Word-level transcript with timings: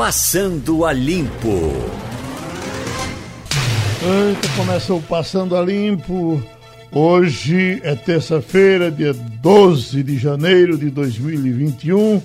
Passando 0.00 0.86
a 0.86 0.94
Limpo. 0.94 1.74
Eita, 4.02 4.48
começa 4.56 4.94
o 4.94 5.02
Passando 5.02 5.54
a 5.54 5.60
Limpo. 5.60 6.42
Hoje 6.90 7.82
é 7.84 7.94
terça-feira, 7.94 8.90
dia 8.90 9.12
12 9.12 10.02
de 10.02 10.16
janeiro 10.16 10.78
de 10.78 10.88
2021. 10.88 12.22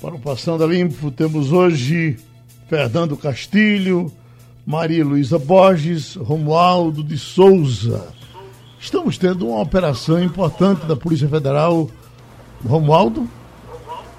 Para 0.00 0.14
o 0.14 0.18
Passando 0.18 0.64
a 0.64 0.66
Limpo 0.66 1.10
temos 1.10 1.52
hoje 1.52 2.16
Fernando 2.70 3.18
Castilho, 3.18 4.10
Maria 4.64 5.04
Luísa 5.04 5.38
Borges, 5.38 6.14
Romualdo 6.14 7.04
de 7.04 7.18
Souza. 7.18 8.08
Estamos 8.80 9.18
tendo 9.18 9.46
uma 9.46 9.60
operação 9.60 10.24
importante 10.24 10.86
da 10.86 10.96
Polícia 10.96 11.28
Federal. 11.28 11.90
Romualdo? 12.66 13.28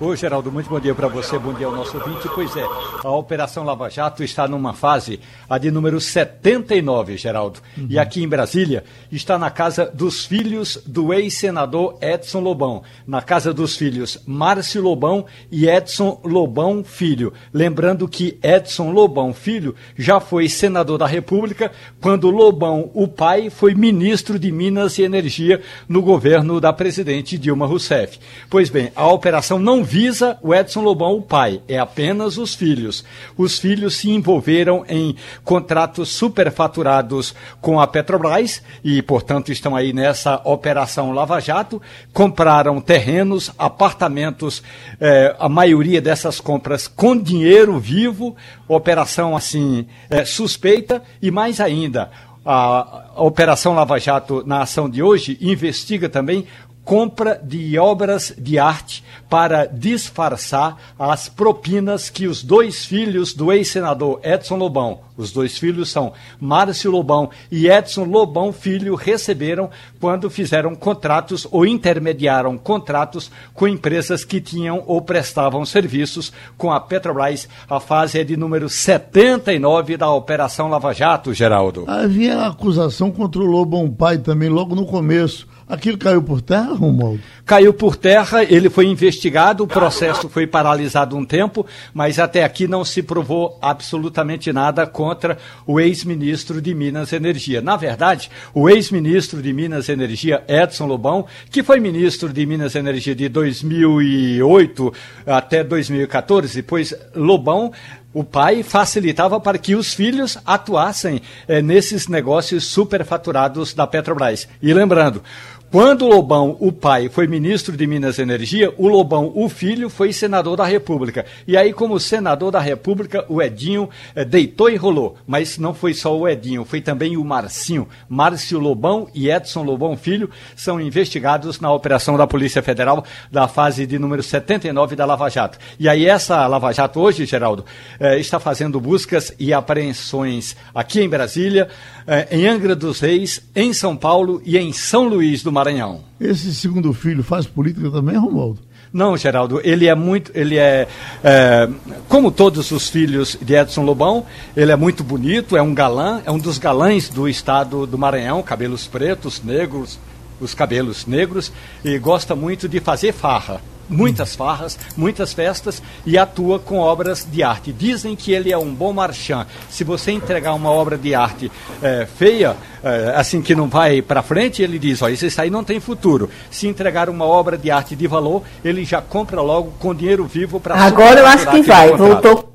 Ô 0.04 0.14
Geraldo, 0.18 0.52
muito 0.52 0.70
bom 0.70 0.82
dia 0.82 0.94
para 0.94 1.08
você, 1.08 1.40
bom 1.40 1.54
dia 1.54 1.66
ao 1.66 1.74
nosso 1.74 1.98
ouvinte. 1.98 2.28
Pois 2.36 2.54
é, 2.58 2.68
a 3.06 3.10
Operação 3.10 3.64
Lava 3.64 3.90
Jato 3.90 4.22
está 4.22 4.46
numa 4.50 4.74
fase, 4.74 5.18
a 5.50 5.58
de 5.58 5.72
número 5.72 6.02
79, 6.02 7.16
Geraldo. 7.16 7.62
Uhum. 7.78 7.88
E 7.90 7.98
aqui 7.98 8.22
em 8.22 8.28
Brasília 8.28 8.84
está 9.10 9.40
na 9.40 9.50
casa 9.50 9.86
dos 9.86 10.26
filhos 10.26 10.78
do 10.86 11.14
ex-senador 11.14 11.98
Edson 12.02 12.42
Lobão. 12.42 12.84
Na 13.08 13.22
casa 13.22 13.54
dos 13.54 13.78
filhos 13.78 14.20
Márcio 14.28 14.82
Lobão 14.82 15.26
e 15.50 15.70
Edson 15.70 16.20
Lobão 16.26 16.84
Filho. 16.84 17.32
Lembrando 17.54 18.06
que 18.06 18.38
Edson 18.44 18.92
Lobão 18.92 19.34
Filho 19.34 19.74
já 19.98 20.20
foi 20.20 20.50
senador 20.50 20.98
da 20.98 21.08
República 21.08 21.72
quando 22.02 22.30
Lobão, 22.30 22.92
o 22.94 23.08
pai, 23.08 23.50
foi 23.50 23.74
ministro 23.74 24.38
de 24.38 24.52
Minas 24.52 24.98
e 24.98 25.04
Energia 25.04 25.62
no 25.88 26.02
governo 26.02 26.60
da 26.60 26.74
presidente 26.74 27.38
Dilma 27.38 27.66
Rousseff. 27.66 28.20
Pois 28.50 28.70
bem, 28.70 28.92
a 28.98 29.08
operação 29.08 29.58
não 29.58 29.82
visa 29.94 30.40
o 30.42 30.56
Edson 30.56 30.82
Lobão, 30.82 31.14
o 31.18 31.22
pai, 31.22 31.62
é 31.68 31.78
apenas 31.78 32.40
os 32.40 32.56
filhos. 32.56 33.06
Os 33.38 33.60
filhos 33.60 33.98
se 33.98 34.10
envolveram 34.10 34.84
em 34.90 35.16
contratos 35.44 36.10
superfaturados 36.10 37.36
com 37.62 37.80
a 37.80 37.86
Petrobras 37.86 38.64
e, 38.84 39.04
portanto, 39.04 39.52
estão 39.52 39.76
aí 39.76 39.94
nessa 39.94 40.42
operação 40.46 41.12
Lava 41.12 41.40
Jato. 41.40 41.80
Compraram 42.12 42.82
terrenos, 42.82 43.52
apartamentos, 43.56 44.64
eh, 45.00 45.36
a 45.38 45.48
maioria 45.48 46.02
dessas 46.02 46.40
compras 46.40 46.88
com 46.88 47.16
dinheiro 47.16 47.78
vivo, 47.78 48.36
operação 48.68 49.36
assim 49.36 49.86
eh, 50.10 50.26
suspeita 50.26 51.04
e 51.22 51.30
mais 51.30 51.60
ainda. 51.60 52.10
A, 52.44 53.12
a 53.16 53.24
Operação 53.24 53.76
Lava 53.76 54.00
Jato, 54.00 54.44
na 54.44 54.64
ação 54.64 54.90
de 54.90 55.04
hoje, 55.04 55.38
investiga 55.40 56.10
também 56.10 56.48
compra 56.84 57.40
de 57.44 57.78
obras 57.78 58.34
de 58.38 58.60
arte 58.60 59.04
para 59.30 59.66
disfarçar 59.66 60.78
as 60.98 61.30
propinas 61.30 62.10
que 62.10 62.28
os 62.28 62.44
dois 62.44 62.86
filhos 62.86 63.34
do 63.34 63.52
ex-senador 63.52 64.20
Edson 64.24 64.56
Lobão, 64.58 65.00
os 65.16 65.32
dois 65.32 65.58
filhos 65.58 65.90
são 65.92 66.14
Márcio 66.40 66.92
Lobão 66.92 67.30
e 67.52 67.68
Edson 67.68 68.04
Lobão 68.04 68.52
Filho, 68.52 68.96
receberam 68.96 69.70
quando 70.00 70.30
fizeram 70.30 70.76
contratos 70.76 71.48
ou 71.52 71.66
intermediaram 71.66 72.58
contratos 72.58 73.32
com 73.54 73.68
empresas 73.68 74.26
que 74.26 74.42
tinham 74.42 74.84
ou 74.88 75.02
prestavam 75.02 75.66
serviços 75.66 76.34
com 76.58 76.72
a 76.72 76.80
Petrobras. 76.80 77.48
A 77.70 77.80
fase 77.80 78.20
é 78.20 78.24
de 78.24 78.36
número 78.36 78.68
79 78.68 79.98
da 79.98 80.12
Operação 80.12 80.68
Lava 80.68 80.94
Jato, 80.94 81.34
Geraldo. 81.34 81.86
Havia 81.88 82.48
acusação 82.48 83.12
contra 83.12 83.42
o 83.42 83.46
Lobão 83.46 83.90
Pai 83.90 84.18
também 84.18 84.50
logo 84.50 84.76
no 84.76 84.86
começo 84.86 85.48
Aquilo 85.68 85.98
caiu 85.98 86.22
por 86.22 86.42
terra, 86.42 86.74
Romualdo? 86.74 87.22
Caiu 87.46 87.74
por 87.74 87.96
terra, 87.96 88.44
ele 88.44 88.70
foi 88.70 88.86
investigado, 88.88 89.64
o 89.64 89.68
processo 89.68 90.30
foi 90.30 90.46
paralisado 90.46 91.16
um 91.16 91.26
tempo, 91.26 91.66
mas 91.94 92.20
até 92.20 92.44
aqui 92.44 92.68
não 92.68 92.84
se 92.84 93.02
provou 93.02 93.58
absolutamente 93.62 94.52
nada 94.52 94.86
contra 94.86 95.38
o 95.66 95.80
ex-ministro 95.80 96.62
de 96.62 96.74
Minas 96.74 97.12
e 97.12 97.16
Energia. 97.16 97.62
Na 97.62 97.76
verdade, 97.76 98.30
o 98.54 98.70
ex-ministro 98.70 99.42
de 99.42 99.54
Minas 99.54 99.88
e 99.88 99.94
Energia, 99.94 100.44
Edson 100.48 100.86
Lobão, 100.86 101.26
que 101.50 101.64
foi 101.64 101.80
ministro 101.80 102.32
de 102.32 102.46
Minas 102.46 102.76
e 102.76 102.80
Energia 102.80 103.16
de 103.16 103.30
2008 103.30 104.94
até 105.26 105.64
2014, 105.64 106.62
pois 106.64 106.94
Lobão 107.16 107.72
o 108.14 108.24
pai 108.24 108.62
facilitava 108.62 109.40
para 109.40 109.58
que 109.58 109.74
os 109.74 109.94
filhos 109.94 110.38
atuassem 110.46 111.22
eh, 111.48 111.62
nesses 111.62 112.08
negócios 112.08 112.66
superfaturados 112.66 113.74
da 113.74 113.88
Petrobras. 113.88 114.48
E 114.62 114.72
lembrando, 114.72 115.24
quando 115.74 116.06
o 116.06 116.08
Lobão, 116.08 116.56
o 116.60 116.72
pai, 116.72 117.10
foi 117.10 117.26
ministro 117.26 117.76
de 117.76 117.88
Minas 117.88 118.20
e 118.20 118.22
Energia, 118.22 118.72
o 118.78 118.88
Lobão, 118.88 119.32
o 119.34 119.50
filho, 119.50 119.90
foi 119.90 120.14
senador 120.14 120.56
da 120.56 120.66
República. 120.66 121.26
E 121.48 121.58
aí, 121.58 121.74
como 121.74 122.00
senador 122.00 122.52
da 122.52 122.60
República, 122.60 123.26
o 123.28 123.42
Edinho 123.42 123.90
eh, 124.16 124.24
deitou 124.24 124.70
e 124.70 124.76
rolou. 124.76 125.18
Mas 125.26 125.58
não 125.58 125.74
foi 125.74 125.96
só 125.96 126.16
o 126.16 126.30
Edinho, 126.30 126.64
foi 126.64 126.80
também 126.80 127.18
o 127.18 127.26
Marcinho. 127.26 127.88
Márcio 128.08 128.60
Lobão 128.60 129.08
e 129.16 129.32
Edson 129.32 129.64
Lobão 129.64 129.98
Filho 129.98 130.30
são 130.56 130.80
investigados 130.80 131.60
na 131.60 131.74
operação 131.74 132.18
da 132.18 132.28
Polícia 132.28 132.62
Federal 132.62 133.04
da 133.32 133.48
fase 133.48 133.88
de 133.88 133.98
número 133.98 134.22
79 134.22 134.96
da 134.96 135.06
Lava 135.06 135.28
Jato. 135.28 135.58
E 135.80 135.90
aí, 135.90 136.06
essa 136.06 136.46
Lava 136.46 136.72
Jato 136.72 137.00
hoje, 137.00 137.26
Geraldo, 137.26 137.66
eh, 138.00 138.20
está 138.20 138.40
fazendo 138.40 138.80
buscas 138.80 139.34
e 139.40 139.52
apreensões 139.52 140.56
aqui 140.72 141.02
em 141.02 141.10
Brasília, 141.10 141.68
eh, 142.06 142.28
em 142.30 142.48
Angra 142.48 142.76
dos 142.76 143.00
Reis, 143.00 143.42
em 143.56 143.74
São 143.74 143.98
Paulo 143.98 144.40
e 144.46 144.56
em 144.56 144.72
São 144.72 145.08
Luís 145.08 145.42
do 145.42 145.52
Maranhão. 145.52 145.63
Maranhão. 145.64 146.02
Esse 146.20 146.54
segundo 146.54 146.92
filho 146.94 147.24
faz 147.24 147.48
política 147.48 147.90
também, 147.90 148.18
Romualdo? 148.18 148.60
Não, 148.92 149.16
Geraldo, 149.18 149.62
ele 149.64 149.88
é 149.88 149.96
muito, 149.96 150.32
ele 150.36 150.58
é, 150.58 150.88
é, 151.24 151.70
como 152.08 152.30
todos 152.30 152.70
os 152.72 152.90
filhos 152.90 153.38
de 153.42 153.56
Edson 153.56 153.84
Lobão, 153.84 154.26
ele 154.56 154.72
é 154.72 154.76
muito 154.76 155.04
bonito, 155.04 155.58
é 155.58 155.62
um 155.62 155.74
galã, 155.74 156.22
é 156.26 156.32
um 156.32 156.38
dos 156.38 156.58
galãs 156.60 157.10
do 157.10 157.28
estado 157.28 157.88
do 157.88 157.98
Maranhão, 157.98 158.44
cabelos 158.44 158.86
pretos, 158.86 159.42
negros, 159.42 159.98
os 160.40 160.54
cabelos 160.54 161.08
negros, 161.08 161.52
e 161.84 161.98
gosta 161.98 162.36
muito 162.36 162.68
de 162.68 162.80
fazer 162.80 163.14
farra 163.14 163.62
muitas 163.90 164.36
farras, 164.36 164.78
muitas 164.96 165.34
festas 165.34 165.82
e 166.06 166.18
atua 166.18 166.60
com 166.60 166.80
obras 166.80 167.28
de 167.30 167.44
arte. 167.44 167.72
Dizem 167.72 168.16
que 168.16 168.32
ele 168.32 168.52
é 168.52 168.58
um 168.58 168.74
bom 168.74 168.94
marchand. 168.94 169.46
Se 169.70 169.84
você 169.84 170.12
entregar 170.12 170.54
uma 170.54 170.70
obra 170.70 170.98
de 170.98 171.14
arte 171.14 171.52
é, 171.82 172.06
feia, 172.06 172.56
é, 172.84 173.14
assim 173.16 173.42
que 173.42 173.56
não 173.56 173.68
vai 173.68 174.02
para 174.02 174.22
frente, 174.22 174.62
ele 174.62 174.80
diz: 174.80 175.02
ó, 175.02 175.10
isso 175.10 175.42
aí 175.42 175.50
não 175.50 175.64
tem 175.64 175.80
futuro. 175.80 176.30
Se 176.50 176.68
entregar 176.68 177.10
uma 177.10 177.26
obra 177.26 177.58
de 177.58 177.72
arte 177.72 177.96
de 177.96 178.08
valor, 178.08 178.44
ele 178.64 178.86
já 178.86 179.02
compra 179.02 179.42
logo 179.42 179.72
com 179.80 179.94
dinheiro 179.94 180.26
vivo 180.26 180.60
para. 180.60 180.76
Agora 180.76 181.20
eu 181.20 181.26
acho 181.26 181.50
que 181.50 181.62
vai. 181.62 181.96
Voltou. 181.96 182.54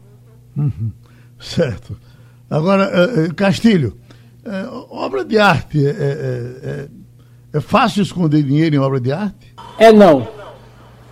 Uhum. 0.56 0.92
Certo. 1.38 1.96
Agora, 2.50 2.90
Castilho, 3.36 3.96
obra 4.90 5.24
de 5.24 5.38
arte 5.38 5.86
é, 5.86 5.90
é, 5.90 6.88
é 7.52 7.60
fácil 7.60 8.02
esconder 8.02 8.42
dinheiro 8.42 8.74
em 8.74 8.78
obra 8.78 8.98
de 8.98 9.12
arte? 9.12 9.54
É 9.78 9.92
não 9.92 10.37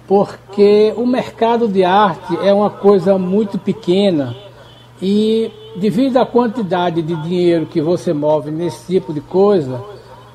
porque 0.06 0.94
o 0.97 1.06
mercado 1.06 1.67
de 1.67 1.84
arte 1.84 2.37
é 2.43 2.53
uma 2.53 2.71
coisa 2.71 3.19
muito 3.19 3.59
pequena 3.59 4.37
e 5.03 5.50
devido 5.77 6.17
à 6.17 6.25
quantidade 6.25 7.03
de 7.03 7.15
dinheiro 7.17 7.67
que 7.67 7.81
você 7.81 8.12
move 8.12 8.50
nesse 8.50 8.87
tipo 8.87 9.12
de 9.12 9.21
coisa, 9.21 9.83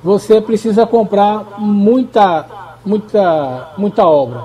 você 0.03 0.39
precisa 0.41 0.85
comprar 0.85 1.59
muita, 1.59 2.45
muita, 2.85 3.73
muita 3.77 4.05
obra. 4.05 4.43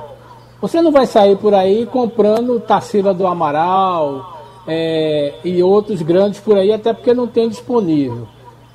Você 0.60 0.80
não 0.80 0.90
vai 0.90 1.06
sair 1.06 1.36
por 1.36 1.52
aí 1.54 1.86
comprando 1.86 2.60
Tarsila 2.60 3.12
do 3.12 3.26
Amaral 3.26 4.40
é, 4.66 5.34
e 5.44 5.62
outros 5.62 6.00
grandes 6.02 6.40
por 6.40 6.56
aí, 6.56 6.72
até 6.72 6.92
porque 6.92 7.12
não 7.12 7.26
tem 7.26 7.48
disponível. 7.48 8.26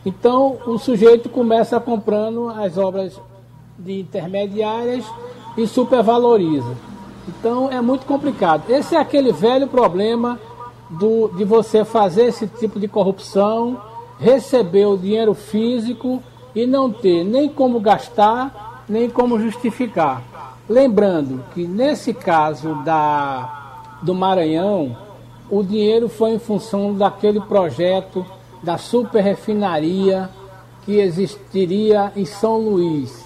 Então 0.05 0.57
o 0.65 0.77
sujeito 0.77 1.29
começa 1.29 1.79
comprando 1.79 2.49
as 2.49 2.77
obras 2.77 3.19
de 3.77 3.99
intermediárias 3.99 5.05
e 5.57 5.67
supervaloriza. 5.67 6.75
Então 7.27 7.69
é 7.71 7.81
muito 7.81 8.05
complicado. 8.05 8.69
Esse 8.69 8.95
é 8.95 8.99
aquele 8.99 9.31
velho 9.31 9.67
problema 9.67 10.39
do, 10.89 11.29
de 11.29 11.43
você 11.43 11.85
fazer 11.85 12.25
esse 12.25 12.47
tipo 12.47 12.79
de 12.79 12.87
corrupção, 12.87 13.79
receber 14.19 14.85
o 14.85 14.97
dinheiro 14.97 15.33
físico 15.33 16.21
e 16.53 16.65
não 16.65 16.91
ter 16.91 17.23
nem 17.23 17.47
como 17.49 17.79
gastar, 17.79 18.83
nem 18.87 19.09
como 19.09 19.39
justificar. 19.39 20.21
Lembrando 20.67 21.43
que 21.53 21.67
nesse 21.67 22.13
caso 22.13 22.75
da, 22.83 23.81
do 24.01 24.13
Maranhão, 24.13 24.95
o 25.49 25.63
dinheiro 25.63 26.07
foi 26.07 26.31
em 26.31 26.39
função 26.39 26.93
daquele 26.93 27.41
projeto 27.41 28.25
da 28.63 28.77
super 28.77 29.21
refinaria 29.21 30.29
que 30.85 30.99
existiria 30.99 32.11
em 32.15 32.25
São 32.25 32.59
Luís. 32.59 33.20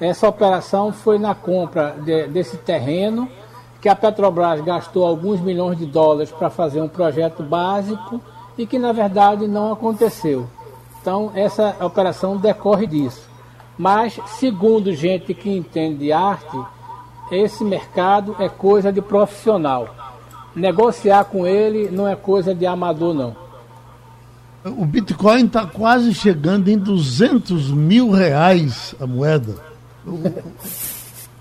Essa 0.00 0.28
operação 0.28 0.92
foi 0.92 1.18
na 1.18 1.34
compra 1.34 1.96
de, 2.04 2.26
desse 2.26 2.56
terreno, 2.58 3.28
que 3.80 3.88
a 3.88 3.96
Petrobras 3.96 4.60
gastou 4.60 5.06
alguns 5.06 5.40
milhões 5.40 5.78
de 5.78 5.86
dólares 5.86 6.30
para 6.30 6.50
fazer 6.50 6.80
um 6.80 6.88
projeto 6.88 7.42
básico 7.42 8.20
e 8.58 8.66
que 8.66 8.78
na 8.78 8.92
verdade 8.92 9.46
não 9.46 9.72
aconteceu. 9.72 10.46
Então 11.00 11.30
essa 11.34 11.76
operação 11.80 12.36
decorre 12.36 12.86
disso. 12.86 13.26
Mas, 13.78 14.18
segundo 14.38 14.94
gente 14.94 15.34
que 15.34 15.50
entende 15.50 15.98
de 15.98 16.12
arte, 16.12 16.58
esse 17.30 17.64
mercado 17.64 18.34
é 18.38 18.48
coisa 18.48 18.92
de 18.92 19.02
profissional. 19.02 19.94
negociar 20.54 21.24
com 21.24 21.46
ele 21.46 21.90
não 21.90 22.08
é 22.08 22.16
coisa 22.16 22.54
de 22.54 22.64
amador, 22.64 23.12
não. 23.12 23.36
O 24.64 24.86
Bitcoin 24.86 25.44
está 25.44 25.66
quase 25.66 26.14
chegando 26.14 26.68
em 26.68 26.78
200 26.78 27.70
mil 27.70 28.10
reais 28.10 28.94
a 28.98 29.06
moeda. 29.06 29.75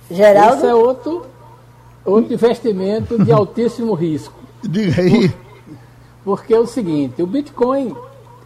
Geraldo? 0.09 0.57
Esse 0.57 0.65
é 0.67 0.75
outro, 0.75 1.25
outro 2.03 2.33
investimento 2.33 3.23
de 3.23 3.31
altíssimo 3.31 3.93
risco. 3.93 4.39
Diga 4.63 5.01
aí. 5.01 5.33
Porque 6.23 6.53
é 6.53 6.59
o 6.59 6.65
seguinte, 6.65 7.21
o 7.21 7.27
Bitcoin 7.27 7.95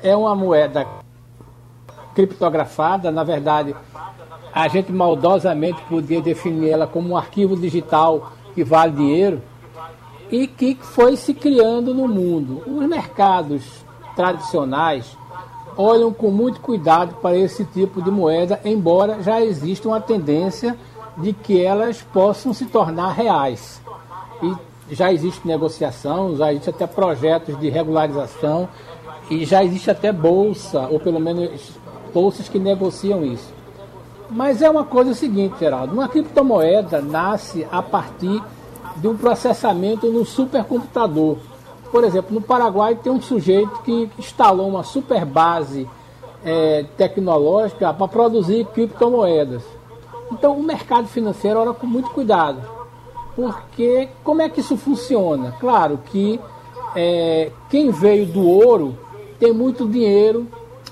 é 0.02 0.16
uma 0.16 0.36
moeda 0.36 0.86
criptografada, 2.14 3.12
na 3.12 3.24
verdade, 3.24 3.74
a 4.54 4.68
gente 4.68 4.92
maldosamente 4.92 5.82
podia 5.84 6.22
definir 6.22 6.70
ela 6.70 6.88
como 6.88 7.10
um 7.10 7.18
arquivo 7.18 7.56
digital 7.56 8.34
que 8.54 8.64
vale 8.64 8.92
dinheiro 8.94 9.42
e 10.32 10.48
que 10.48 10.78
foi 10.82 11.16
se 11.16 11.34
criando 11.34 11.94
no 11.94 12.08
mundo. 12.08 12.62
Os 12.68 12.88
mercados 12.88 13.64
tradicionais 14.16 15.18
olham 15.78 16.12
com 16.12 16.30
muito 16.30 16.60
cuidado 16.60 17.16
para 17.22 17.38
esse 17.38 17.64
tipo 17.66 18.02
de 18.02 18.12
moeda, 18.12 18.60
embora 18.64 19.22
já 19.22 19.42
exista 19.42 19.88
uma 19.88 20.02
tendência 20.02 20.78
de 21.18 21.34
que 21.34 21.62
elas 21.62 22.02
possam 22.02 22.54
se 22.54 22.66
tornar 22.66 23.12
reais. 23.12 23.82
E 24.42 24.96
já 24.96 25.12
existe 25.12 25.48
negociação, 25.48 26.36
já 26.36 26.52
existe 26.52 26.70
até 26.70 26.88
projetos 26.88 27.60
de 27.60 27.70
regularização 27.70 28.68
e 29.30 29.46
já 29.46 29.64
existe 29.64 29.92
até 29.92 30.12
bolsa, 30.12 30.88
ou 30.88 31.00
pelo 31.00 31.20
menos 31.20 31.72
bolsas 32.14 32.50
que 32.50 32.58
negociam 32.58 33.24
isso. 33.24 33.54
Mas 34.30 34.62
é 34.62 34.70
uma 34.70 34.84
coisa 34.84 35.14
seguinte, 35.14 35.60
Geraldo, 35.60 35.94
uma 35.94 36.08
criptomoeda 36.08 37.02
nasce 37.02 37.68
a 37.72 37.82
partir 37.82 38.42
de 38.98 39.08
um 39.08 39.18
processamento 39.18 40.08
no 40.08 40.26
supercomputador. 40.26 41.38
Por 41.92 42.04
exemplo, 42.04 42.34
no 42.34 42.42
Paraguai 42.42 42.96
tem 42.96 43.12
um 43.12 43.22
sujeito 43.22 43.82
que 43.82 44.10
instalou 44.18 44.68
uma 44.68 44.84
super 44.84 45.26
base 45.26 45.88
é, 46.44 46.86
tecnológica 46.98 47.94
para 47.94 48.08
produzir 48.08 48.66
criptomoedas. 48.68 49.64
Então 50.32 50.58
o 50.58 50.64
mercado 50.64 51.08
financeiro 51.08 51.60
olha 51.60 51.74
com 51.74 51.88
muito 51.88 52.12
cuidado. 52.12 52.62
Porque 53.36 54.10
como 54.24 54.42
é 54.42 54.50
que 54.50 54.60
isso 54.60 54.78
funciona? 54.78 55.56
Claro 55.60 56.00
que 56.06 56.40
é, 56.96 57.52
quem 57.70 57.92
veio 57.92 58.26
do 58.26 58.48
ouro 58.48 58.98
tem 59.40 59.54
muito 59.54 59.88
dinheiro, 59.88 60.48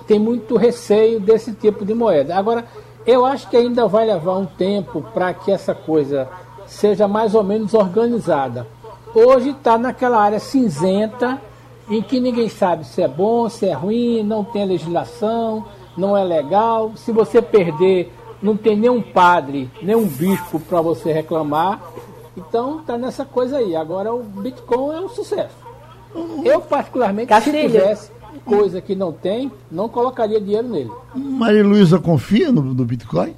tem 0.07 0.17
muito 0.17 0.55
receio 0.55 1.19
desse 1.19 1.53
tipo 1.53 1.85
de 1.85 1.93
moeda. 1.93 2.35
Agora, 2.35 2.65
eu 3.05 3.25
acho 3.25 3.49
que 3.49 3.57
ainda 3.57 3.87
vai 3.87 4.05
levar 4.05 4.37
um 4.37 4.45
tempo 4.45 5.01
para 5.13 5.33
que 5.33 5.51
essa 5.51 5.75
coisa 5.75 6.27
seja 6.65 7.07
mais 7.07 7.35
ou 7.35 7.43
menos 7.43 7.73
organizada. 7.73 8.67
Hoje 9.13 9.49
está 9.49 9.77
naquela 9.77 10.21
área 10.21 10.39
cinzenta 10.39 11.41
em 11.89 12.01
que 12.01 12.19
ninguém 12.19 12.49
sabe 12.49 12.85
se 12.85 13.01
é 13.01 13.07
bom, 13.07 13.49
se 13.49 13.65
é 13.65 13.73
ruim, 13.73 14.21
não 14.23 14.43
tem 14.43 14.65
legislação, 14.65 15.65
não 15.97 16.17
é 16.17 16.23
legal. 16.23 16.91
Se 16.95 17.11
você 17.11 17.41
perder, 17.41 18.13
não 18.41 18.57
tem 18.57 18.75
nenhum 18.75 19.01
padre, 19.01 19.69
nenhum 19.81 20.05
bispo 20.05 20.59
para 20.59 20.81
você 20.81 21.11
reclamar. 21.11 21.81
Então 22.35 22.79
está 22.79 22.97
nessa 22.97 23.25
coisa 23.25 23.57
aí. 23.57 23.75
Agora 23.75 24.13
o 24.13 24.21
Bitcoin 24.21 24.95
é 24.95 24.99
um 24.99 25.09
sucesso. 25.09 25.55
Eu 26.43 26.61
particularmente, 26.61 27.29
Castilho. 27.29 27.57
se 27.57 27.67
tivesse 27.67 28.11
coisa 28.45 28.81
que 28.81 28.95
não 28.95 29.11
tem, 29.11 29.51
não 29.71 29.89
colocaria 29.89 30.39
dinheiro 30.39 30.67
nele. 30.67 30.91
Maria 31.15 31.63
Luísa 31.63 31.99
confia 31.99 32.51
no, 32.51 32.61
no 32.61 32.85
Bitcoin? 32.85 33.35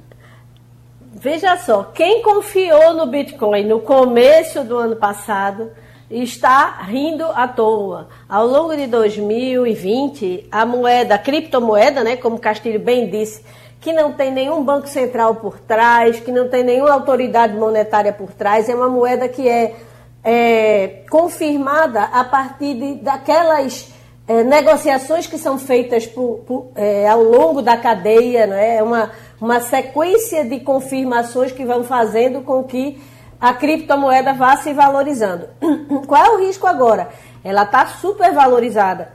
Veja 1.20 1.54
só, 1.58 1.82
quem 1.82 2.22
confiou 2.22 2.94
no 2.94 3.04
Bitcoin 3.04 3.64
no 3.64 3.80
começo 3.80 4.64
do 4.64 4.78
ano 4.78 4.96
passado 4.96 5.70
está 6.10 6.80
rindo 6.80 7.26
à 7.26 7.46
toa. 7.46 8.08
Ao 8.26 8.46
longo 8.46 8.74
de 8.74 8.86
2020, 8.86 10.48
a 10.50 10.64
moeda, 10.64 11.16
a 11.16 11.18
criptomoeda, 11.18 12.02
né, 12.02 12.16
como 12.16 12.38
Castilho 12.38 12.80
bem 12.80 13.10
disse, 13.10 13.44
que 13.82 13.92
não 13.92 14.14
tem 14.14 14.30
nenhum 14.30 14.64
banco 14.64 14.88
central 14.88 15.34
por 15.34 15.60
trás, 15.60 16.18
que 16.18 16.32
não 16.32 16.48
tem 16.48 16.64
nenhuma 16.64 16.92
autoridade 16.92 17.54
monetária 17.54 18.14
por 18.14 18.32
trás, 18.32 18.66
é 18.70 18.74
uma 18.74 18.88
moeda 18.88 19.28
que 19.28 19.46
é, 19.46 19.76
é 20.24 21.02
confirmada 21.10 22.02
a 22.04 22.24
partir 22.24 22.72
de, 22.72 22.94
daquelas 22.94 23.92
é, 24.26 24.42
negociações 24.42 25.26
que 25.26 25.36
são 25.36 25.58
feitas 25.58 26.06
por, 26.06 26.38
por, 26.46 26.72
é, 26.76 27.06
ao 27.06 27.22
longo 27.22 27.60
da 27.60 27.76
cadeia, 27.76 28.46
né? 28.46 28.76
é 28.76 28.82
uma, 28.82 29.10
uma 29.40 29.60
sequência 29.60 30.44
de 30.44 30.60
confirmações 30.60 31.50
que 31.52 31.64
vão 31.64 31.82
fazendo 31.82 32.42
com 32.42 32.62
que 32.64 33.00
a 33.40 33.54
criptomoeda 33.54 34.34
vá 34.34 34.56
se 34.56 34.72
valorizando. 34.72 35.48
Qual 36.06 36.22
é 36.22 36.30
o 36.30 36.40
risco 36.40 36.66
agora? 36.66 37.08
Ela 37.42 37.62
está 37.62 37.86
super 37.86 38.34
valorizada. 38.34 39.12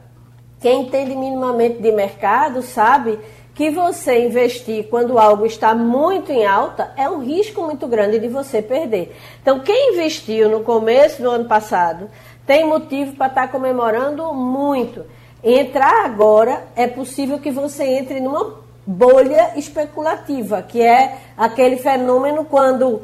Quem 0.59 0.81
entende 0.81 1.15
minimamente 1.15 1.79
de 1.79 1.91
mercado 1.91 2.63
sabe 2.63 3.19
que 3.53 3.69
você 3.69 4.25
investir 4.25 4.87
quando 4.89 5.19
algo 5.19 5.45
está 5.45 5.75
muito 5.75 6.31
em 6.31 6.45
alta 6.45 6.91
é 6.97 7.07
um 7.07 7.23
risco 7.23 7.61
muito 7.61 7.87
grande 7.87 8.17
de 8.17 8.27
você 8.27 8.61
perder. 8.61 9.15
Então, 9.41 9.59
quem 9.59 9.93
investiu 9.93 10.49
no 10.49 10.61
começo 10.61 11.21
do 11.21 11.29
ano 11.29 11.45
passado 11.45 12.09
tem 12.47 12.65
motivo 12.65 13.15
para 13.15 13.27
estar 13.27 13.41
tá 13.43 13.47
comemorando 13.47 14.33
muito. 14.33 15.05
Entrar 15.43 16.03
agora 16.03 16.67
é 16.75 16.87
possível 16.87 17.37
que 17.39 17.51
você 17.51 17.83
entre 17.83 18.19
numa 18.19 18.64
bolha 18.85 19.53
especulativa, 19.55 20.61
que 20.61 20.81
é 20.81 21.17
aquele 21.37 21.77
fenômeno 21.77 22.45
quando 22.45 23.01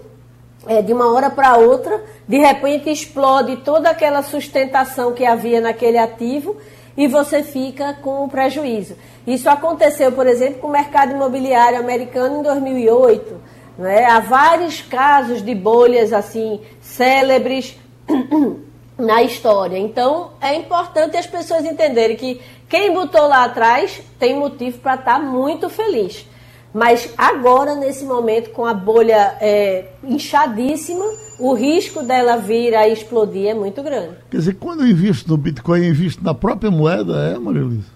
é, 0.68 0.81
de 0.81 0.94
uma 0.94 1.12
hora 1.12 1.30
para 1.30 1.57
outra, 1.57 2.04
de 2.28 2.38
repente 2.38 2.89
explode 2.89 3.57
toda 3.57 3.89
aquela 3.89 4.22
sustentação 4.22 5.13
que 5.13 5.25
havia 5.25 5.60
naquele 5.60 5.98
ativo 5.98 6.56
e 6.95 7.07
você 7.07 7.42
fica 7.42 7.94
com 7.94 8.28
prejuízo. 8.30 8.95
Isso 9.25 9.50
aconteceu, 9.50 10.12
por 10.12 10.28
exemplo, 10.28 10.60
com 10.60 10.68
o 10.68 10.72
mercado 10.72 11.13
imobiliário 11.13 11.80
americano 11.80 12.39
em 12.39 12.44
2008. 12.44 13.42
Né? 13.78 14.06
Há 14.06 14.19
vários 14.19 14.81
casos 14.81 15.42
de 15.44 15.56
bolhas 15.56 16.13
assim 16.13 16.62
célebres 16.81 17.78
na 18.98 19.24
história. 19.24 19.78
Então, 19.78 20.31
é 20.39 20.56
importante 20.56 21.18
as 21.18 21.25
pessoas 21.25 21.66
entenderem 21.66 22.16
que 22.16 22.42
quem 22.71 22.94
botou 22.94 23.27
lá 23.27 23.44
atrás 23.44 24.01
tem 24.18 24.39
motivo 24.39 24.79
para 24.79 24.95
estar 24.95 25.19
tá 25.19 25.19
muito 25.19 25.69
feliz. 25.69 26.25
Mas 26.73 27.13
agora, 27.18 27.75
nesse 27.75 28.06
momento, 28.06 28.51
com 28.51 28.65
a 28.65 28.73
bolha 28.73 29.35
é, 29.41 29.88
inchadíssima, 30.01 31.03
o 31.38 31.53
risco 31.53 32.01
dela 32.01 32.38
vir 32.38 32.73
a 32.73 32.88
explodir 32.88 33.50
é 33.50 33.53
muito 33.53 33.83
grande. 33.83 34.15
Quer 34.29 34.38
dizer, 34.38 34.53
quando 34.53 34.83
eu 34.83 34.88
invisto 34.88 35.29
no 35.29 35.35
Bitcoin, 35.35 35.81
eu 35.81 35.89
invisto 35.89 36.23
na 36.23 36.33
própria 36.33 36.71
moeda, 36.71 37.33
é, 37.33 37.37
Maria 37.37 37.61
Luísa? 37.61 37.92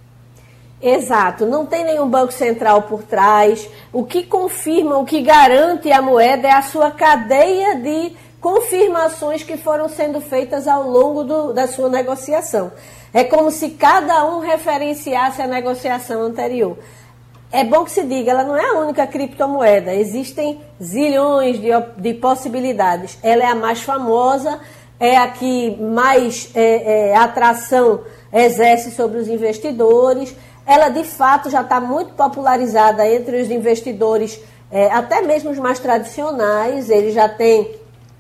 Exato, 0.82 1.46
não 1.46 1.65
tem 1.65 1.86
nenhum 1.86 2.10
banco 2.10 2.34
central 2.34 2.82
por 2.82 3.01
trás. 3.01 3.70
O 3.94 4.03
que 4.03 4.24
confirma, 4.24 4.98
o 4.98 5.05
que 5.05 5.22
garante 5.22 5.89
a 5.89 6.01
moeda 6.01 6.50
é 6.50 6.51
a 6.51 6.62
sua 6.62 6.91
cadeia 6.91 7.75
de 7.77 8.12
confirmações 8.39 9.44
que 9.44 9.58
foram 9.58 9.89
sendo 9.89 10.22
feitas 10.22 10.68
ao 10.68 10.89
longo 10.89 11.24
do, 11.24 11.54
da 11.54 11.68
sua 11.68 11.89
negociação. 11.89 12.72
É 13.13 13.24
como 13.24 13.50
se 13.50 13.72
cada 13.72 14.25
um 14.25 14.39
referenciasse 14.39 15.42
a 15.42 15.48
negociação 15.48 16.22
anterior. 16.22 16.77
É 17.51 17.63
bom 17.63 17.86
que 17.86 17.92
se 17.92 18.04
diga, 18.04 18.32
ela 18.32 18.44
não 18.44 18.58
é 18.58 18.70
a 18.70 18.80
única 18.80 19.08
criptomoeda, 19.08 19.94
existem 19.94 20.60
zilhões 20.84 21.58
de, 21.60 21.70
de 21.98 22.13
possibilidades. 22.15 23.18
Ela 23.24 23.44
é 23.44 23.48
a 23.48 23.56
mais 23.56 23.82
famosa, 23.82 24.60
é 25.00 25.15
a 25.15 25.30
que 25.30 25.77
mais 25.77 26.50
é, 26.54 27.12
é, 27.12 27.15
atração 27.15 28.01
exerce 28.34 28.92
sobre 28.92 29.20
os 29.20 29.30
investidores. 29.30 30.36
Ela 30.65 30.89
de 30.89 31.04
fato 31.04 31.50
já 31.50 31.62
está 31.62 31.80
muito 31.80 32.13
popularizada 32.13 33.08
entre 33.08 33.42
os 33.42 33.50
investidores, 33.50 34.39
é, 34.72 34.92
até 34.92 35.22
mesmo 35.22 35.51
os 35.51 35.60
mais 35.60 35.80
tradicionais. 35.80 36.89
Ele 36.89 37.12
já 37.12 37.30
tem 37.30 37.72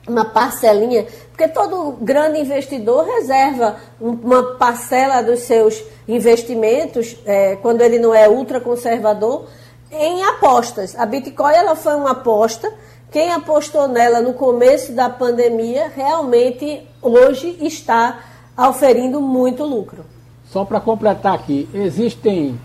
uma 0.07 0.25
parcelinha, 0.25 1.05
porque 1.29 1.47
todo 1.47 1.97
grande 2.01 2.39
investidor 2.39 3.05
reserva 3.05 3.77
uma 3.99 4.55
parcela 4.55 5.21
dos 5.21 5.41
seus 5.41 5.83
investimentos, 6.07 7.17
é, 7.25 7.55
quando 7.57 7.81
ele 7.81 7.99
não 7.99 8.13
é 8.13 8.29
ultraconservador, 8.29 9.47
em 9.91 10.23
apostas. 10.23 10.95
A 10.97 11.05
Bitcoin 11.05 11.53
ela 11.53 11.75
foi 11.75 11.95
uma 11.95 12.11
aposta. 12.11 12.71
Quem 13.11 13.31
apostou 13.31 13.87
nela 13.87 14.21
no 14.21 14.33
começo 14.33 14.91
da 14.91 15.09
pandemia 15.09 15.91
realmente 15.95 16.85
hoje 17.01 17.57
está 17.61 18.19
oferindo 18.57 19.21
muito 19.21 19.63
lucro. 19.63 20.05
Só 20.51 20.63
para 20.63 20.79
completar 20.79 21.33
aqui, 21.33 21.67
existem 21.73 22.59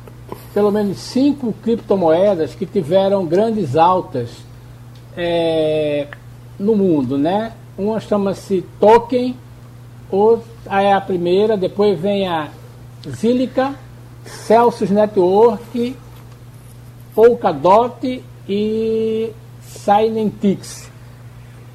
pelo 0.53 0.71
menos 0.71 0.99
cinco 0.99 1.53
criptomoedas 1.63 2.55
que 2.55 2.67
tiveram 2.67 3.27
grandes 3.27 3.77
altas 3.77 4.31
é, 5.17 6.07
no 6.61 6.77
mundo, 6.77 7.17
né? 7.17 7.53
Uma 7.77 7.99
chama-se 7.99 8.63
Token, 8.79 9.35
outra 10.11 10.83
é 10.83 10.93
a 10.93 11.01
primeira, 11.01 11.57
depois 11.57 11.99
vem 11.99 12.29
a 12.29 12.49
Zilica, 13.09 13.75
Celsius 14.25 14.91
Network, 14.91 15.97
Polkadot 17.15 18.23
e 18.47 19.33
Silentix. 19.63 20.91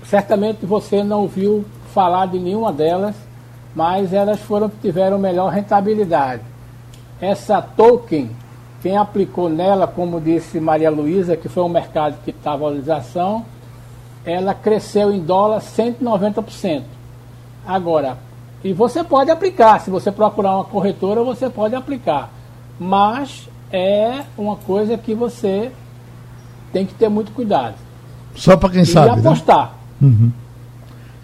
Certamente 0.04 0.66
você 0.66 1.04
não 1.04 1.22
ouviu 1.22 1.66
falar 1.92 2.28
de 2.28 2.38
nenhuma 2.38 2.72
delas, 2.72 3.16
mas 3.76 4.14
elas 4.14 4.40
foram 4.42 4.70
tiveram 4.70 5.18
melhor 5.18 5.52
rentabilidade. 5.52 6.44
Essa 7.20 7.62
token, 7.62 8.30
quem 8.84 8.96
aplicou 8.98 9.50
nela, 9.50 9.88
como 9.88 10.22
disse 10.22 10.60
Maria 10.60 10.92
Luísa, 10.92 11.36
que 11.36 11.50
foi 11.50 11.64
um 11.64 11.70
mercado 11.70 12.18
que 12.24 12.30
está 12.30 12.56
valorização, 12.56 13.44
ela 14.26 14.54
cresceu 14.54 15.12
em 15.12 15.20
dólar 15.20 15.62
190%. 15.62 16.84
Agora, 17.66 18.18
e 18.64 18.74
você 18.74 19.04
pode 19.04 19.30
aplicar, 19.30 19.80
se 19.80 19.90
você 19.90 20.12
procurar 20.12 20.56
uma 20.56 20.64
corretora, 20.64 21.24
você 21.24 21.50
pode 21.50 21.76
aplicar. 21.76 22.32
Mas 22.80 23.48
é 23.72 24.24
uma 24.38 24.56
coisa 24.56 24.98
que 24.98 25.14
você 25.14 25.72
tem 26.74 26.86
que 26.86 26.94
ter 26.94 27.10
muito 27.10 27.32
cuidado. 27.32 27.76
Só 28.36 28.58
para 28.58 28.70
quem 28.70 28.82
e 28.82 28.86
sabe. 28.86 29.08
E 29.08 29.22
né? 29.22 29.30
apostar. 29.30 29.76
Né? 30.02 30.10
Uhum. 30.10 30.32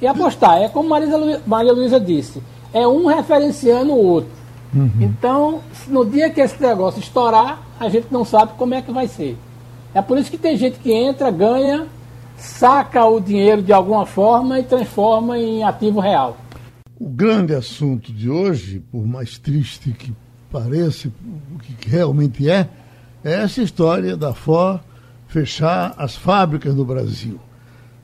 E 0.01 0.07
apostar. 0.07 0.61
É 0.61 0.69
como 0.69 0.87
Marisa, 0.87 1.41
Maria 1.45 1.73
Luísa 1.73 1.99
disse: 1.99 2.41
é 2.73 2.87
um 2.87 3.07
referenciando 3.07 3.91
o 3.91 4.05
outro. 4.05 4.31
Uhum. 4.73 4.91
Então, 5.01 5.59
no 5.87 6.05
dia 6.05 6.29
que 6.29 6.39
esse 6.39 6.61
negócio 6.61 6.99
estourar, 6.99 7.59
a 7.79 7.89
gente 7.89 8.07
não 8.11 8.23
sabe 8.23 8.53
como 8.57 8.73
é 8.73 8.81
que 8.81 8.91
vai 8.91 9.07
ser. 9.07 9.37
É 9.93 10.01
por 10.01 10.17
isso 10.17 10.31
que 10.31 10.37
tem 10.37 10.55
gente 10.55 10.79
que 10.79 10.93
entra, 10.93 11.29
ganha, 11.29 11.87
saca 12.41 13.05
o 13.05 13.19
dinheiro 13.19 13.61
de 13.61 13.71
alguma 13.71 14.05
forma 14.05 14.59
e 14.59 14.63
transforma 14.63 15.37
em 15.37 15.63
ativo 15.63 15.99
real. 15.99 16.37
O 16.99 17.07
grande 17.07 17.53
assunto 17.53 18.11
de 18.11 18.29
hoje, 18.29 18.79
por 18.91 19.05
mais 19.05 19.37
triste 19.37 19.91
que 19.91 20.13
pareça, 20.51 21.09
o 21.53 21.59
que 21.59 21.87
realmente 21.87 22.49
é, 22.49 22.67
é 23.23 23.33
essa 23.33 23.61
história 23.61 24.17
da 24.17 24.33
Ford 24.33 24.81
fechar 25.27 25.93
as 25.97 26.15
fábricas 26.15 26.75
no 26.75 26.83
Brasil. 26.83 27.39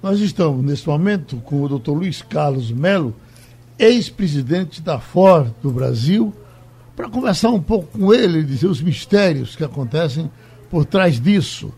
Nós 0.02 0.20
estamos, 0.20 0.64
nesse 0.64 0.88
momento, 0.88 1.38
com 1.38 1.64
o 1.64 1.80
Dr. 1.80 1.92
Luiz 1.92 2.22
Carlos 2.22 2.72
Melo, 2.72 3.16
ex-presidente 3.78 4.82
da 4.82 5.00
Ford 5.00 5.52
do 5.62 5.72
Brasil, 5.72 6.34
para 6.96 7.10
conversar 7.10 7.50
um 7.50 7.62
pouco 7.62 8.00
com 8.00 8.14
ele, 8.14 8.44
dizer 8.44 8.68
os 8.68 8.82
mistérios 8.82 9.56
que 9.56 9.64
acontecem 9.64 10.32
por 10.70 10.86
trás 10.86 11.20
disso. 11.20 11.74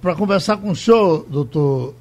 Para 0.00 0.14
conversar 0.14 0.56
com 0.56 0.70
o 0.70 0.76
senhor, 0.76 1.26
doutor 1.28 1.94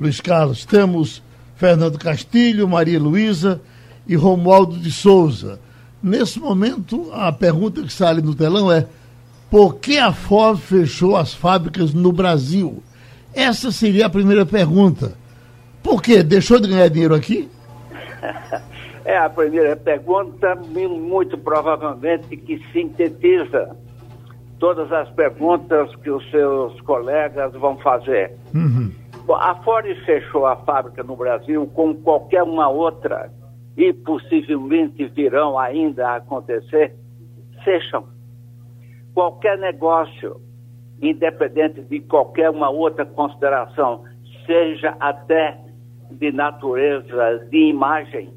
Luiz 0.00 0.20
Carlos, 0.20 0.64
temos 0.64 1.22
Fernando 1.56 1.98
Castilho, 1.98 2.68
Maria 2.68 3.00
Luísa 3.00 3.60
e 4.06 4.14
Romualdo 4.14 4.76
de 4.76 4.92
Souza. 4.92 5.60
Nesse 6.02 6.38
momento, 6.38 7.10
a 7.12 7.32
pergunta 7.32 7.82
que 7.82 7.92
sai 7.92 8.14
no 8.20 8.34
telão 8.34 8.70
é 8.70 8.86
por 9.50 9.76
que 9.76 9.98
a 9.98 10.12
Ford 10.12 10.58
fechou 10.58 11.16
as 11.16 11.34
fábricas 11.34 11.92
no 11.92 12.12
Brasil? 12.12 12.82
Essa 13.34 13.72
seria 13.72 14.06
a 14.06 14.10
primeira 14.10 14.44
pergunta. 14.44 15.14
Por 15.82 16.02
quê? 16.02 16.22
Deixou 16.22 16.60
de 16.60 16.68
ganhar 16.68 16.88
dinheiro 16.88 17.14
aqui? 17.14 17.48
É 19.04 19.16
a 19.16 19.30
primeira 19.30 19.74
pergunta, 19.74 20.54
muito 20.54 21.38
provavelmente 21.38 22.36
que 22.36 22.62
sintetiza 22.74 23.74
todas 24.58 24.90
as 24.92 25.08
perguntas 25.10 25.94
que 25.96 26.10
os 26.10 26.28
seus 26.30 26.80
colegas 26.82 27.52
vão 27.54 27.76
fazer. 27.78 28.32
Uhum. 28.54 28.92
A 29.34 29.54
Ford 29.56 29.86
fechou 30.04 30.46
a 30.46 30.56
fábrica 30.56 31.02
no 31.02 31.16
Brasil 31.16 31.66
como 31.74 31.94
qualquer 31.96 32.42
uma 32.42 32.68
outra 32.68 33.30
e 33.76 33.92
possivelmente 33.92 35.06
virão 35.08 35.58
ainda 35.58 36.08
a 36.08 36.16
acontecer, 36.16 36.94
fecham. 37.62 38.04
Qualquer 39.14 39.58
negócio, 39.58 40.40
independente 41.00 41.82
de 41.82 42.00
qualquer 42.00 42.50
uma 42.50 42.70
outra 42.70 43.04
consideração, 43.04 44.02
seja 44.46 44.96
até 44.98 45.58
de 46.10 46.32
natureza 46.32 47.46
de 47.50 47.68
imagem, 47.68 48.32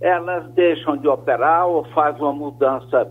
elas 0.00 0.52
deixam 0.52 0.96
de 0.96 1.08
operar 1.08 1.66
ou 1.66 1.84
fazem 1.94 2.22
uma 2.22 2.32
mudança 2.32 3.08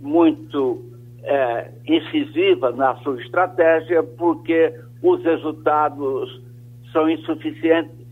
muito 0.00 0.95
é, 1.26 1.72
incisiva 1.86 2.70
na 2.70 2.94
sua 2.96 3.20
estratégia 3.20 4.02
porque 4.02 4.72
os 5.02 5.22
resultados 5.24 6.42
são 6.92 7.10
insuficientes. 7.10 8.06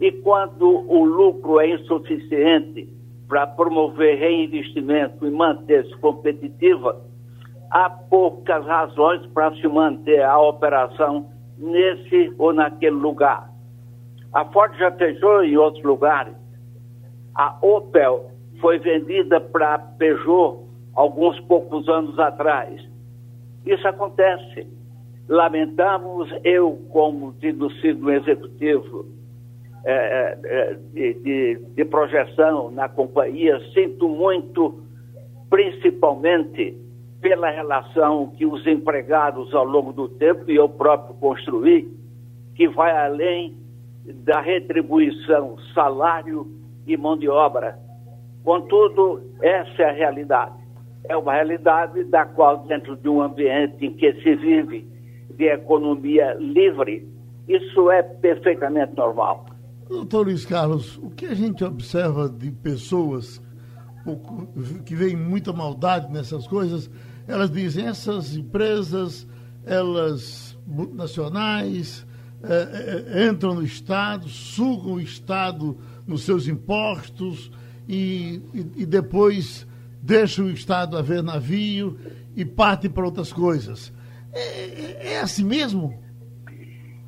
E 0.00 0.10
quando 0.10 0.66
o 0.90 1.04
lucro 1.04 1.60
é 1.60 1.68
insuficiente 1.68 2.88
para 3.28 3.46
promover 3.46 4.18
reinvestimento 4.18 5.26
e 5.26 5.30
manter-se 5.30 5.94
competitiva, 5.98 7.00
há 7.70 7.90
poucas 7.90 8.64
razões 8.64 9.26
para 9.26 9.54
se 9.56 9.68
manter 9.68 10.22
a 10.22 10.38
operação 10.40 11.26
nesse 11.58 12.32
ou 12.38 12.52
naquele 12.52 12.96
lugar. 12.96 13.50
A 14.32 14.44
Ford 14.46 14.74
já 14.78 14.90
fechou 14.92 15.42
em 15.42 15.56
outros 15.56 15.84
lugares. 15.84 16.34
A 17.34 17.56
Opel 17.60 18.30
foi 18.60 18.78
vendida 18.78 19.40
para 19.40 19.74
a 19.74 19.78
Peugeot 19.78 20.67
alguns 20.98 21.38
poucos 21.42 21.88
anos 21.88 22.18
atrás. 22.18 22.84
Isso 23.64 23.86
acontece. 23.86 24.66
Lamentamos, 25.28 26.28
eu, 26.42 26.76
como 26.90 27.34
tendo 27.34 27.70
sido 27.74 28.06
um 28.06 28.10
executivo 28.10 29.06
é, 29.84 29.92
é, 29.92 30.38
é, 30.44 30.74
de, 30.92 31.14
de, 31.14 31.58
de 31.76 31.84
projeção 31.84 32.72
na 32.72 32.88
companhia, 32.88 33.60
sinto 33.72 34.08
muito, 34.08 34.82
principalmente 35.48 36.76
pela 37.20 37.48
relação 37.48 38.32
que 38.36 38.44
os 38.44 38.66
empregados 38.66 39.54
ao 39.54 39.64
longo 39.64 39.92
do 39.92 40.08
tempo, 40.08 40.50
e 40.50 40.56
eu 40.56 40.68
próprio 40.68 41.14
construí, 41.14 41.88
que 42.56 42.66
vai 42.66 42.90
além 43.06 43.56
da 44.04 44.40
retribuição, 44.40 45.58
salário 45.72 46.44
e 46.88 46.96
mão 46.96 47.16
de 47.16 47.28
obra. 47.28 47.78
Contudo, 48.42 49.22
essa 49.40 49.82
é 49.82 49.90
a 49.90 49.92
realidade. 49.92 50.67
É 51.04 51.16
uma 51.16 51.34
realidade 51.34 52.04
da 52.04 52.26
qual, 52.26 52.66
dentro 52.66 52.96
de 52.96 53.08
um 53.08 53.22
ambiente 53.22 53.86
em 53.86 53.94
que 53.94 54.12
se 54.22 54.36
vive 54.36 54.86
de 55.30 55.44
economia 55.44 56.34
livre, 56.34 57.08
isso 57.48 57.90
é 57.90 58.02
perfeitamente 58.02 58.94
normal. 58.96 59.46
Doutor 59.88 60.26
Luiz 60.26 60.44
Carlos, 60.44 60.98
o 60.98 61.10
que 61.10 61.26
a 61.26 61.34
gente 61.34 61.64
observa 61.64 62.28
de 62.28 62.50
pessoas 62.50 63.40
que 64.84 64.94
veem 64.94 65.16
muita 65.16 65.52
maldade 65.52 66.12
nessas 66.12 66.46
coisas, 66.46 66.90
elas 67.26 67.50
dizem 67.50 67.86
essas 67.86 68.36
empresas, 68.36 69.26
elas 69.64 70.58
nacionais, 70.94 72.06
é, 72.42 73.24
é, 73.24 73.28
entram 73.28 73.54
no 73.54 73.62
Estado, 73.62 74.28
sugam 74.28 74.94
o 74.94 75.00
Estado 75.00 75.76
nos 76.06 76.22
seus 76.22 76.46
impostos 76.46 77.50
e, 77.88 78.40
e, 78.54 78.82
e 78.82 78.86
depois 78.86 79.66
deixam 80.02 80.46
o 80.46 80.50
Estado 80.50 80.96
a 80.96 81.02
ver 81.02 81.22
navio 81.22 81.98
e 82.36 82.44
partem 82.44 82.90
para 82.90 83.04
outras 83.04 83.32
coisas. 83.32 83.92
É, 84.32 84.40
é, 84.40 85.14
é 85.14 85.20
assim 85.20 85.44
mesmo? 85.44 85.94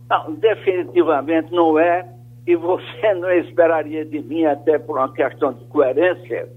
Não, 0.09 0.35
definitivamente 0.35 1.53
não 1.53 1.79
é. 1.79 2.09
E 2.47 2.57
você 2.57 3.15
não 3.15 3.31
esperaria 3.31 4.05
de 4.05 4.21
mim, 4.21 4.45
até 4.45 4.79
por 4.79 4.99
uma 4.99 5.13
questão 5.13 5.53
de 5.53 5.65
coerência, 5.67 6.49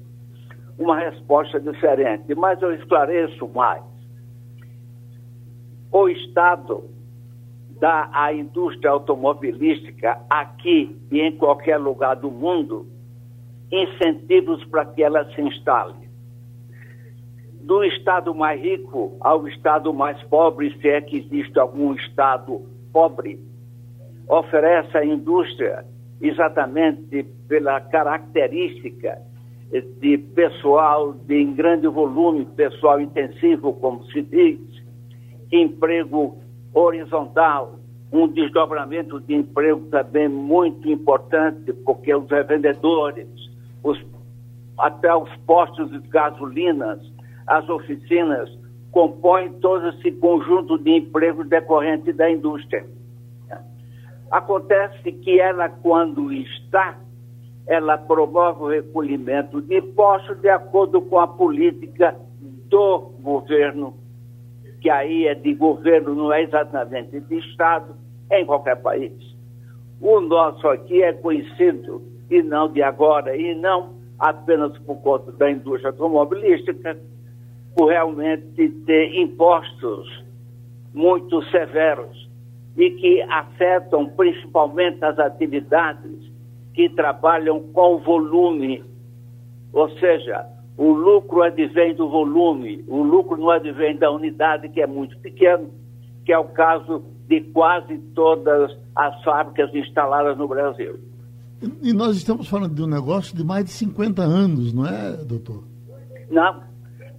uma 0.77 0.99
resposta 0.99 1.59
diferente. 1.59 2.33
Mas 2.35 2.61
eu 2.61 2.73
esclareço 2.73 3.47
mais. 3.49 3.83
O 5.91 6.09
Estado 6.09 6.89
dá 7.79 8.09
à 8.11 8.33
indústria 8.33 8.89
automobilística 8.89 10.19
aqui 10.29 10.97
e 11.11 11.21
em 11.21 11.37
qualquer 11.37 11.77
lugar 11.77 12.15
do 12.15 12.31
mundo 12.31 12.87
incentivos 13.71 14.63
para 14.65 14.85
que 14.85 15.03
ela 15.03 15.25
se 15.33 15.41
instale. 15.41 16.02
Do 17.63 17.81
estado 17.85 18.35
mais 18.35 18.61
rico 18.61 19.15
ao 19.21 19.47
estado 19.47 19.93
mais 19.93 20.21
pobre, 20.23 20.77
se 20.81 20.89
é 20.89 20.99
que 20.99 21.17
existe 21.17 21.57
algum 21.57 21.93
estado 21.93 22.61
pobre, 22.91 23.39
oferece 24.27 24.97
à 24.97 25.05
indústria 25.05 25.85
exatamente 26.21 27.23
pela 27.47 27.79
característica 27.79 29.17
de 29.71 30.17
pessoal 30.17 31.13
de 31.13 31.45
grande 31.45 31.87
volume, 31.87 32.45
pessoal 32.45 32.99
intensivo, 32.99 33.71
como 33.73 34.03
se 34.11 34.21
diz, 34.23 34.59
emprego 35.49 36.37
horizontal, 36.73 37.79
um 38.11 38.27
desdobramento 38.27 39.21
de 39.21 39.35
emprego 39.35 39.87
também 39.87 40.27
muito 40.27 40.89
importante, 40.89 41.71
porque 41.85 42.13
os 42.13 42.29
revendedores, 42.29 43.27
os, 43.81 43.97
até 44.77 45.15
os 45.15 45.33
postos 45.45 45.89
de 45.89 45.99
gasolinas, 46.09 47.12
as 47.47 47.67
oficinas, 47.69 48.49
compõem 48.91 49.53
todo 49.53 49.89
esse 49.89 50.11
conjunto 50.13 50.77
de 50.77 50.91
empregos 50.91 51.47
decorrente 51.47 52.13
da 52.13 52.29
indústria. 52.29 52.85
Acontece 54.29 55.11
que 55.11 55.39
ela, 55.39 55.69
quando 55.69 56.31
está, 56.31 56.97
ela 57.67 57.97
promove 57.97 58.63
o 58.63 58.67
recolhimento 58.67 59.61
de 59.61 59.77
impostos 59.77 60.39
de 60.41 60.49
acordo 60.49 61.01
com 61.01 61.19
a 61.19 61.27
política 61.27 62.15
do 62.69 63.13
governo 63.21 63.95
que 64.83 64.89
aí 64.89 65.27
é 65.27 65.33
de 65.33 65.53
governo, 65.53 66.13
não 66.13 66.33
é 66.33 66.43
exatamente 66.43 67.17
de 67.17 67.37
Estado, 67.37 67.95
em 68.29 68.45
qualquer 68.45 68.75
país. 68.81 69.13
O 70.01 70.19
nosso 70.19 70.67
aqui 70.67 71.01
é 71.01 71.13
conhecido 71.13 72.01
e 72.29 72.41
não 72.43 72.69
de 72.69 72.83
agora, 72.83 73.33
e 73.37 73.55
não 73.55 73.93
apenas 74.19 74.77
por 74.79 74.97
conta 74.97 75.31
da 75.31 75.49
indústria 75.49 75.91
automobilística, 75.91 76.99
por 77.75 77.89
realmente 77.89 78.69
ter 78.85 79.15
impostos 79.15 80.23
muito 80.93 81.41
severos 81.49 82.29
e 82.77 82.91
que 82.91 83.21
afetam 83.23 84.07
principalmente 84.09 85.03
as 85.03 85.17
atividades 85.19 86.31
que 86.73 86.89
trabalham 86.89 87.61
com 87.71 87.99
volume, 87.99 88.83
ou 89.71 89.89
seja, 89.99 90.47
o 90.77 90.91
lucro 90.91 91.43
advém 91.43 91.93
do 91.93 92.09
volume, 92.09 92.83
o 92.87 93.03
lucro 93.03 93.37
não 93.37 93.51
advém 93.51 93.95
da 93.95 94.11
unidade, 94.11 94.69
que 94.69 94.81
é 94.81 94.87
muito 94.87 95.17
pequeno, 95.19 95.69
que 96.25 96.33
é 96.33 96.37
o 96.37 96.45
caso 96.45 97.03
de 97.27 97.41
quase 97.41 97.97
todas 98.15 98.75
as 98.95 99.23
fábricas 99.23 99.73
instaladas 99.73 100.37
no 100.37 100.47
Brasil. 100.47 100.99
E 101.81 101.93
nós 101.93 102.17
estamos 102.17 102.47
falando 102.47 102.75
de 102.75 102.81
um 102.81 102.87
negócio 102.87 103.35
de 103.35 103.43
mais 103.43 103.65
de 103.65 103.71
50 103.71 104.21
anos, 104.21 104.73
não 104.73 104.85
é, 104.85 105.13
doutor? 105.17 105.63
Não, 106.29 106.61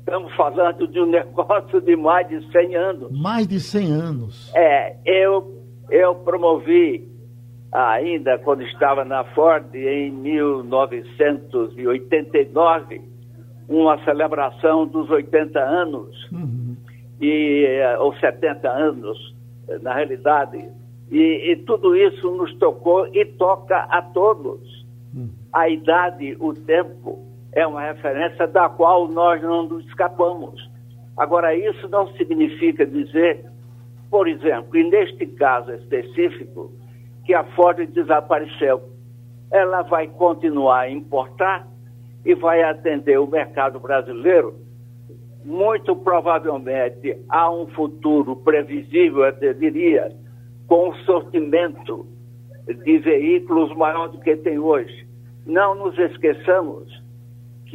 estamos 0.05 0.33
falando 0.37 0.87
de 0.87 1.01
um 1.01 1.07
negócio 1.11 1.81
de 1.81 1.97
mais 1.97 2.29
de 2.29 2.47
100 2.53 2.77
anos. 2.77 3.11
Mais 3.11 3.49
de 3.49 3.59
100 3.59 3.93
anos. 3.93 4.53
É, 4.55 4.97
eu, 5.05 5.65
eu 5.91 6.15
promovi 6.17 7.09
ainda 7.73 8.39
quando 8.39 8.63
estava 8.63 9.05
na 9.05 9.25
Ford 9.25 9.75
em 9.75 10.13
1989 10.13 13.03
uma 13.69 13.99
celebração 14.05 14.87
dos 14.87 15.11
80 15.11 15.59
anos 15.59 16.31
uhum. 16.31 16.77
e 17.21 17.67
eh, 17.67 17.99
ou 17.99 18.15
70 18.15 18.69
anos 18.69 19.35
na 19.83 19.93
realidade 19.95 20.65
e, 21.11 21.51
e, 21.51 21.57
tudo 21.65 21.97
isso 21.97 22.31
nos 22.31 22.55
tocou 22.59 23.09
e 23.13 23.25
toca 23.25 23.89
a 23.91 24.01
todos 24.03 24.87
uhum. 25.15 25.31
a 25.53 25.69
idade 25.69 26.37
o 26.39 26.55
tempo 26.55 27.34
é 27.55 27.67
uma 27.67 27.83
referência 27.83 28.47
da 28.47 28.69
qual 28.69 29.09
nós 29.09 29.41
não 29.43 29.65
nos 29.65 29.85
escapamos 29.87 30.71
agora 31.17 31.55
isso 31.55 31.89
não 31.89 32.09
significa 32.15 32.87
dizer 32.87 33.45
por 34.11 34.29
exemplo 34.29 34.77
e 34.77 34.85
neste 34.89 35.27
caso 35.27 35.73
específico 35.73 36.73
que 37.25 37.35
a 37.35 37.45
Ford 37.45 37.87
desapareceu. 37.87 38.83
Ela 39.51 39.83
vai 39.83 40.09
continuar 40.09 40.81
a 40.81 40.91
importar 40.91 41.67
e 42.25 42.35
vai 42.35 42.63
atender 42.63 43.19
o 43.19 43.27
mercado 43.27 43.81
brasileiro. 43.81 44.55
Muito 45.45 45.95
provavelmente 45.97 47.19
há 47.29 47.51
um 47.51 47.67
futuro 47.69 48.37
previsível, 48.37 49.25
eu 49.25 49.55
diria, 49.55 50.13
com 50.67 50.91
um 50.91 50.95
sortimento 51.05 52.07
de 52.67 52.99
veículos 52.99 53.75
maior 53.77 54.09
do 54.09 54.19
que 54.21 54.37
tem 54.37 54.59
hoje. 54.59 55.07
Não 55.47 55.75
nos 55.75 55.99
esqueçamos 55.99 57.03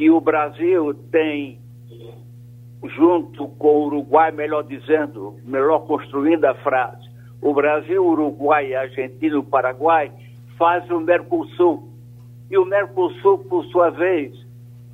que 0.00 0.10
o 0.10 0.18
Brasil 0.18 0.94
tem, 1.12 1.58
junto 2.96 3.48
com 3.48 3.68
o 3.68 3.84
Uruguai, 3.84 4.32
melhor 4.32 4.62
dizendo, 4.62 5.36
melhor 5.44 5.80
construindo 5.80 6.42
a 6.46 6.54
frase, 6.54 7.06
o 7.42 7.52
Brasil, 7.52 8.02
Uruguai, 8.02 8.72
Argentina 8.74 9.38
e 9.38 9.42
Paraguai 9.42 10.10
fazem 10.56 10.96
o 10.96 11.00
Mercosul. 11.00 11.86
E 12.50 12.56
o 12.56 12.64
Mercosul, 12.64 13.40
por 13.40 13.62
sua 13.66 13.90
vez, 13.90 14.32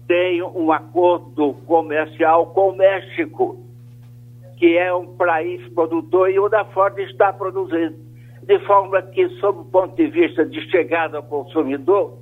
tem 0.08 0.42
um 0.42 0.72
acordo 0.72 1.54
comercial 1.68 2.46
com 2.46 2.70
o 2.70 2.76
México, 2.76 3.64
que 4.56 4.76
é 4.76 4.92
um 4.92 5.16
país 5.16 5.64
produtor 5.72 6.32
e 6.32 6.40
o 6.40 6.48
da 6.48 6.64
Ford 6.64 6.98
está 6.98 7.32
produzindo. 7.32 7.94
De 8.42 8.58
forma 8.66 9.00
que, 9.02 9.28
sob 9.38 9.60
o 9.60 9.64
ponto 9.66 9.94
de 9.94 10.08
vista 10.08 10.44
de 10.44 10.68
chegada 10.68 11.18
ao 11.18 11.22
consumidor 11.22 12.18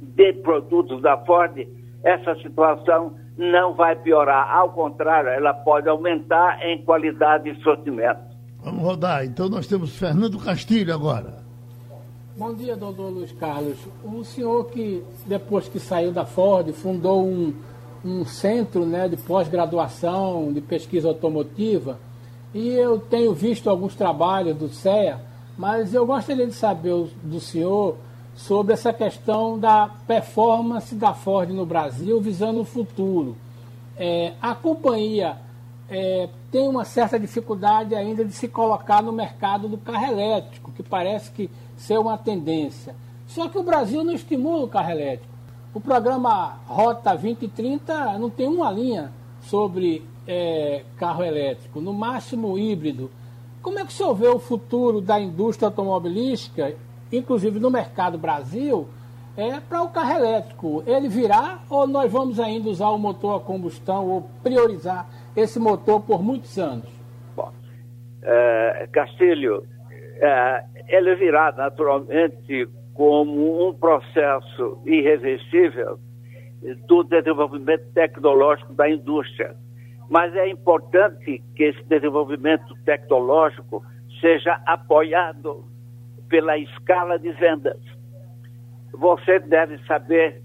de 0.00 0.32
produtos 0.32 1.02
da 1.02 1.18
Ford, 1.18 1.81
essa 2.04 2.34
situação 2.36 3.14
não 3.36 3.74
vai 3.74 3.96
piorar. 3.96 4.50
Ao 4.50 4.70
contrário, 4.70 5.30
ela 5.30 5.54
pode 5.54 5.88
aumentar 5.88 6.64
em 6.64 6.84
qualidade 6.84 7.48
e 7.48 7.62
sortimento. 7.62 8.20
Vamos 8.62 8.82
rodar. 8.82 9.24
Então 9.24 9.48
nós 9.48 9.66
temos 9.66 9.96
Fernando 9.96 10.38
Castilho 10.38 10.94
agora. 10.94 11.42
Bom 12.36 12.54
dia, 12.54 12.76
doutor 12.76 13.10
Luiz 13.10 13.32
Carlos. 13.32 13.76
O 14.04 14.24
senhor 14.24 14.64
que, 14.66 15.02
depois 15.26 15.68
que 15.68 15.78
saiu 15.78 16.12
da 16.12 16.24
Ford, 16.24 16.72
fundou 16.72 17.26
um, 17.26 17.52
um 18.04 18.24
centro 18.24 18.86
né, 18.86 19.08
de 19.08 19.16
pós-graduação 19.16 20.52
de 20.52 20.60
pesquisa 20.60 21.08
automotiva, 21.08 21.98
e 22.54 22.68
eu 22.70 22.98
tenho 22.98 23.34
visto 23.34 23.68
alguns 23.68 23.94
trabalhos 23.94 24.56
do 24.56 24.68
CEA, 24.68 25.20
mas 25.56 25.92
eu 25.92 26.06
gostaria 26.06 26.46
de 26.46 26.54
saber 26.54 27.06
do 27.22 27.40
senhor 27.40 27.96
sobre 28.34 28.72
essa 28.74 28.92
questão 28.92 29.58
da 29.58 29.90
performance 30.06 30.94
da 30.94 31.14
Ford 31.14 31.50
no 31.50 31.66
Brasil 31.66 32.20
visando 32.20 32.60
o 32.60 32.64
futuro. 32.64 33.36
É, 33.96 34.32
a 34.40 34.54
companhia 34.54 35.36
é, 35.88 36.28
tem 36.50 36.68
uma 36.68 36.84
certa 36.84 37.18
dificuldade 37.18 37.94
ainda 37.94 38.24
de 38.24 38.32
se 38.32 38.48
colocar 38.48 39.02
no 39.02 39.12
mercado 39.12 39.68
do 39.68 39.76
carro 39.76 40.06
elétrico, 40.06 40.72
que 40.72 40.82
parece 40.82 41.30
que 41.30 41.50
ser 41.76 41.98
uma 41.98 42.16
tendência. 42.16 42.94
Só 43.26 43.48
que 43.48 43.58
o 43.58 43.62
Brasil 43.62 44.02
não 44.02 44.12
estimula 44.12 44.64
o 44.64 44.68
carro 44.68 44.90
elétrico. 44.90 45.32
O 45.74 45.80
programa 45.80 46.58
Rota 46.66 47.10
2030 47.10 48.18
não 48.18 48.28
tem 48.28 48.46
uma 48.46 48.70
linha 48.70 49.12
sobre 49.42 50.06
é, 50.26 50.84
carro 50.96 51.24
elétrico, 51.24 51.80
no 51.80 51.92
máximo 51.92 52.58
híbrido. 52.58 53.10
Como 53.62 53.78
é 53.78 53.84
que 53.84 53.92
o 53.92 53.94
senhor 53.94 54.14
vê 54.14 54.28
o 54.28 54.38
futuro 54.38 55.00
da 55.00 55.20
indústria 55.20 55.68
automobilística, 55.68 56.74
inclusive 57.12 57.60
no 57.60 57.70
mercado 57.70 58.16
Brasil, 58.16 58.88
é 59.36 59.60
para 59.60 59.82
o 59.82 59.88
carro 59.88 60.12
elétrico? 60.12 60.82
Ele 60.86 61.08
virá 61.08 61.60
ou 61.70 61.86
nós 61.86 62.10
vamos 62.10 62.38
ainda 62.40 62.68
usar 62.68 62.90
o 62.90 62.98
motor 62.98 63.36
a 63.36 63.40
combustão 63.40 64.08
ou 64.08 64.22
priorizar 64.42 65.08
esse 65.36 65.58
motor 65.58 66.00
por 66.00 66.22
muitos 66.22 66.58
anos? 66.58 66.88
Bom, 67.34 67.52
é, 68.22 68.88
Castilho, 68.92 69.64
é, 70.20 70.64
ele 70.88 71.14
virá 71.14 71.52
naturalmente 71.52 72.68
como 72.94 73.68
um 73.68 73.74
processo 73.74 74.78
irreversível 74.84 75.98
do 76.86 77.02
desenvolvimento 77.02 77.84
tecnológico 77.92 78.72
da 78.74 78.88
indústria. 78.88 79.56
Mas 80.08 80.34
é 80.36 80.48
importante 80.48 81.42
que 81.56 81.64
esse 81.64 81.82
desenvolvimento 81.84 82.74
tecnológico 82.84 83.82
seja 84.20 84.60
apoiado 84.66 85.64
pela 86.32 86.56
escala 86.56 87.18
de 87.18 87.30
vendas. 87.32 87.78
Você 88.94 89.38
deve 89.38 89.76
saber 89.86 90.40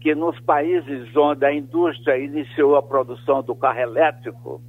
que 0.00 0.14
nos 0.14 0.40
países 0.40 1.14
onde 1.14 1.44
a 1.44 1.52
indústria 1.52 2.16
iniciou 2.16 2.76
a 2.76 2.82
produção 2.82 3.42
do 3.42 3.54
carro 3.54 3.78
elétrico, 3.78 4.62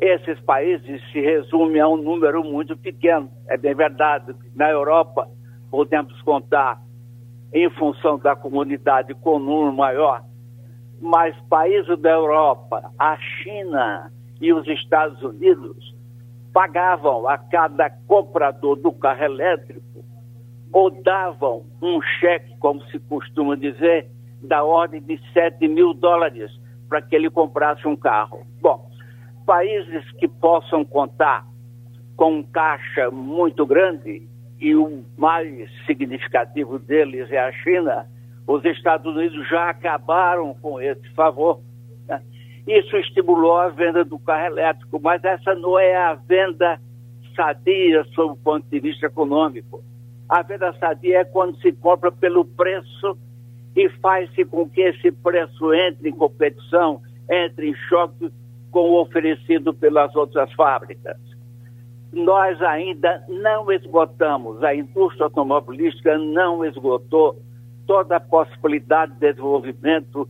esses 0.00 0.40
países 0.40 1.02
se 1.12 1.20
resumem 1.20 1.78
a 1.78 1.88
um 1.88 1.98
número 1.98 2.42
muito 2.42 2.74
pequeno. 2.74 3.28
É 3.50 3.58
bem 3.58 3.74
verdade. 3.74 4.34
Na 4.56 4.70
Europa, 4.70 5.28
podemos 5.70 6.18
contar, 6.22 6.80
em 7.52 7.68
função 7.68 8.18
da 8.18 8.34
comunidade, 8.34 9.12
com 9.12 9.36
um 9.36 9.40
número 9.40 9.76
maior. 9.76 10.22
Mas 11.02 11.38
países 11.50 11.98
da 12.00 12.12
Europa, 12.12 12.90
a 12.98 13.18
China 13.18 14.10
e 14.40 14.54
os 14.54 14.66
Estados 14.66 15.22
Unidos 15.22 15.97
pagavam 16.58 17.28
a 17.28 17.38
cada 17.38 17.88
comprador 17.88 18.74
do 18.74 18.90
carro 18.90 19.22
elétrico 19.22 20.04
ou 20.72 20.90
davam 20.90 21.62
um 21.80 22.02
cheque, 22.18 22.52
como 22.58 22.82
se 22.86 22.98
costuma 22.98 23.54
dizer, 23.54 24.08
da 24.42 24.64
ordem 24.64 25.00
de 25.00 25.20
7 25.32 25.68
mil 25.68 25.94
dólares 25.94 26.50
para 26.88 27.00
que 27.00 27.14
ele 27.14 27.30
comprasse 27.30 27.86
um 27.86 27.94
carro. 27.94 28.44
Bom, 28.60 28.90
países 29.46 30.10
que 30.18 30.26
possam 30.26 30.84
contar 30.84 31.46
com 32.16 32.38
um 32.38 32.42
caixa 32.42 33.08
muito 33.08 33.64
grande, 33.64 34.28
e 34.58 34.74
o 34.74 35.04
mais 35.16 35.70
significativo 35.86 36.80
deles 36.80 37.30
é 37.30 37.38
a 37.38 37.52
China, 37.52 38.04
os 38.48 38.64
Estados 38.64 39.06
Unidos 39.14 39.48
já 39.48 39.70
acabaram 39.70 40.52
com 40.54 40.80
esse 40.80 41.08
favor. 41.10 41.60
Isso 42.68 42.98
estimulou 42.98 43.56
a 43.56 43.70
venda 43.70 44.04
do 44.04 44.18
carro 44.18 44.44
elétrico, 44.44 45.00
mas 45.02 45.24
essa 45.24 45.54
não 45.54 45.78
é 45.78 45.96
a 45.96 46.12
venda 46.12 46.78
sadia 47.34 48.04
sob 48.14 48.34
o 48.34 48.36
ponto 48.36 48.68
de 48.68 48.78
vista 48.78 49.06
econômico. 49.06 49.82
A 50.28 50.42
venda 50.42 50.74
sadia 50.74 51.20
é 51.20 51.24
quando 51.24 51.58
se 51.62 51.72
compra 51.72 52.12
pelo 52.12 52.44
preço 52.44 53.16
e 53.74 53.88
faz-se 54.02 54.44
com 54.44 54.68
que 54.68 54.82
esse 54.82 55.10
preço 55.10 55.72
entre 55.72 56.10
em 56.10 56.12
competição, 56.12 57.00
entre 57.30 57.70
em 57.70 57.74
choque 57.88 58.30
com 58.70 58.90
o 58.90 59.00
oferecido 59.00 59.72
pelas 59.72 60.14
outras 60.14 60.52
fábricas. 60.52 61.16
Nós 62.12 62.60
ainda 62.60 63.24
não 63.30 63.72
esgotamos, 63.72 64.62
a 64.62 64.74
indústria 64.74 65.24
automobilística 65.24 66.18
não 66.18 66.62
esgotou 66.62 67.40
toda 67.86 68.16
a 68.16 68.20
possibilidade 68.20 69.14
de 69.14 69.20
desenvolvimento 69.20 70.28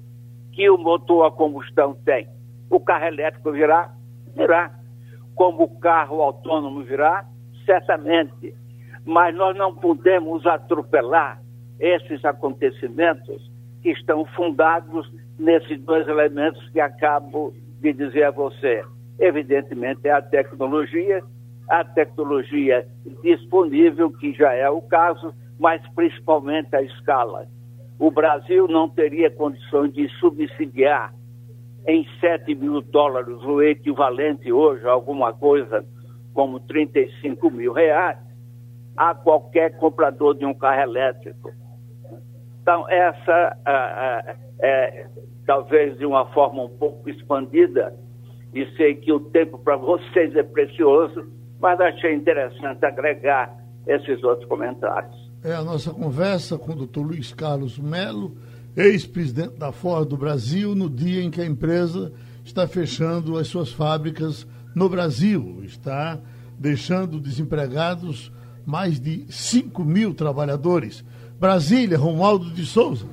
que 0.59 0.69
o 0.69 0.77
motor 0.77 1.25
a 1.25 1.31
combustão 1.31 1.95
tem. 2.05 2.27
O 2.69 2.81
carro 2.81 3.07
elétrico 3.07 3.53
virá? 3.53 3.95
Virá. 4.35 4.75
Como 5.37 5.63
o 5.63 5.79
carro 5.79 6.21
autônomo 6.21 6.83
virá? 6.83 7.25
Certamente 7.65 8.55
mas 9.09 9.35
nós 9.35 9.57
não 9.57 9.75
podemos 9.75 10.47
atropelar 10.47 11.41
esses 11.81 12.23
acontecimentos 12.27 13.51
que 13.83 13.91
estão 13.91 14.27
fundados 14.37 15.11
nesses 15.39 15.81
dois 15.81 16.07
elementos 16.07 16.69
que 16.69 16.79
acabo 16.79 17.55
de 17.81 17.95
dizer 17.95 18.25
a 18.25 18.31
você. 18.31 18.85
Evidentemente, 19.19 20.01
é 20.05 20.11
a 20.11 20.21
tecnologia, 20.21 21.23
a 21.71 21.83
tecnologia 21.85 22.87
disponível, 23.23 24.13
que 24.13 24.35
já 24.35 24.53
é 24.53 24.69
o 24.69 24.83
caso, 24.83 25.33
mas 25.59 25.81
principalmente 25.95 26.77
a 26.77 26.83
escala. 26.83 27.47
O 27.99 28.11
Brasil 28.11 28.69
não 28.69 28.89
teria 28.89 29.31
condições 29.31 29.93
de 29.93 30.09
subsidiar 30.21 31.13
em 31.87 32.07
7 32.21 32.55
mil 32.55 32.81
dólares, 32.81 33.43
o 33.43 33.63
equivalente 33.63 34.53
hoje 34.53 34.87
a 34.87 34.91
alguma 34.91 35.33
coisa 35.33 35.85
como 36.33 36.61
35 36.61 37.51
mil 37.51 37.73
reais, 37.73 38.19
a 38.97 39.15
qualquer 39.15 39.77
comprador 39.79 40.35
de 40.35 40.45
um 40.45 40.55
carro 40.55 40.83
elétrico. 40.83 41.51
Então, 42.63 42.89
essa 42.89 43.57
é, 44.61 45.07
talvez 45.47 45.97
de 45.99 46.05
uma 46.05 46.27
forma 46.27 46.65
um 46.65 46.69
pouco 46.69 47.09
expandida, 47.09 47.97
e 48.55 48.67
sei 48.77 48.95
que 48.95 49.13
o 49.13 49.21
tempo 49.21 49.59
para 49.59 49.77
vocês 49.77 50.37
é 50.37 50.43
precioso, 50.43 51.27
mas 51.61 51.81
achei 51.81 52.15
interessante 52.15 52.85
agregar 52.85 53.55
esses 53.87 54.23
outros 54.23 54.49
comentários. 54.49 55.28
É 55.43 55.55
a 55.55 55.63
nossa 55.63 55.93
conversa 55.93 56.59
com 56.59 56.73
o 56.73 56.75
doutor 56.75 57.03
Luiz 57.03 57.33
Carlos 57.33 57.79
Melo, 57.79 58.37
ex-presidente 58.77 59.55
da 59.57 59.71
Ford 59.71 60.09
do 60.09 60.17
Brasil, 60.17 60.75
no 60.75 60.91
dia 60.91 61.23
em 61.23 61.31
que 61.31 61.41
a 61.41 61.47
empresa 61.47 62.13
está 62.45 62.67
fechando 62.67 63.39
as 63.39 63.47
suas 63.47 63.71
fábricas 63.71 64.45
no 64.75 64.89
Brasil, 64.89 65.63
está 65.63 66.19
deixando 66.59 67.21
desempregados 67.21 68.33
mais 68.67 68.99
de 68.99 69.27
5 69.29 69.85
mil 69.85 70.13
trabalhadores. 70.13 71.05
Brasília, 71.39 71.97
Romualdo 71.97 72.51
de 72.51 72.67
Souza. 72.67 73.07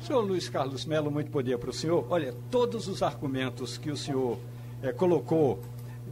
Senhor 0.00 0.22
Luiz 0.22 0.48
Carlos 0.48 0.84
Melo, 0.84 1.12
muito 1.12 1.30
bom 1.30 1.42
dia 1.42 1.56
para 1.56 1.70
o 1.70 1.72
senhor. 1.72 2.04
Olha, 2.10 2.34
todos 2.50 2.88
os 2.88 3.04
argumentos 3.04 3.78
que 3.78 3.90
o 3.92 3.96
senhor 3.96 4.36
é, 4.82 4.90
colocou, 4.90 5.60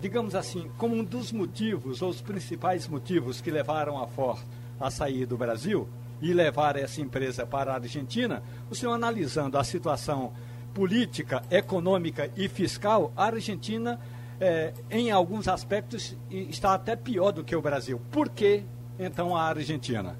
digamos 0.00 0.36
assim, 0.36 0.70
como 0.78 0.94
um 0.94 1.02
dos 1.02 1.32
motivos, 1.32 2.02
ou 2.02 2.10
os 2.10 2.20
principais 2.20 2.86
motivos 2.86 3.40
que 3.40 3.50
levaram 3.50 4.00
a 4.00 4.06
Ford 4.06 4.40
a 4.78 4.90
sair 4.90 5.26
do 5.26 5.36
Brasil 5.36 5.88
e 6.20 6.32
levar 6.32 6.76
essa 6.76 7.00
empresa 7.00 7.46
para 7.46 7.72
a 7.72 7.74
Argentina, 7.74 8.42
o 8.70 8.74
senhor 8.74 8.92
analisando 8.92 9.58
a 9.58 9.64
situação 9.64 10.32
política, 10.72 11.42
econômica 11.50 12.30
e 12.36 12.48
fiscal, 12.48 13.12
a 13.16 13.26
Argentina, 13.26 13.98
é, 14.40 14.72
em 14.90 15.10
alguns 15.10 15.46
aspectos, 15.46 16.16
está 16.30 16.74
até 16.74 16.96
pior 16.96 17.30
do 17.30 17.44
que 17.44 17.54
o 17.54 17.62
Brasil. 17.62 18.00
Por 18.10 18.28
que, 18.28 18.64
então, 18.98 19.36
a 19.36 19.42
Argentina? 19.42 20.16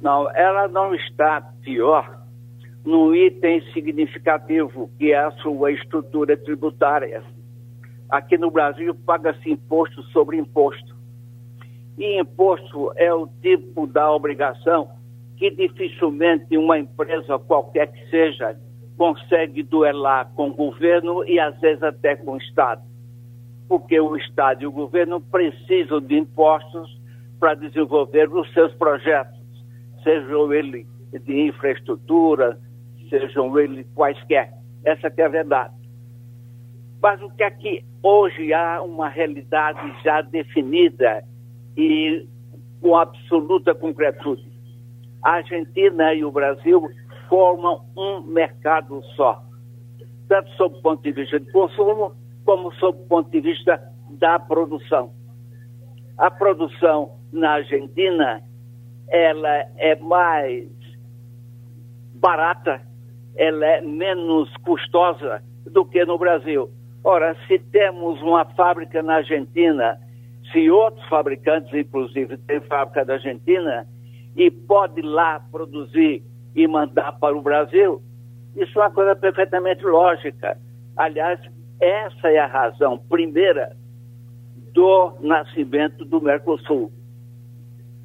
Não, 0.00 0.30
ela 0.36 0.68
não 0.68 0.94
está 0.94 1.40
pior 1.62 2.22
no 2.84 3.14
item 3.14 3.62
significativo, 3.72 4.90
que 4.98 5.12
é 5.12 5.18
a 5.18 5.30
sua 5.30 5.72
estrutura 5.72 6.36
tributária. 6.36 7.24
Aqui 8.10 8.36
no 8.36 8.50
Brasil 8.50 8.94
paga-se 8.94 9.50
imposto 9.50 10.02
sobre 10.04 10.36
imposto. 10.36 10.93
E 11.98 12.18
imposto 12.20 12.92
é 12.96 13.12
o 13.12 13.28
tipo 13.40 13.86
da 13.86 14.10
obrigação 14.12 14.88
que 15.36 15.50
dificilmente 15.50 16.56
uma 16.56 16.78
empresa 16.78 17.38
qualquer 17.38 17.90
que 17.92 18.10
seja 18.10 18.56
consegue 18.96 19.62
duelar 19.62 20.30
com 20.34 20.48
o 20.48 20.54
governo 20.54 21.24
e 21.24 21.38
às 21.40 21.58
vezes 21.60 21.82
até 21.82 22.16
com 22.16 22.32
o 22.32 22.36
Estado. 22.36 22.82
Porque 23.68 23.98
o 23.98 24.16
Estado 24.16 24.62
e 24.62 24.66
o 24.66 24.72
governo 24.72 25.20
precisam 25.20 26.00
de 26.00 26.16
impostos 26.16 27.00
para 27.40 27.54
desenvolver 27.54 28.28
os 28.32 28.52
seus 28.52 28.72
projetos 28.74 29.44
sejam 30.04 30.52
eles 30.52 30.86
de 31.12 31.48
infraestrutura, 31.48 32.58
sejam 33.08 33.58
eles 33.58 33.86
quaisquer. 33.94 34.52
Essa 34.84 35.12
é 35.16 35.22
a 35.22 35.28
verdade. 35.28 35.74
Mas 37.02 37.20
o 37.22 37.30
que 37.30 37.42
é 37.42 37.50
que 37.50 37.84
hoje 38.02 38.52
há 38.52 38.82
uma 38.82 39.08
realidade 39.08 39.80
já 40.02 40.20
definida 40.20 41.24
e 41.76 42.26
com 42.80 42.96
absoluta 42.96 43.74
concretude? 43.74 44.44
A 45.22 45.36
Argentina 45.36 46.12
e 46.14 46.24
o 46.24 46.30
Brasil 46.30 46.88
formam 47.28 47.80
um 47.96 48.20
mercado 48.20 49.02
só, 49.16 49.42
tanto 50.28 50.50
sob 50.52 50.76
o 50.76 50.82
ponto 50.82 51.02
de 51.02 51.12
vista 51.12 51.40
de 51.40 51.50
consumo, 51.50 52.12
como 52.44 52.72
sob 52.74 52.98
o 52.98 53.06
ponto 53.06 53.30
de 53.30 53.40
vista 53.40 53.80
da 54.10 54.38
produção. 54.38 55.10
A 56.18 56.30
produção 56.30 57.12
na 57.32 57.52
Argentina 57.52 58.42
ela 59.08 59.66
é 59.76 59.96
mais 59.96 60.68
barata, 62.14 62.80
ela 63.36 63.66
é 63.66 63.80
menos 63.80 64.54
custosa 64.58 65.42
do 65.66 65.84
que 65.84 66.04
no 66.04 66.18
Brasil. 66.18 66.70
Ora, 67.02 67.36
se 67.46 67.58
temos 67.58 68.20
uma 68.22 68.44
fábrica 68.44 69.02
na 69.02 69.16
Argentina, 69.16 69.98
se 70.52 70.70
outros 70.70 71.06
fabricantes, 71.08 71.72
inclusive, 71.72 72.36
têm 72.38 72.60
fábrica 72.62 73.04
da 73.04 73.14
Argentina 73.14 73.86
e 74.36 74.50
pode 74.50 75.00
lá 75.02 75.40
produzir 75.50 76.22
e 76.54 76.66
mandar 76.66 77.12
para 77.18 77.36
o 77.36 77.42
Brasil, 77.42 78.02
isso 78.56 78.78
é 78.78 78.82
uma 78.82 78.90
coisa 78.90 79.16
perfeitamente 79.16 79.84
lógica. 79.84 80.56
Aliás, 80.96 81.40
essa 81.80 82.28
é 82.28 82.38
a 82.38 82.46
razão 82.46 82.98
primeira 82.98 83.76
do 84.72 85.12
nascimento 85.20 86.04
do 86.04 86.20
Mercosul. 86.20 86.92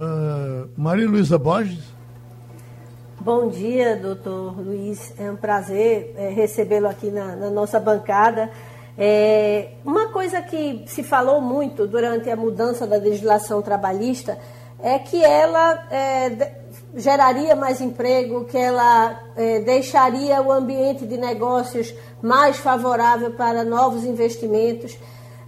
Uh, 0.01 0.69
Maria 0.77 1.07
Luísa 1.07 1.37
Borges. 1.37 1.93
Bom 3.21 3.49
dia, 3.49 3.97
doutor 3.97 4.57
Luiz. 4.57 5.13
É 5.19 5.29
um 5.29 5.35
prazer 5.35 6.13
é, 6.15 6.29
recebê-lo 6.29 6.87
aqui 6.87 7.11
na, 7.11 7.35
na, 7.35 7.49
nossa 7.49 7.77
bancada. 7.77 8.49
É, 9.01 9.69
uma 9.85 10.09
coisa 10.09 10.41
que 10.41 10.83
se 10.87 11.03
falou 11.03 11.39
muito 11.39 11.87
durante 11.87 12.29
a 12.29 12.35
mudança 12.35 12.85
da 12.85 12.97
legislação 12.97 13.61
trabalhista 13.61 14.37
é 14.83 14.99
que 14.99 15.23
ela 15.23 15.87
é, 15.89 16.51
geraria 16.97 17.55
mais 17.55 17.79
emprego, 17.79 18.43
que 18.43 18.57
ela 18.57 19.17
é, 19.37 19.61
deixaria 19.61 20.41
o 20.41 20.51
ambiente 20.51 21.05
de 21.05 21.15
negócios 21.15 21.93
mais 22.21 22.57
favorável 22.57 23.31
para 23.31 23.63
novos 23.63 24.03
investimentos. 24.03 24.97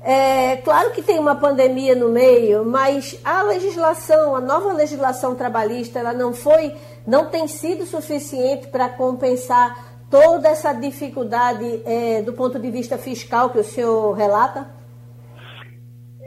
É, 0.02 0.56
claro 0.58 0.92
que 0.92 1.02
tem 1.02 1.20
uma 1.20 1.36
pandemia 1.36 1.94
no 1.94 2.08
meio, 2.08 2.64
mas 2.64 3.20
a 3.22 3.42
legislação, 3.44 4.34
a 4.34 4.40
nova 4.40 4.72
legislação 4.72 5.36
trabalhista, 5.36 6.00
ela 6.00 6.14
não 6.14 6.34
foi, 6.34 6.74
não 7.06 7.26
tem 7.26 7.50
sido 7.50 7.86
suficiente 7.86 8.68
para 8.68 8.88
compensar 8.88 9.91
toda 10.12 10.50
essa 10.50 10.74
dificuldade 10.74 11.82
é, 11.86 12.22
do 12.22 12.34
ponto 12.34 12.60
de 12.60 12.70
vista 12.70 12.98
fiscal 12.98 13.50
que 13.50 13.58
o 13.58 13.64
senhor 13.64 14.12
relata? 14.12 14.70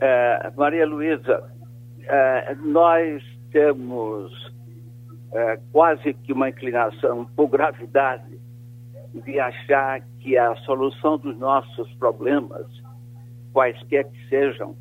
É, 0.01 0.51
Maria 0.57 0.87
Luísa, 0.87 1.53
é, 2.03 2.55
nós 2.57 3.23
temos 3.53 4.33
é, 5.33 5.61
quase 5.71 6.15
que 6.15 6.33
uma 6.33 6.49
inclinação 6.49 7.27
por 7.37 7.49
gravidade 7.49 8.41
de 9.13 9.39
achar 9.39 10.01
que 10.19 10.37
a 10.37 10.57
solução 10.57 11.19
dos 11.19 11.39
nossos 11.39 11.93
problemas 11.95 12.67
quaisquer 13.53 14.05
que 14.11 14.29
sejam, 14.29 14.75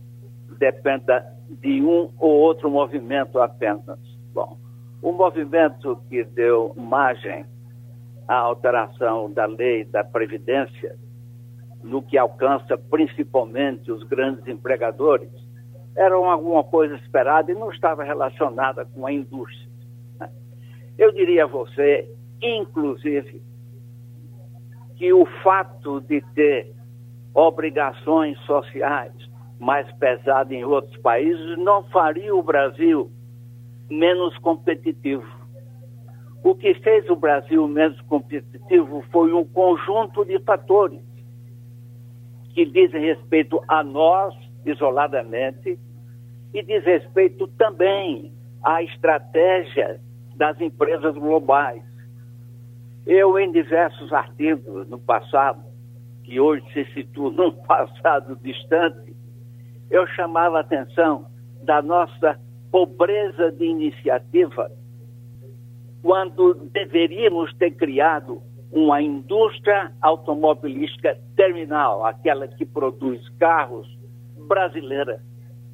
dependa 0.57 1.23
de 1.61 1.81
um 1.81 2.09
ou 2.17 2.31
outro 2.31 2.69
movimento 2.71 3.39
apenas. 3.39 3.99
Bom, 4.33 4.57
o 5.01 5.11
movimento 5.11 6.01
que 6.09 6.23
deu 6.23 6.73
margem 6.75 7.45
à 8.27 8.35
alteração 8.35 9.31
da 9.31 9.45
lei 9.45 9.83
da 9.85 10.03
Previdência, 10.03 10.95
no 11.83 12.01
que 12.01 12.17
alcança 12.17 12.77
principalmente 12.77 13.91
os 13.91 14.03
grandes 14.03 14.47
empregadores, 14.47 15.31
era 15.95 16.15
alguma 16.15 16.63
coisa 16.63 16.95
esperada 16.95 17.51
e 17.51 17.55
não 17.55 17.69
estava 17.69 18.03
relacionada 18.03 18.85
com 18.85 19.05
a 19.05 19.11
indústria. 19.11 19.71
Eu 20.97 21.11
diria 21.11 21.43
a 21.43 21.47
você, 21.47 22.09
inclusive, 22.41 23.41
que 24.95 25.11
o 25.11 25.25
fato 25.43 25.99
de 26.01 26.21
ter 26.33 26.71
obrigações 27.33 28.39
sociais 28.41 29.13
mais 29.63 29.89
pesadas 29.93 30.51
em 30.51 30.65
outros 30.65 30.95
países, 30.97 31.57
não 31.57 31.83
faria 31.85 32.35
o 32.35 32.43
Brasil 32.43 33.09
menos 33.89 34.37
competitivo. 34.39 35.25
O 36.43 36.53
que 36.53 36.73
fez 36.75 37.09
o 37.09 37.15
Brasil 37.15 37.65
menos 37.69 37.99
competitivo 38.01 39.01
foi 39.13 39.31
um 39.31 39.45
conjunto 39.45 40.25
de 40.25 40.37
fatores 40.39 41.01
que 42.53 42.65
dizem 42.65 43.01
respeito 43.01 43.63
a 43.65 43.81
nós, 43.81 44.35
isoladamente, 44.65 45.79
e 46.53 46.61
diz 46.61 46.83
respeito 46.83 47.47
também 47.47 48.33
à 48.61 48.83
estratégia 48.83 50.01
das 50.35 50.59
empresas 50.59 51.15
globais. 51.15 51.81
Eu, 53.05 53.39
em 53.39 53.49
diversos 53.49 54.11
artigos 54.11 54.87
no 54.89 54.99
passado, 54.99 55.63
que 56.25 56.41
hoje 56.41 56.65
se 56.73 56.85
situa 56.93 57.31
num 57.31 57.51
passado 57.63 58.37
distante, 58.41 59.15
eu 59.89 60.05
chamava 60.07 60.57
a 60.57 60.61
atenção 60.61 61.25
da 61.63 61.81
nossa 61.81 62.37
pobreza 62.69 63.49
de 63.51 63.65
iniciativa 63.65 64.69
quando 66.03 66.53
deveríamos 66.53 67.53
ter 67.53 67.71
criado 67.71 68.41
uma 68.69 69.01
indústria 69.01 69.91
automobilística 70.01 71.17
terminal, 71.35 72.05
aquela 72.05 72.45
que 72.47 72.65
produz 72.65 73.27
carros 73.39 73.87
brasileira. 74.47 75.21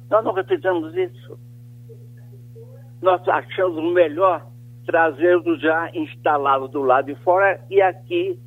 Nós 0.08 0.24
nunca 0.24 0.44
fizemos 0.44 0.94
isso. 0.94 1.36
Nós 3.02 3.26
achamos 3.26 3.92
melhor 3.92 4.46
trazê-lo 4.86 5.58
já 5.58 5.90
instalado 5.94 6.68
do 6.68 6.82
lado 6.82 7.06
de 7.06 7.14
fora 7.22 7.60
e 7.68 7.82
aqui 7.82 8.38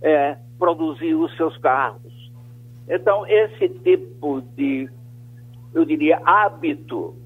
é, 0.00 0.36
produzir 0.58 1.14
os 1.14 1.34
seus 1.36 1.56
carros. 1.58 2.30
Então, 2.88 3.26
esse 3.26 3.68
tipo 3.68 4.40
de, 4.56 4.88
eu 5.74 5.84
diria, 5.84 6.20
hábito 6.24 7.16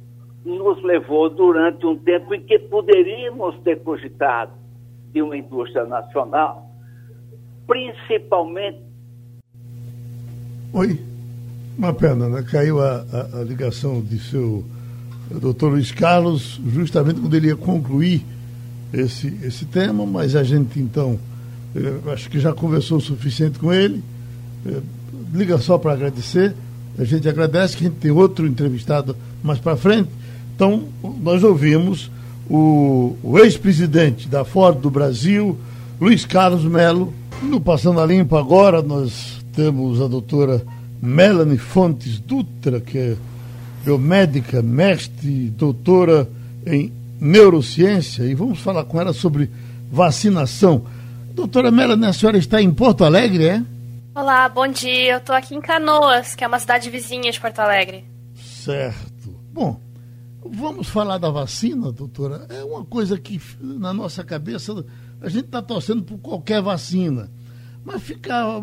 nos 0.44 0.82
levou 0.82 1.30
durante 1.30 1.86
um 1.86 1.96
tempo 1.96 2.34
em 2.34 2.42
que 2.42 2.58
poderíamos 2.58 3.58
ter 3.62 3.80
cogitado 3.82 4.52
de 5.12 5.22
uma 5.22 5.36
indústria 5.36 5.84
nacional, 5.84 6.68
principalmente. 7.66 8.80
Oi, 10.72 10.98
uma 11.78 11.92
pena, 11.92 12.28
né? 12.28 12.42
Caiu 12.42 12.80
a, 12.80 13.04
a, 13.12 13.40
a 13.40 13.44
ligação 13.44 14.00
de 14.00 14.18
seu 14.18 14.64
doutor 15.30 15.72
Luiz 15.72 15.92
Carlos, 15.92 16.60
justamente 16.66 17.20
quando 17.20 17.34
ele 17.34 17.48
ia 17.48 17.56
concluir 17.56 18.22
esse, 18.92 19.28
esse 19.42 19.64
tema, 19.64 20.04
mas 20.04 20.36
a 20.36 20.42
gente 20.42 20.78
então, 20.78 21.18
acho 22.12 22.28
que 22.28 22.38
já 22.38 22.52
conversou 22.52 22.98
o 22.98 23.00
suficiente 23.00 23.58
com 23.58 23.72
ele. 23.72 24.02
liga 25.32 25.58
só 25.58 25.78
para 25.78 25.92
agradecer. 25.92 26.54
A 26.98 27.04
gente 27.04 27.26
agradece 27.28 27.76
que 27.76 27.86
a 27.86 27.88
gente 27.88 27.98
tem 27.98 28.10
outro 28.10 28.46
entrevistado 28.46 29.16
mais 29.42 29.58
para 29.58 29.76
frente. 29.76 30.10
Então, 30.62 30.84
nós 31.20 31.42
ouvimos 31.42 32.08
o, 32.48 33.16
o 33.20 33.36
ex-presidente 33.40 34.28
da 34.28 34.44
Ford 34.44 34.78
do 34.78 34.88
Brasil, 34.88 35.58
Luiz 36.00 36.24
Carlos 36.24 36.64
Melo. 36.64 37.12
No 37.42 37.60
Passando 37.60 37.98
a 37.98 38.06
Limpo 38.06 38.36
agora, 38.36 38.80
nós 38.80 39.44
temos 39.52 40.00
a 40.00 40.06
doutora 40.06 40.64
Melanie 41.02 41.58
Fontes 41.58 42.20
Dutra, 42.20 42.80
que 42.80 42.96
é 42.96 43.16
biomédica, 43.84 44.62
mestre, 44.62 45.50
doutora 45.50 46.30
em 46.64 46.92
neurociência, 47.20 48.22
e 48.22 48.32
vamos 48.32 48.60
falar 48.60 48.84
com 48.84 49.00
ela 49.00 49.12
sobre 49.12 49.50
vacinação. 49.90 50.84
Doutora 51.34 51.72
Melanie, 51.72 52.06
a 52.06 52.12
senhora 52.12 52.38
está 52.38 52.62
em 52.62 52.70
Porto 52.72 53.02
Alegre, 53.04 53.48
é? 53.48 53.62
Olá, 54.14 54.48
bom 54.48 54.68
dia. 54.68 55.14
Eu 55.14 55.18
estou 55.18 55.34
aqui 55.34 55.56
em 55.56 55.60
Canoas, 55.60 56.36
que 56.36 56.44
é 56.44 56.46
uma 56.46 56.60
cidade 56.60 56.88
vizinha 56.88 57.32
de 57.32 57.40
Porto 57.40 57.58
Alegre. 57.58 58.04
Certo. 58.36 59.34
Bom, 59.52 59.80
Vamos 60.44 60.88
falar 60.88 61.18
da 61.18 61.30
vacina, 61.30 61.92
doutora? 61.92 62.46
É 62.48 62.64
uma 62.64 62.84
coisa 62.84 63.16
que 63.16 63.40
na 63.60 63.92
nossa 63.92 64.24
cabeça 64.24 64.84
a 65.20 65.28
gente 65.28 65.46
está 65.46 65.62
torcendo 65.62 66.02
por 66.02 66.18
qualquer 66.18 66.60
vacina, 66.60 67.30
mas 67.84 68.02
fica 68.02 68.60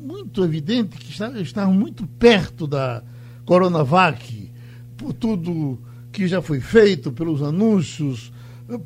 muito 0.00 0.42
evidente 0.42 0.96
que 0.96 1.10
está, 1.10 1.28
está 1.40 1.66
muito 1.66 2.06
perto 2.06 2.66
da 2.66 3.02
Coronavac, 3.44 4.50
por 4.96 5.12
tudo 5.12 5.78
que 6.10 6.26
já 6.26 6.40
foi 6.40 6.60
feito, 6.60 7.12
pelos 7.12 7.42
anúncios, 7.42 8.32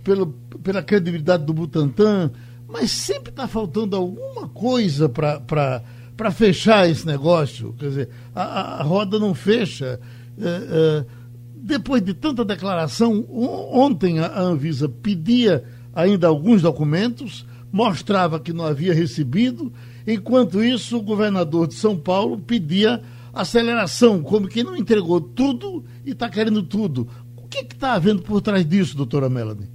pelo, 0.02 0.28
pela 0.62 0.82
credibilidade 0.82 1.44
do 1.44 1.54
Butantan, 1.54 2.32
mas 2.68 2.90
sempre 2.90 3.30
está 3.30 3.46
faltando 3.46 3.94
alguma 3.94 4.48
coisa 4.48 5.08
para 5.08 6.30
fechar 6.32 6.88
esse 6.88 7.06
negócio. 7.06 7.74
Quer 7.78 7.88
dizer, 7.88 8.08
a, 8.34 8.80
a 8.80 8.82
roda 8.82 9.18
não 9.20 9.34
fecha. 9.34 10.00
É, 10.36 10.46
é, 10.46 11.23
depois 11.64 12.02
de 12.02 12.12
tanta 12.12 12.44
declaração, 12.44 13.26
ontem 13.30 14.20
a 14.20 14.38
Anvisa 14.38 14.86
pedia 14.86 15.64
ainda 15.94 16.26
alguns 16.26 16.60
documentos, 16.60 17.46
mostrava 17.72 18.38
que 18.38 18.52
não 18.52 18.66
havia 18.66 18.92
recebido, 18.92 19.72
enquanto 20.06 20.62
isso 20.62 20.98
o 20.98 21.02
governador 21.02 21.66
de 21.66 21.72
São 21.72 21.96
Paulo 21.96 22.38
pedia 22.38 23.00
aceleração, 23.32 24.22
como 24.22 24.46
que 24.46 24.62
não 24.62 24.76
entregou 24.76 25.22
tudo 25.22 25.82
e 26.04 26.10
está 26.10 26.28
querendo 26.28 26.62
tudo. 26.62 27.08
O 27.34 27.48
que 27.48 27.60
está 27.60 27.94
havendo 27.94 28.20
por 28.20 28.42
trás 28.42 28.66
disso, 28.66 28.94
doutora 28.94 29.30
Melanie? 29.30 29.70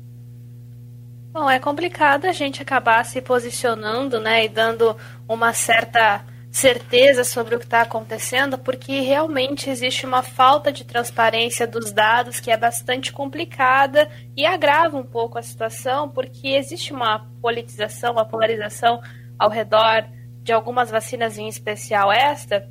Bom, 1.34 1.49
é 1.49 1.58
complicado 1.58 2.25
a 2.25 2.32
gente 2.32 2.62
acabar 2.62 3.04
se 3.04 3.19
posicionando 3.19 4.19
né, 4.19 4.45
e 4.45 4.49
dando 4.49 4.95
uma 5.28 5.54
certa 5.54 6.23
certeza 6.52 7.24
sobre 7.24 7.56
o 7.56 7.60
que 7.60 7.66
está 7.66 7.82
acontecendo, 7.82 8.58
porque 8.58 9.02
realmente 9.02 9.70
existe 9.70 10.06
uma 10.06 10.24
falta 10.24 10.72
de 10.72 10.84
transparência 10.84 11.68
dos 11.68 11.92
dados 11.92 12.40
que 12.40 12.50
é 12.50 12.58
bastante 12.58 13.14
complicada 13.14 14.10
e 14.36 14.46
agrava 14.46 14.98
um 14.98 15.04
pouco 15.04 15.38
a 15.38 15.44
situação, 15.44 16.10
porque 16.10 16.50
existe 16.50 16.92
uma 16.92 17.28
politização, 17.42 18.14
uma 18.14 18.26
polarização 18.26 19.00
ao 19.38 19.50
redor 19.50 20.06
de 20.42 20.52
algumas 20.52 20.90
vacinas, 20.90 21.38
em 21.38 21.48
especial 21.48 22.12
esta. 22.12 22.68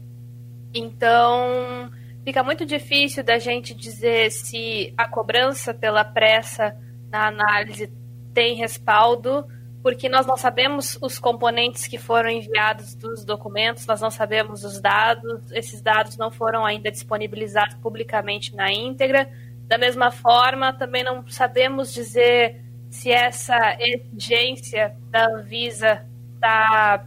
Então, 0.75 1.91
fica 2.25 2.43
muito 2.43 2.67
difícil 2.67 3.23
da 3.23 3.39
gente 3.39 3.75
dizer 3.75 4.31
se 4.33 4.93
a 4.97 5.07
cobrança 5.07 5.73
pela 5.73 6.05
pressa 6.05 6.77
na 7.11 7.29
análise 7.29 7.91
tem 8.35 8.57
respaldo 8.57 9.47
porque 9.89 10.07
nós 10.07 10.27
não 10.27 10.37
sabemos 10.37 10.99
os 11.01 11.19
componentes 11.19 11.87
que 11.87 11.97
foram 11.97 12.29
enviados 12.29 12.95
dos 12.95 13.25
documentos, 13.25 13.87
nós 13.87 14.03
não 14.03 14.11
sabemos 14.11 14.63
os 14.63 14.83
dados, 14.83 15.51
esses 15.51 15.81
dados 15.81 16.15
não 16.19 16.31
foram 16.31 16.63
ainda 16.63 16.91
disponibilizados 16.91 17.75
publicamente 17.77 18.55
na 18.55 18.71
íntegra. 18.71 19.31
Da 19.67 19.79
mesma 19.79 20.11
forma, 20.11 20.75
também 20.75 21.03
não 21.03 21.27
sabemos 21.27 21.91
dizer 21.91 22.63
se 22.91 23.11
essa 23.11 23.79
exigência 23.81 24.95
da 25.11 25.25
Anvisa 25.25 26.05
está 26.35 27.07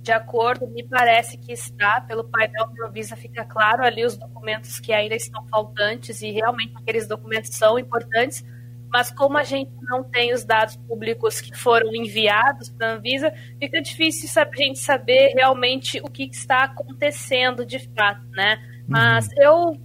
de 0.00 0.12
acordo, 0.12 0.68
me 0.68 0.84
parece 0.84 1.36
que 1.36 1.50
está, 1.52 2.00
pelo 2.00 2.22
painel 2.22 2.68
da 2.68 2.86
Anvisa 2.86 3.16
fica 3.16 3.44
claro 3.44 3.82
ali 3.82 4.04
os 4.04 4.16
documentos 4.16 4.78
que 4.78 4.92
ainda 4.92 5.16
estão 5.16 5.44
faltantes 5.48 6.22
e 6.22 6.30
realmente 6.30 6.74
aqueles 6.76 7.08
documentos 7.08 7.50
são 7.56 7.76
importantes, 7.76 8.44
mas 8.92 9.10
como 9.10 9.38
a 9.38 9.44
gente 9.44 9.70
não 9.82 10.02
tem 10.02 10.32
os 10.32 10.44
dados 10.44 10.76
públicos 10.76 11.40
que 11.40 11.56
foram 11.56 11.94
enviados 11.94 12.70
para 12.70 12.88
a 12.88 12.94
Anvisa, 12.94 13.32
fica 13.58 13.80
difícil 13.80 14.28
a 14.42 14.56
gente 14.56 14.78
saber 14.78 15.32
realmente 15.34 16.00
o 16.00 16.10
que 16.10 16.24
está 16.24 16.64
acontecendo 16.64 17.64
de 17.64 17.78
fato, 17.94 18.26
né? 18.30 18.58
Mas 18.88 19.26
uhum. 19.28 19.32
eu, 19.38 19.80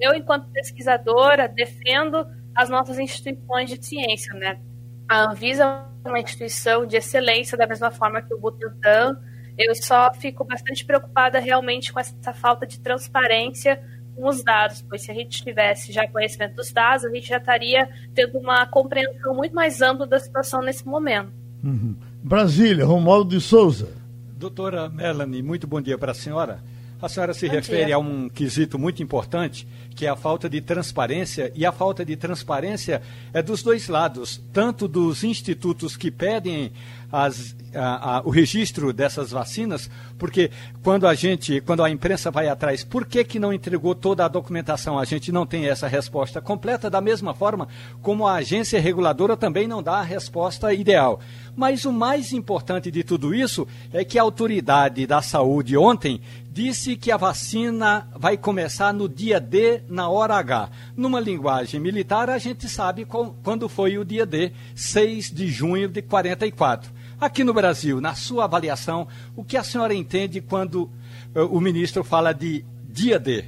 eu, 0.00 0.14
enquanto 0.14 0.50
pesquisadora, 0.50 1.48
defendo 1.48 2.26
as 2.54 2.68
nossas 2.68 2.98
instituições 2.98 3.70
de 3.70 3.84
ciência, 3.84 4.34
né? 4.34 4.60
A 5.08 5.30
Anvisa 5.30 5.86
é 6.04 6.08
uma 6.08 6.20
instituição 6.20 6.84
de 6.84 6.96
excelência, 6.96 7.56
da 7.56 7.66
mesma 7.66 7.90
forma 7.90 8.20
que 8.20 8.34
o 8.34 8.38
Butantan. 8.38 9.18
Eu 9.56 9.74
só 9.74 10.12
fico 10.14 10.44
bastante 10.44 10.84
preocupada 10.84 11.38
realmente 11.38 11.92
com 11.92 12.00
essa 12.00 12.32
falta 12.32 12.66
de 12.66 12.80
transparência 12.80 13.82
com 14.14 14.28
os 14.28 14.42
dados, 14.42 14.84
pois 14.88 15.02
se 15.02 15.10
a 15.10 15.14
gente 15.14 15.42
tivesse 15.42 15.92
já 15.92 16.06
conhecimento 16.06 16.54
dos 16.54 16.72
dados, 16.72 17.04
a 17.04 17.10
gente 17.10 17.28
já 17.28 17.38
estaria 17.38 17.88
tendo 18.14 18.38
uma 18.38 18.66
compreensão 18.66 19.34
muito 19.34 19.54
mais 19.54 19.80
ampla 19.80 20.06
da 20.06 20.18
situação 20.18 20.62
nesse 20.62 20.86
momento. 20.86 21.32
Uhum. 21.62 21.94
Brasília, 22.22 22.84
Romualdo 22.84 23.30
de 23.30 23.40
Souza. 23.40 23.88
Doutora 24.36 24.88
Melanie, 24.88 25.42
muito 25.42 25.66
bom 25.66 25.80
dia 25.80 25.96
para 25.96 26.12
a 26.12 26.14
senhora. 26.14 26.60
A 27.00 27.08
senhora 27.08 27.34
se 27.34 27.48
bom 27.48 27.54
refere 27.54 27.86
dia. 27.86 27.96
a 27.96 27.98
um 27.98 28.28
quesito 28.28 28.78
muito 28.78 29.02
importante, 29.02 29.66
que 29.96 30.06
é 30.06 30.08
a 30.08 30.14
falta 30.14 30.48
de 30.48 30.60
transparência, 30.60 31.50
e 31.54 31.66
a 31.66 31.72
falta 31.72 32.04
de 32.04 32.16
transparência 32.16 33.02
é 33.32 33.42
dos 33.42 33.60
dois 33.60 33.88
lados, 33.88 34.40
tanto 34.52 34.86
dos 34.86 35.24
institutos 35.24 35.96
que 35.96 36.12
pedem 36.12 36.72
as, 37.10 37.56
a, 37.74 38.18
a, 38.18 38.22
o 38.22 38.30
registro 38.30 38.92
dessas 38.92 39.30
vacinas, 39.30 39.90
porque 40.18 40.50
quando 40.82 41.06
a 41.06 41.14
gente, 41.14 41.60
quando 41.60 41.82
a 41.82 41.90
imprensa 41.90 42.30
vai 42.30 42.48
atrás, 42.48 42.84
por 42.84 43.06
que, 43.06 43.24
que 43.24 43.38
não 43.38 43.52
entregou 43.52 43.94
toda 43.94 44.24
a 44.24 44.28
documentação? 44.28 44.98
A 44.98 45.04
gente 45.04 45.32
não 45.32 45.46
tem 45.46 45.66
essa 45.66 45.88
resposta 45.88 46.40
completa, 46.40 46.90
da 46.90 47.00
mesma 47.00 47.34
forma 47.34 47.68
como 48.00 48.26
a 48.26 48.34
agência 48.34 48.80
reguladora 48.80 49.36
também 49.36 49.66
não 49.66 49.82
dá 49.82 49.94
a 49.94 50.02
resposta 50.02 50.72
ideal. 50.72 51.20
Mas 51.54 51.84
o 51.84 51.92
mais 51.92 52.32
importante 52.32 52.90
de 52.90 53.02
tudo 53.04 53.34
isso 53.34 53.66
é 53.92 54.04
que 54.04 54.18
a 54.18 54.22
autoridade 54.22 55.06
da 55.06 55.20
saúde 55.20 55.76
ontem 55.76 56.20
disse 56.52 56.96
que 56.96 57.10
a 57.10 57.16
vacina 57.16 58.08
vai 58.14 58.36
começar 58.36 58.92
no 58.92 59.08
dia 59.08 59.40
D, 59.40 59.82
na 59.88 60.08
hora 60.08 60.36
H. 60.36 60.70
Numa 60.96 61.18
linguagem 61.18 61.80
militar, 61.80 62.28
a 62.28 62.38
gente 62.38 62.68
sabe 62.68 63.06
quando 63.42 63.68
foi 63.68 63.96
o 63.96 64.04
dia 64.04 64.26
D, 64.26 64.52
6 64.74 65.30
de 65.30 65.48
junho 65.48 65.88
de 65.88 66.02
44. 66.02 67.01
Aqui 67.22 67.44
no 67.44 67.54
Brasil, 67.54 68.00
na 68.00 68.16
sua 68.16 68.46
avaliação, 68.46 69.06
o 69.36 69.44
que 69.44 69.56
a 69.56 69.62
senhora 69.62 69.94
entende 69.94 70.40
quando 70.40 70.90
uh, 71.36 71.46
o 71.52 71.60
ministro 71.60 72.02
fala 72.02 72.32
de 72.32 72.64
dia 72.88 73.16
D? 73.16 73.44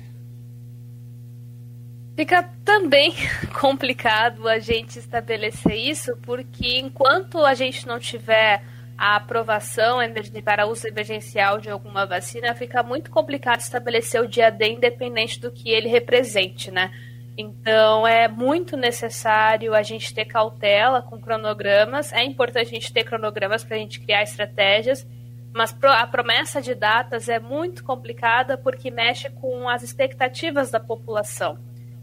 Fica 2.16 2.48
também 2.64 3.12
complicado 3.60 4.48
a 4.48 4.60
gente 4.60 5.00
estabelecer 5.00 5.74
isso, 5.74 6.16
porque 6.22 6.78
enquanto 6.78 7.44
a 7.44 7.52
gente 7.52 7.84
não 7.84 7.98
tiver 7.98 8.62
a 8.96 9.16
aprovação 9.16 9.98
para 10.44 10.68
uso 10.68 10.86
emergencial 10.86 11.58
de 11.58 11.68
alguma 11.68 12.06
vacina, 12.06 12.54
fica 12.54 12.80
muito 12.80 13.10
complicado 13.10 13.58
estabelecer 13.58 14.22
o 14.22 14.28
dia 14.28 14.50
D 14.50 14.68
independente 14.68 15.40
do 15.40 15.50
que 15.50 15.68
ele 15.68 15.88
represente, 15.88 16.70
né? 16.70 16.92
Então 17.36 18.06
é 18.06 18.28
muito 18.28 18.76
necessário 18.76 19.74
a 19.74 19.82
gente 19.82 20.14
ter 20.14 20.24
cautela 20.24 21.02
com 21.02 21.20
cronogramas. 21.20 22.12
É 22.12 22.22
importante 22.22 22.68
a 22.68 22.70
gente 22.70 22.92
ter 22.92 23.04
cronogramas 23.04 23.64
para 23.64 23.76
a 23.76 23.78
gente 23.78 24.00
criar 24.00 24.22
estratégias, 24.22 25.06
mas 25.52 25.76
a 25.82 26.06
promessa 26.06 26.62
de 26.62 26.74
datas 26.74 27.28
é 27.28 27.40
muito 27.40 27.82
complicada 27.82 28.56
porque 28.56 28.90
mexe 28.90 29.30
com 29.30 29.68
as 29.68 29.82
expectativas 29.82 30.70
da 30.70 30.78
população. 30.78 31.58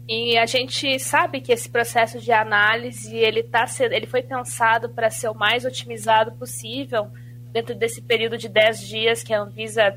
E 0.08 0.36
a 0.36 0.46
gente 0.46 0.98
sabe 0.98 1.40
que 1.40 1.52
esse 1.52 1.70
processo 1.70 2.18
de 2.18 2.32
análise 2.32 3.16
ele 3.16 3.42
tá 3.42 3.64
ele 3.80 4.06
foi 4.06 4.22
pensado 4.22 4.90
para 4.90 5.08
ser 5.08 5.28
o 5.28 5.34
mais 5.34 5.64
otimizado 5.64 6.32
possível 6.32 7.10
dentro 7.52 7.74
desse 7.74 8.02
período 8.02 8.36
de 8.36 8.48
10 8.48 8.80
dias 8.80 9.22
que 9.22 9.32
a 9.32 9.40
Anvisa 9.40 9.96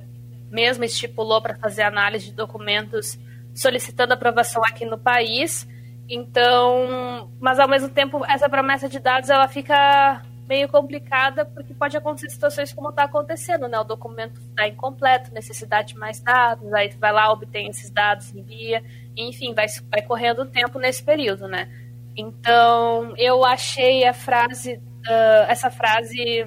mesmo 0.52 0.84
estipulou 0.84 1.42
para 1.42 1.56
fazer 1.56 1.82
análise 1.82 2.28
de 2.28 2.34
documentos 2.34 3.18
solicitando 3.56 4.14
aprovação 4.14 4.64
aqui 4.64 4.86
no 4.86 4.98
país. 4.98 5.68
Então, 6.08 7.32
mas 7.40 7.60
ao 7.60 7.68
mesmo 7.68 7.90
tempo 7.90 8.24
essa 8.26 8.48
promessa 8.48 8.88
de 8.88 9.00
dados 9.00 9.30
ela 9.30 9.48
fica 9.48 10.22
meio 10.48 10.70
complicada 10.70 11.44
porque 11.46 11.74
pode 11.74 11.98
acontecer 11.98 12.30
situações 12.30 12.72
como 12.72 12.90
está 12.90 13.06
acontecendo, 13.06 13.68
né? 13.68 13.80
O 13.80 13.84
documento 13.84 14.40
está 14.40 14.68
incompleto, 14.68 15.34
necessidade 15.34 15.94
de 15.94 16.00
mais 16.00 16.20
dados, 16.20 16.72
aí 16.74 16.90
tu 16.90 17.00
vai 17.00 17.12
lá, 17.12 17.32
obtém 17.32 17.68
esses 17.70 17.90
dados, 17.90 18.34
envia, 18.36 18.84
enfim, 19.18 19.56
vai, 19.56 19.66
vai 19.90 20.04
correndo 20.04 20.44
o 20.44 20.46
tempo 20.46 20.78
nesse 20.78 21.04
período, 21.04 21.48
né? 21.48 21.68
Então, 22.16 23.14
eu 23.18 23.44
achei 23.44 24.06
a 24.06 24.14
frase, 24.14 24.76
uh, 24.76 25.50
essa 25.50 25.72
frase 25.72 26.46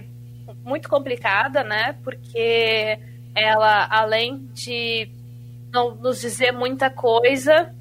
muito 0.64 0.88
complicada, 0.88 1.64
né? 1.64 1.94
Porque 2.04 2.98
ela, 3.34 3.86
além 3.90 4.46
de 4.52 5.10
não 5.72 5.94
nos 5.94 6.20
dizer 6.20 6.52
muita 6.52 6.90
coisa, 6.90 7.74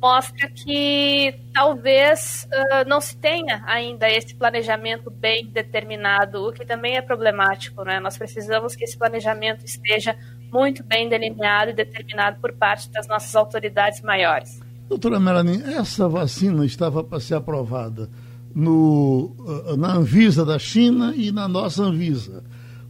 mostra 0.00 0.48
que 0.48 1.34
talvez 1.52 2.48
uh, 2.50 2.88
não 2.88 3.00
se 3.00 3.16
tenha 3.16 3.62
ainda 3.66 4.08
esse 4.08 4.34
planejamento 4.34 5.10
bem 5.10 5.46
determinado, 5.46 6.48
o 6.48 6.52
que 6.52 6.64
também 6.64 6.96
é 6.96 7.02
problemático, 7.02 7.84
né? 7.84 8.00
Nós 8.00 8.16
precisamos 8.16 8.74
que 8.74 8.84
esse 8.84 8.96
planejamento 8.96 9.64
esteja 9.64 10.16
muito 10.50 10.82
bem 10.82 11.08
delineado 11.08 11.70
e 11.70 11.74
determinado 11.74 12.40
por 12.40 12.52
parte 12.52 12.90
das 12.90 13.06
nossas 13.06 13.34
autoridades 13.36 14.00
maiores. 14.00 14.60
Doutora 14.88 15.20
Melanie, 15.20 15.62
essa 15.62 16.08
vacina 16.08 16.64
estava 16.64 17.04
para 17.04 17.20
ser 17.20 17.34
aprovada 17.34 18.08
no, 18.54 19.36
na 19.78 19.94
Anvisa 19.94 20.44
da 20.44 20.58
China 20.58 21.14
e 21.14 21.30
na 21.30 21.46
nossa 21.46 21.82
Anvisa. 21.84 22.42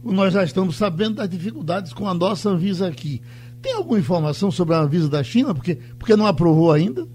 Nós 0.03 0.33
já 0.33 0.43
estamos 0.43 0.77
sabendo 0.77 1.17
das 1.17 1.29
dificuldades 1.29 1.93
com 1.93 2.07
a 2.07 2.13
nossa 2.13 2.49
Anvisa 2.49 2.87
aqui. 2.87 3.21
Tem 3.61 3.73
alguma 3.73 3.99
informação 3.99 4.49
sobre 4.49 4.73
a 4.75 4.79
Anvisa 4.79 5.07
da 5.07 5.23
China? 5.23 5.53
Porque, 5.53 5.75
porque 5.97 6.15
não 6.15 6.25
aprovou 6.25 6.71
ainda? 6.71 7.07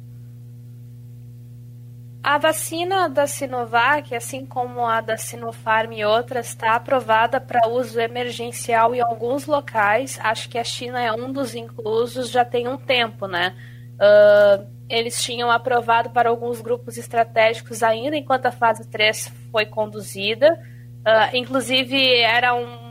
A 2.23 2.39
vacina 2.39 3.09
da 3.09 3.27
Sinovac, 3.27 4.13
assim 4.13 4.45
como 4.45 4.85
a 4.85 5.01
da 5.01 5.17
Sinopharm 5.17 5.93
e 5.93 6.05
outras, 6.05 6.49
está 6.49 6.75
aprovada 6.75 7.41
para 7.41 7.69
uso 7.69 8.01
emergencial 8.01 8.95
em 8.95 9.01
alguns 9.01 9.47
locais. 9.47 10.19
Acho 10.21 10.49
que 10.49 10.59
a 10.59 10.65
China 10.65 11.01
é 11.01 11.13
um 11.13 11.33
dos 11.33 11.55
inclusos, 11.55 12.29
já 12.29 12.45
tem 12.45 12.67
um 12.67 12.77
tempo, 12.77 13.29
né? 13.29 13.55
Uh, 13.95 14.67
eles 14.89 15.23
tinham 15.23 15.51
aprovado 15.53 16.11
para 16.11 16.29
alguns 16.29 16.61
grupos 16.61 16.97
estratégicos 16.99 17.83
ainda 17.83 18.17
enquanto 18.17 18.47
a 18.47 18.53
fase 18.53 18.89
3 18.89 19.33
foi 19.53 19.67
conduzida. 19.67 20.61
Uh, 21.07 21.37
inclusive, 21.37 22.21
era 22.23 22.55
um 22.55 22.86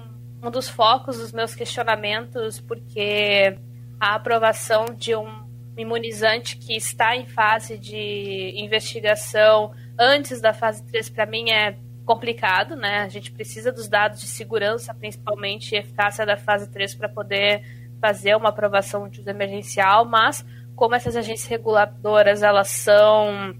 um 0.45 0.51
dos 0.51 0.69
focos 0.69 1.17
dos 1.17 1.31
meus 1.31 1.55
questionamentos, 1.55 2.59
porque 2.59 3.57
a 3.99 4.15
aprovação 4.15 4.85
de 4.85 5.15
um 5.15 5.45
imunizante 5.77 6.57
que 6.57 6.75
está 6.75 7.15
em 7.15 7.25
fase 7.25 7.77
de 7.77 8.53
investigação 8.55 9.73
antes 9.97 10.39
da 10.39 10.53
fase 10.53 10.83
3, 10.85 11.09
para 11.09 11.25
mim, 11.25 11.49
é 11.49 11.77
complicado, 12.05 12.75
né? 12.75 12.99
A 12.99 13.09
gente 13.09 13.31
precisa 13.31 13.71
dos 13.71 13.87
dados 13.87 14.21
de 14.21 14.27
segurança, 14.27 14.93
principalmente 14.93 15.73
e 15.73 15.79
eficácia 15.79 16.25
da 16.25 16.37
fase 16.37 16.69
3, 16.69 16.95
para 16.95 17.09
poder 17.09 17.63
fazer 17.99 18.35
uma 18.35 18.49
aprovação 18.49 19.09
de 19.09 19.21
uso 19.21 19.29
emergencial, 19.29 20.05
mas 20.05 20.45
como 20.75 20.93
essas 20.93 21.15
agências 21.15 21.49
reguladoras 21.49 22.43
elas 22.43 22.69
são 22.69 23.55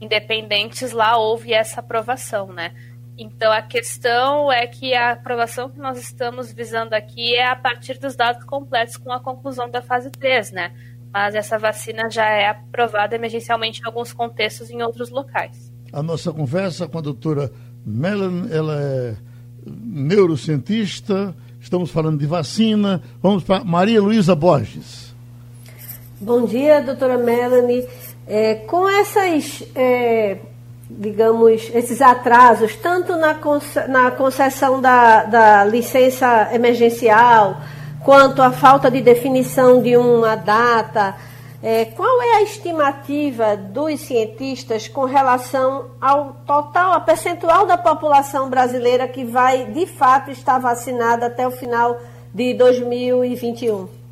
independentes, 0.00 0.92
lá 0.92 1.16
houve 1.16 1.52
essa 1.52 1.80
aprovação, 1.80 2.52
né? 2.52 2.74
Então 3.18 3.50
a 3.50 3.62
questão 3.62 4.52
é 4.52 4.66
que 4.66 4.94
a 4.94 5.12
aprovação 5.12 5.70
que 5.70 5.78
nós 5.78 5.98
estamos 5.98 6.52
visando 6.52 6.94
aqui 6.94 7.34
é 7.34 7.48
a 7.48 7.56
partir 7.56 7.98
dos 7.98 8.14
dados 8.14 8.44
completos 8.44 8.96
com 8.96 9.10
a 9.10 9.18
conclusão 9.18 9.70
da 9.70 9.80
fase 9.80 10.10
3, 10.10 10.52
né? 10.52 10.72
Mas 11.10 11.34
essa 11.34 11.58
vacina 11.58 12.10
já 12.10 12.28
é 12.28 12.48
aprovada 12.48 13.14
emergencialmente 13.14 13.80
em 13.80 13.86
alguns 13.86 14.12
contextos 14.12 14.70
em 14.70 14.82
outros 14.82 15.08
locais. 15.08 15.72
A 15.92 16.02
nossa 16.02 16.30
conversa 16.30 16.86
com 16.86 16.98
a 16.98 17.00
doutora 17.00 17.50
Melanie, 17.86 18.52
ela 18.52 18.78
é 18.78 19.14
neurocientista, 19.64 21.34
estamos 21.58 21.90
falando 21.90 22.18
de 22.18 22.26
vacina. 22.26 23.02
Vamos 23.22 23.44
para 23.44 23.64
Maria 23.64 24.02
Luísa 24.02 24.34
Borges. 24.34 25.14
Bom 26.20 26.44
dia, 26.44 26.82
doutora 26.82 27.16
Melanie. 27.16 27.86
É, 28.26 28.56
com 28.56 28.86
essas. 28.86 29.62
É 29.74 30.38
digamos, 30.88 31.70
esses 31.74 32.00
atrasos, 32.00 32.76
tanto 32.76 33.16
na, 33.16 33.36
na 33.88 34.10
concessão 34.12 34.80
da, 34.80 35.24
da 35.24 35.64
licença 35.64 36.48
emergencial, 36.52 37.60
quanto 38.04 38.40
a 38.40 38.52
falta 38.52 38.90
de 38.90 39.00
definição 39.00 39.82
de 39.82 39.96
uma 39.96 40.36
data, 40.36 41.16
é, 41.62 41.86
qual 41.86 42.22
é 42.22 42.36
a 42.36 42.42
estimativa 42.42 43.56
dos 43.56 44.00
cientistas 44.00 44.86
com 44.86 45.04
relação 45.04 45.90
ao 46.00 46.34
total, 46.46 46.92
a 46.92 47.00
percentual 47.00 47.66
da 47.66 47.76
população 47.76 48.48
brasileira 48.48 49.08
que 49.08 49.24
vai, 49.24 49.64
de 49.64 49.86
fato, 49.86 50.30
estar 50.30 50.58
vacinada 50.58 51.26
até 51.26 51.46
o 51.46 51.50
final 51.50 51.98
de 52.32 52.54
2021? 52.54 54.05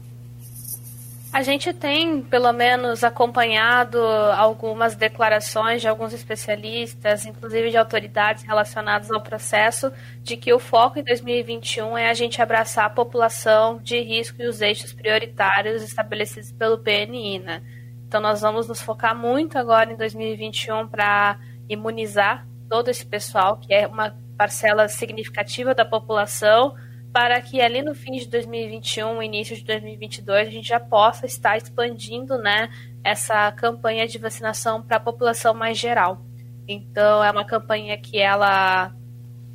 A 1.34 1.42
gente 1.42 1.72
tem, 1.72 2.22
pelo 2.22 2.52
menos, 2.52 3.02
acompanhado 3.02 3.98
algumas 3.98 4.94
declarações 4.94 5.80
de 5.80 5.88
alguns 5.88 6.12
especialistas, 6.12 7.26
inclusive 7.26 7.70
de 7.70 7.76
autoridades 7.76 8.44
relacionadas 8.44 9.10
ao 9.10 9.20
processo, 9.20 9.92
de 10.22 10.36
que 10.36 10.52
o 10.52 10.60
foco 10.60 11.00
em 11.00 11.02
2021 11.02 11.98
é 11.98 12.08
a 12.08 12.14
gente 12.14 12.40
abraçar 12.40 12.84
a 12.84 12.90
população 12.90 13.80
de 13.82 14.00
risco 14.00 14.40
e 14.40 14.46
os 14.46 14.60
eixos 14.60 14.92
prioritários 14.92 15.82
estabelecidos 15.82 16.52
pelo 16.52 16.78
PNI, 16.78 17.40
né? 17.40 17.62
Então, 18.06 18.20
nós 18.20 18.40
vamos 18.40 18.68
nos 18.68 18.80
focar 18.80 19.12
muito 19.12 19.58
agora 19.58 19.92
em 19.92 19.96
2021 19.96 20.86
para 20.86 21.40
imunizar 21.68 22.46
todo 22.70 22.90
esse 22.90 23.04
pessoal, 23.04 23.56
que 23.56 23.74
é 23.74 23.88
uma 23.88 24.16
parcela 24.38 24.86
significativa 24.86 25.74
da 25.74 25.84
população, 25.84 26.76
para 27.14 27.40
que 27.40 27.60
ali 27.60 27.80
no 27.80 27.94
fim 27.94 28.10
de 28.10 28.26
2021, 28.26 29.22
início 29.22 29.54
de 29.54 29.62
2022, 29.62 30.48
a 30.48 30.50
gente 30.50 30.66
já 30.66 30.80
possa 30.80 31.26
estar 31.26 31.56
expandindo 31.56 32.36
né, 32.36 32.68
essa 33.04 33.52
campanha 33.52 34.04
de 34.08 34.18
vacinação 34.18 34.82
para 34.82 34.96
a 34.96 35.00
população 35.00 35.54
mais 35.54 35.78
geral. 35.78 36.26
Então, 36.66 37.22
é 37.22 37.30
uma 37.30 37.44
campanha 37.44 37.96
que 37.96 38.18
ela 38.18 38.92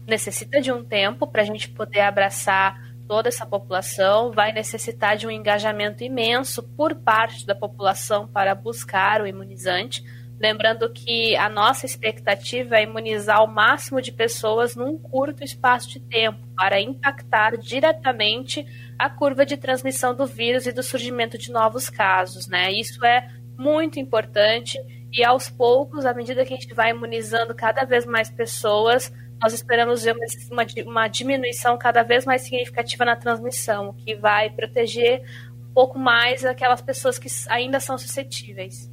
necessita 0.07 0.61
de 0.61 0.71
um 0.71 0.85
tempo 0.85 1.27
para 1.27 1.41
a 1.41 1.45
gente 1.45 1.67
poder 1.67 1.99
abraçar 1.99 2.81
toda 3.09 3.27
essa 3.27 3.45
população, 3.45 4.31
vai 4.31 4.53
necessitar 4.53 5.17
de 5.17 5.27
um 5.27 5.31
engajamento 5.31 6.01
imenso 6.01 6.63
por 6.63 6.95
parte 6.95 7.45
da 7.45 7.53
população 7.53 8.25
para 8.25 8.55
buscar 8.55 9.21
o 9.21 9.27
imunizante 9.27 10.01
Lembrando 10.39 10.89
que 10.89 11.35
a 11.35 11.49
nossa 11.49 11.85
expectativa 11.85 12.77
é 12.77 12.83
imunizar 12.83 13.43
o 13.43 13.47
máximo 13.47 14.01
de 14.01 14.11
pessoas 14.11 14.73
num 14.73 14.97
curto 14.97 15.43
espaço 15.43 15.89
de 15.89 15.99
tempo, 15.99 16.47
para 16.55 16.79
impactar 16.79 17.57
diretamente 17.57 18.65
a 18.97 19.09
curva 19.09 19.45
de 19.45 19.57
transmissão 19.57 20.15
do 20.15 20.25
vírus 20.25 20.65
e 20.65 20.71
do 20.71 20.81
surgimento 20.81 21.37
de 21.37 21.51
novos 21.51 21.89
casos. 21.89 22.47
Né? 22.47 22.71
Isso 22.71 23.03
é 23.03 23.27
muito 23.57 23.99
importante 23.99 24.79
e 25.11 25.23
aos 25.23 25.49
poucos, 25.49 26.05
à 26.05 26.13
medida 26.13 26.45
que 26.45 26.53
a 26.53 26.57
gente 26.57 26.73
vai 26.73 26.91
imunizando 26.91 27.53
cada 27.53 27.83
vez 27.83 28.05
mais 28.05 28.29
pessoas, 28.29 29.11
nós 29.41 29.53
esperamos 29.53 30.03
ver 30.03 30.15
uma, 30.51 30.65
uma 30.85 31.07
diminuição 31.07 31.77
cada 31.77 32.03
vez 32.03 32.25
mais 32.25 32.43
significativa 32.43 33.03
na 33.03 33.15
transmissão, 33.15 33.89
o 33.89 33.93
que 33.93 34.15
vai 34.15 34.49
proteger 34.49 35.21
um 35.69 35.73
pouco 35.73 35.97
mais 35.97 36.45
aquelas 36.45 36.81
pessoas 36.81 37.17
que 37.17 37.27
ainda 37.49 37.79
são 37.79 37.97
suscetíveis. 37.97 38.89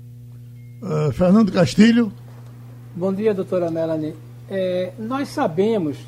Uh, 0.87 1.11
Fernando 1.11 1.51
Castilho. 1.51 2.12
Bom 2.95 3.12
dia, 3.12 3.34
doutora 3.34 3.72
Melanie. 3.72 4.14
É, 4.49 4.93
nós 4.97 5.30
sabemos 5.30 5.99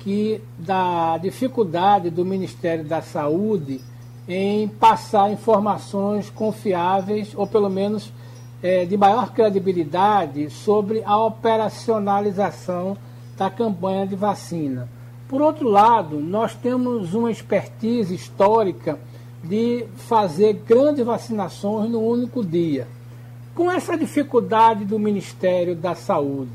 que 0.00 0.40
da 0.58 1.16
dificuldade 1.18 2.10
do 2.10 2.24
Ministério 2.24 2.84
da 2.84 3.00
Saúde 3.00 3.80
em 4.26 4.66
passar 4.66 5.30
informações 5.30 6.30
confiáveis, 6.30 7.32
ou 7.36 7.46
pelo 7.46 7.70
menos 7.70 8.12
é, 8.60 8.84
de 8.84 8.96
maior 8.96 9.32
credibilidade, 9.32 10.50
sobre 10.50 11.00
a 11.06 11.16
operacionalização 11.16 12.96
da 13.36 13.48
campanha 13.48 14.04
de 14.04 14.16
vacina. 14.16 14.88
Por 15.28 15.40
outro 15.40 15.68
lado, 15.68 16.18
nós 16.18 16.56
temos 16.56 17.14
uma 17.14 17.30
expertise 17.30 18.12
histórica 18.12 18.98
de 19.44 19.86
fazer 19.94 20.54
grandes 20.66 21.06
vacinações 21.06 21.88
no 21.88 22.00
único 22.00 22.44
dia. 22.44 22.88
Com 23.54 23.70
essa 23.70 23.96
dificuldade 23.96 24.84
do 24.84 24.98
Ministério 24.98 25.76
da 25.76 25.94
Saúde, 25.94 26.50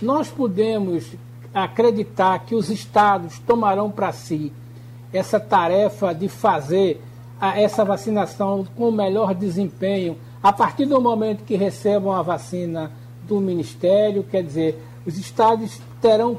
nós 0.00 0.28
podemos 0.30 1.12
acreditar 1.52 2.38
que 2.38 2.54
os 2.54 2.70
estados 2.70 3.38
tomarão 3.40 3.90
para 3.90 4.12
si 4.12 4.50
essa 5.12 5.38
tarefa 5.38 6.14
de 6.14 6.26
fazer 6.26 7.02
essa 7.54 7.84
vacinação 7.84 8.66
com 8.76 8.88
o 8.88 8.92
melhor 8.92 9.34
desempenho 9.34 10.16
a 10.42 10.50
partir 10.50 10.86
do 10.86 10.98
momento 11.00 11.44
que 11.44 11.54
recebam 11.54 12.12
a 12.12 12.22
vacina 12.22 12.92
do 13.24 13.40
Ministério, 13.40 14.24
quer 14.24 14.42
dizer, 14.42 14.82
os 15.04 15.18
estados 15.18 15.78
terão 16.00 16.38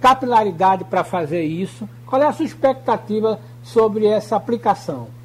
capilaridade 0.00 0.84
para 0.84 1.04
fazer 1.04 1.42
isso. 1.42 1.86
Qual 2.06 2.22
é 2.22 2.26
a 2.26 2.32
sua 2.32 2.46
expectativa 2.46 3.38
sobre 3.62 4.06
essa 4.06 4.36
aplicação? 4.36 5.17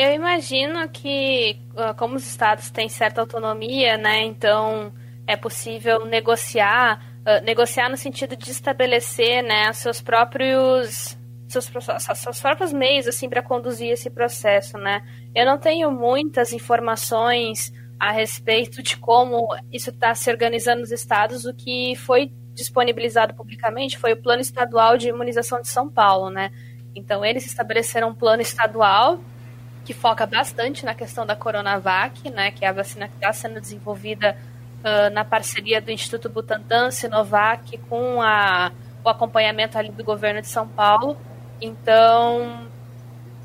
Eu 0.00 0.14
imagino 0.14 0.88
que, 0.88 1.60
ah, 1.76 1.92
como 1.92 2.16
os 2.16 2.26
estados 2.26 2.70
têm 2.70 2.88
certa 2.88 3.20
autonomia, 3.20 3.98
né, 3.98 4.22
então 4.24 4.90
é 5.26 5.36
possível 5.36 6.06
negociar, 6.06 7.04
uh, 7.20 7.44
negociar 7.44 7.90
no 7.90 7.98
sentido 7.98 8.34
de 8.34 8.50
estabelecer, 8.50 9.42
né, 9.42 9.70
seus 9.74 10.00
próprios 10.00 11.18
seus, 11.48 11.70
seus 12.14 12.40
próprios 12.40 12.72
meios 12.72 13.06
assim 13.06 13.28
para 13.28 13.42
conduzir 13.42 13.90
esse 13.90 14.08
processo, 14.08 14.78
né? 14.78 15.02
Eu 15.34 15.44
não 15.44 15.58
tenho 15.58 15.90
muitas 15.90 16.52
informações 16.52 17.72
a 17.98 18.10
respeito 18.10 18.82
de 18.82 18.96
como 18.96 19.48
isso 19.70 19.90
está 19.90 20.14
se 20.14 20.30
organizando 20.30 20.80
nos 20.80 20.92
estados. 20.92 21.44
O 21.44 21.52
que 21.52 21.94
foi 21.96 22.32
disponibilizado 22.54 23.34
publicamente 23.34 23.98
foi 23.98 24.12
o 24.12 24.22
Plano 24.22 24.40
Estadual 24.40 24.96
de 24.96 25.08
Imunização 25.08 25.60
de 25.60 25.68
São 25.68 25.90
Paulo, 25.90 26.30
né? 26.30 26.50
Então 26.94 27.24
eles 27.24 27.44
estabeleceram 27.44 28.10
um 28.10 28.14
plano 28.14 28.42
estadual 28.42 29.20
que 29.84 29.94
foca 29.94 30.26
bastante 30.26 30.84
na 30.84 30.94
questão 30.94 31.26
da 31.26 31.34
Coronavac, 31.34 32.30
né? 32.30 32.50
Que 32.50 32.64
é 32.64 32.68
a 32.68 32.72
vacina 32.72 33.08
que 33.08 33.14
está 33.14 33.32
sendo 33.32 33.60
desenvolvida 33.60 34.36
uh, 34.80 35.12
na 35.12 35.24
parceria 35.24 35.80
do 35.80 35.90
Instituto 35.90 36.28
Butantan, 36.28 36.90
Sinovac, 36.90 37.78
com 37.88 38.20
a, 38.20 38.72
o 39.04 39.08
acompanhamento 39.08 39.78
ali 39.78 39.90
do 39.90 40.04
governo 40.04 40.40
de 40.40 40.48
São 40.48 40.68
Paulo. 40.68 41.16
Então, 41.60 42.68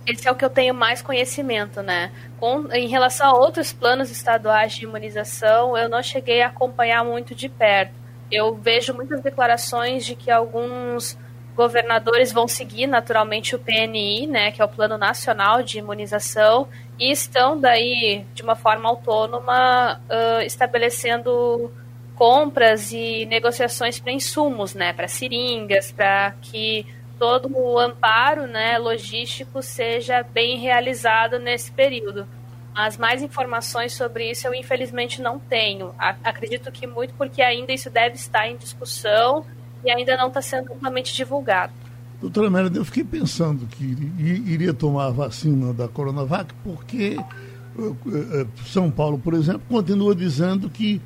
esse 0.05 0.27
é 0.27 0.31
o 0.31 0.35
que 0.35 0.45
eu 0.45 0.49
tenho 0.49 0.73
mais 0.73 1.01
conhecimento, 1.01 1.81
né? 1.81 2.11
Com, 2.39 2.71
em 2.71 2.87
relação 2.87 3.27
a 3.27 3.33
outros 3.33 3.73
planos 3.73 4.11
estaduais 4.11 4.73
de 4.73 4.83
imunização, 4.83 5.77
eu 5.77 5.89
não 5.89 6.03
cheguei 6.03 6.41
a 6.41 6.47
acompanhar 6.47 7.03
muito 7.03 7.33
de 7.33 7.49
perto. 7.49 7.93
Eu 8.31 8.55
vejo 8.55 8.93
muitas 8.93 9.21
declarações 9.21 10.05
de 10.05 10.15
que 10.15 10.29
alguns 10.29 11.17
governadores 11.55 12.31
vão 12.31 12.47
seguir 12.47 12.85
naturalmente 12.85 13.55
o 13.55 13.59
PNI, 13.59 14.27
né, 14.27 14.51
que 14.51 14.61
é 14.61 14.65
o 14.65 14.69
Plano 14.69 14.97
Nacional 14.97 15.63
de 15.63 15.79
Imunização, 15.79 16.67
e 16.99 17.11
estão 17.11 17.59
daí 17.59 18.25
de 18.33 18.43
uma 18.43 18.55
forma 18.55 18.87
autônoma 18.89 20.01
uh, 20.09 20.41
estabelecendo 20.41 21.71
compras 22.15 22.91
e 22.91 23.25
negociações 23.25 23.99
para 23.99 24.11
insumos, 24.11 24.73
né, 24.73 24.93
para 24.93 25.07
seringas, 25.07 25.91
para 25.91 26.31
que 26.41 26.85
todo 27.17 27.49
o 27.57 27.79
amparo 27.79 28.45
né, 28.47 28.77
logístico 28.77 29.61
seja 29.61 30.23
bem 30.23 30.57
realizado 30.57 31.39
nesse 31.39 31.71
período. 31.71 32.27
Mas 32.73 32.97
mais 32.97 33.23
informações 33.23 33.93
sobre 33.93 34.29
isso 34.29 34.45
eu 34.45 34.53
infelizmente 34.53 35.21
não 35.21 35.39
tenho. 35.39 35.95
Acredito 35.97 36.69
que 36.73 36.85
muito 36.85 37.13
porque 37.13 37.41
ainda 37.41 37.71
isso 37.71 37.89
deve 37.89 38.15
estar 38.15 38.49
em 38.49 38.57
discussão 38.57 39.45
e 39.85 39.91
ainda 39.91 40.17
não 40.17 40.27
está 40.27 40.41
sendo 40.41 40.73
amplamente 40.73 41.13
divulgado. 41.13 41.71
Doutora 42.19 42.49
Merida, 42.49 42.79
eu 42.79 42.85
fiquei 42.85 43.03
pensando 43.03 43.67
que 43.67 43.83
iria 43.83 44.73
tomar 44.73 45.07
a 45.07 45.11
vacina 45.11 45.73
da 45.73 45.87
Coronavac 45.87 46.53
porque 46.63 47.17
eh, 47.19 47.93
eh, 48.11 48.47
São 48.65 48.89
Paulo, 48.89 49.19
por 49.19 49.33
exemplo, 49.33 49.61
continua 49.69 50.15
dizendo 50.15 50.69
que 50.69 51.01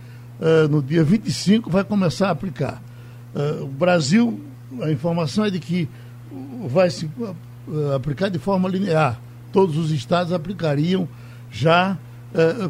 no 0.69 0.81
dia 0.81 1.03
25 1.03 1.69
vai 1.69 1.83
começar 1.83 2.29
a 2.29 2.31
aplicar. 2.31 2.81
O 3.61 3.67
Brasil, 3.67 4.39
a 4.81 4.89
informação 4.89 5.43
é 5.43 5.49
de 5.49 5.59
que 5.59 5.89
vai 6.69 6.89
se 6.89 7.09
aplicar 7.93 8.29
de 8.29 8.39
forma 8.39 8.69
linear. 8.69 9.19
Todos 9.51 9.75
os 9.75 9.91
estados 9.91 10.31
aplicariam 10.31 11.09
já, 11.51 11.97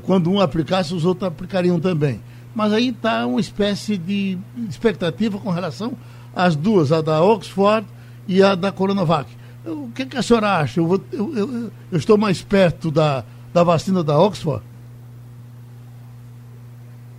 quando 0.02 0.32
um 0.32 0.40
aplicasse, 0.40 0.96
os 0.96 1.06
outros 1.06 1.28
aplicariam 1.28 1.80
também. 1.80 2.20
Mas 2.54 2.74
aí 2.74 2.90
está 2.90 3.26
uma 3.26 3.40
espécie 3.40 3.98
de 3.98 4.38
expectativa 4.70 5.38
com 5.38 5.50
relação 5.50 5.94
às 6.36 6.56
duas, 6.56 6.92
a 6.92 7.02
da 7.02 7.22
Oxford 7.22 7.88
e 8.28 8.42
a 8.42 8.56
da 8.56 8.72
Coronavac. 8.72 9.30
O 9.66 9.92
que, 9.94 10.06
que 10.06 10.18
a 10.18 10.22
senhora 10.22 10.58
acha? 10.58 10.80
Eu, 10.80 10.88
vou, 10.88 11.04
eu, 11.12 11.38
eu, 11.38 11.72
eu 11.92 11.98
estou 11.98 12.18
mais 12.18 12.42
perto 12.42 12.90
da, 12.90 13.24
da 13.54 13.64
vacina 13.64 14.04
da 14.04 14.20
Oxford? 14.20 14.64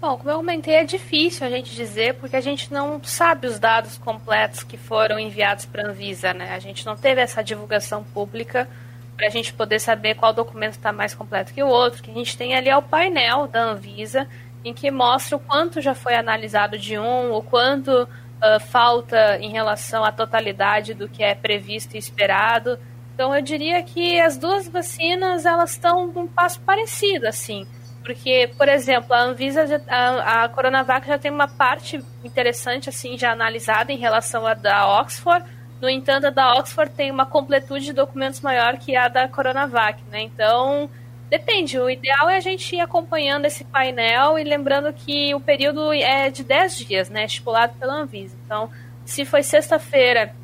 Bom, 0.00 0.16
como 0.16 0.30
eu 0.30 0.36
comentei, 0.38 0.76
é 0.76 0.84
difícil 0.84 1.46
a 1.46 1.50
gente 1.50 1.74
dizer 1.74 2.14
porque 2.14 2.34
a 2.34 2.40
gente 2.40 2.72
não 2.72 3.02
sabe 3.04 3.46
os 3.46 3.58
dados 3.58 3.98
completos 3.98 4.62
que 4.62 4.78
foram 4.78 5.18
enviados 5.18 5.66
para 5.66 5.82
a 5.82 5.90
Anvisa, 5.90 6.32
né? 6.32 6.54
A 6.54 6.58
gente 6.58 6.86
não 6.86 6.96
teve 6.96 7.20
essa 7.20 7.44
divulgação 7.44 8.02
pública 8.02 8.66
para 9.14 9.26
a 9.26 9.30
gente 9.30 9.52
poder 9.52 9.78
saber 9.78 10.14
qual 10.14 10.32
documento 10.32 10.72
está 10.72 10.90
mais 10.90 11.14
completo 11.14 11.52
que 11.52 11.62
o 11.62 11.68
outro. 11.68 12.00
O 12.00 12.02
que 12.02 12.10
a 12.10 12.14
gente 12.14 12.34
tem 12.34 12.56
ali 12.56 12.70
é 12.70 12.76
o 12.76 12.80
painel 12.80 13.46
da 13.46 13.62
Anvisa, 13.62 14.26
em 14.64 14.74
que 14.74 14.90
mostra 14.90 15.36
o 15.36 15.40
quanto 15.40 15.80
já 15.80 15.94
foi 15.94 16.14
analisado 16.14 16.78
de 16.78 16.98
um, 16.98 17.32
o 17.32 17.42
quanto 17.42 18.02
uh, 18.02 18.60
falta 18.68 19.38
em 19.38 19.50
relação 19.50 20.04
à 20.04 20.12
totalidade 20.12 20.94
do 20.94 21.08
que 21.08 21.22
é 21.22 21.34
previsto 21.34 21.94
e 21.94 21.98
esperado. 21.98 22.78
Então, 23.14 23.34
eu 23.34 23.42
diria 23.42 23.82
que 23.82 24.20
as 24.20 24.36
duas 24.36 24.68
vacinas 24.68 25.44
elas 25.44 25.72
estão 25.72 26.06
num 26.06 26.26
passo 26.26 26.60
parecido, 26.60 27.26
assim. 27.26 27.66
Porque, 28.02 28.50
por 28.56 28.66
exemplo, 28.66 29.12
a 29.12 29.20
Anvisa, 29.24 29.82
a, 29.86 30.44
a 30.44 30.48
Coronavac 30.48 31.06
já 31.06 31.18
tem 31.18 31.30
uma 31.30 31.46
parte 31.46 32.02
interessante, 32.24 32.88
assim, 32.88 33.18
já 33.18 33.32
analisada 33.32 33.92
em 33.92 33.98
relação 33.98 34.46
à 34.46 34.54
da 34.54 35.00
Oxford. 35.00 35.44
No 35.80 35.88
entanto, 35.88 36.26
a 36.26 36.30
da 36.30 36.54
Oxford 36.54 36.94
tem 36.94 37.10
uma 37.10 37.26
completude 37.26 37.86
de 37.86 37.92
documentos 37.92 38.40
maior 38.40 38.78
que 38.78 38.96
a 38.96 39.08
da 39.08 39.28
Coronavac, 39.28 40.02
né? 40.10 40.22
Então, 40.22 40.88
depende. 41.30 41.78
O 41.78 41.88
ideal 41.88 42.28
é 42.28 42.36
a 42.36 42.40
gente 42.40 42.74
ir 42.74 42.80
acompanhando 42.80 43.46
esse 43.46 43.64
painel 43.64 44.38
e 44.38 44.44
lembrando 44.44 44.92
que 44.92 45.34
o 45.34 45.40
período 45.40 45.92
é 45.92 46.28
de 46.28 46.42
10 46.42 46.76
dias, 46.76 47.08
né? 47.08 47.24
Estipulado 47.24 47.74
pela 47.78 47.94
Anvisa. 47.94 48.36
Então, 48.44 48.68
se 49.04 49.24
foi 49.24 49.42
sexta-feira 49.42 50.34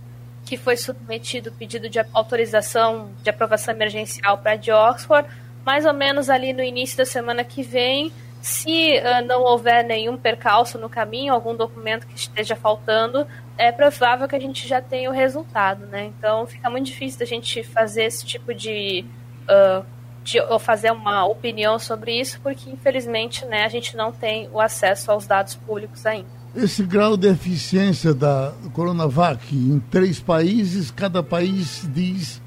que 0.45 0.57
foi 0.57 0.77
submetido 0.77 1.51
o 1.51 1.53
pedido 1.53 1.89
de 1.89 1.99
autorização 2.13 3.11
de 3.23 3.29
aprovação 3.29 3.75
emergencial 3.75 4.39
para 4.39 4.53
a 4.53 4.57
de 4.57 4.71
Oxford, 4.71 5.29
mais 5.65 5.85
ou 5.85 5.93
menos 5.93 6.31
ali 6.31 6.53
no 6.53 6.63
início 6.63 6.97
da 6.97 7.05
semana 7.05 7.43
que 7.43 7.63
vem, 7.65 8.13
se 8.41 8.97
uh, 8.99 9.27
não 9.27 9.43
houver 9.43 9.83
nenhum 9.83 10.17
percalço 10.17 10.79
no 10.79 10.89
caminho, 10.89 11.35
algum 11.35 11.55
documento 11.55 12.07
que 12.07 12.17
esteja 12.17 12.55
faltando, 12.55 13.27
é 13.59 13.73
provável 13.73 14.29
que 14.29 14.37
a 14.37 14.41
gente 14.41 14.69
já 14.69 14.81
tenha 14.81 15.11
o 15.11 15.13
resultado, 15.13 15.85
né? 15.87 16.05
Então 16.05 16.47
fica 16.47 16.71
muito 16.71 16.87
difícil 16.87 17.19
da 17.19 17.25
gente 17.25 17.65
fazer 17.65 18.05
esse 18.05 18.25
tipo 18.25 18.55
de, 18.55 19.05
uh, 19.51 19.85
de 20.27 20.41
ou 20.41 20.59
fazer 20.59 20.91
uma 20.91 21.25
opinião 21.25 21.79
sobre 21.79 22.21
isso, 22.21 22.41
porque 22.43 22.69
infelizmente, 22.69 23.45
né, 23.47 23.65
a 23.65 23.69
gente 23.69 23.97
não 23.97 24.13
tem 24.13 24.49
o 24.53 24.61
acesso 24.61 25.11
aos 25.11 25.27
dados 25.27 25.55
públicos 25.55 26.05
ainda. 26.05 26.29
Esse 26.55 26.83
grau 26.83 27.17
de 27.17 27.29
eficiência 27.29 28.13
da 28.13 28.53
Coronavac 28.73 29.55
em 29.55 29.79
três 29.91 30.19
países, 30.19 30.91
cada 30.91 31.23
país 31.23 31.89
diz 31.93 32.41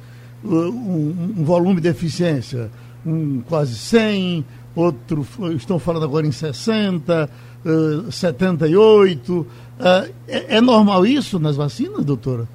uh, 0.44 0.50
um, 0.50 1.36
um 1.38 1.44
volume 1.44 1.80
de 1.80 1.88
eficiência 1.88 2.70
um 3.06 3.42
quase 3.48 3.76
100, 3.76 4.46
outro, 4.76 5.26
estão 5.56 5.80
falando 5.80 6.04
agora 6.04 6.28
em 6.28 6.32
60, 6.32 7.30
uh, 7.66 8.12
78. 8.12 9.34
Uh, 9.34 9.48
é, 10.28 10.58
é, 10.58 10.62
normal 10.62 11.06
isso 11.06 11.40
nas 11.40 11.56
vacinas, 11.56 12.04
doutora? 12.04 12.48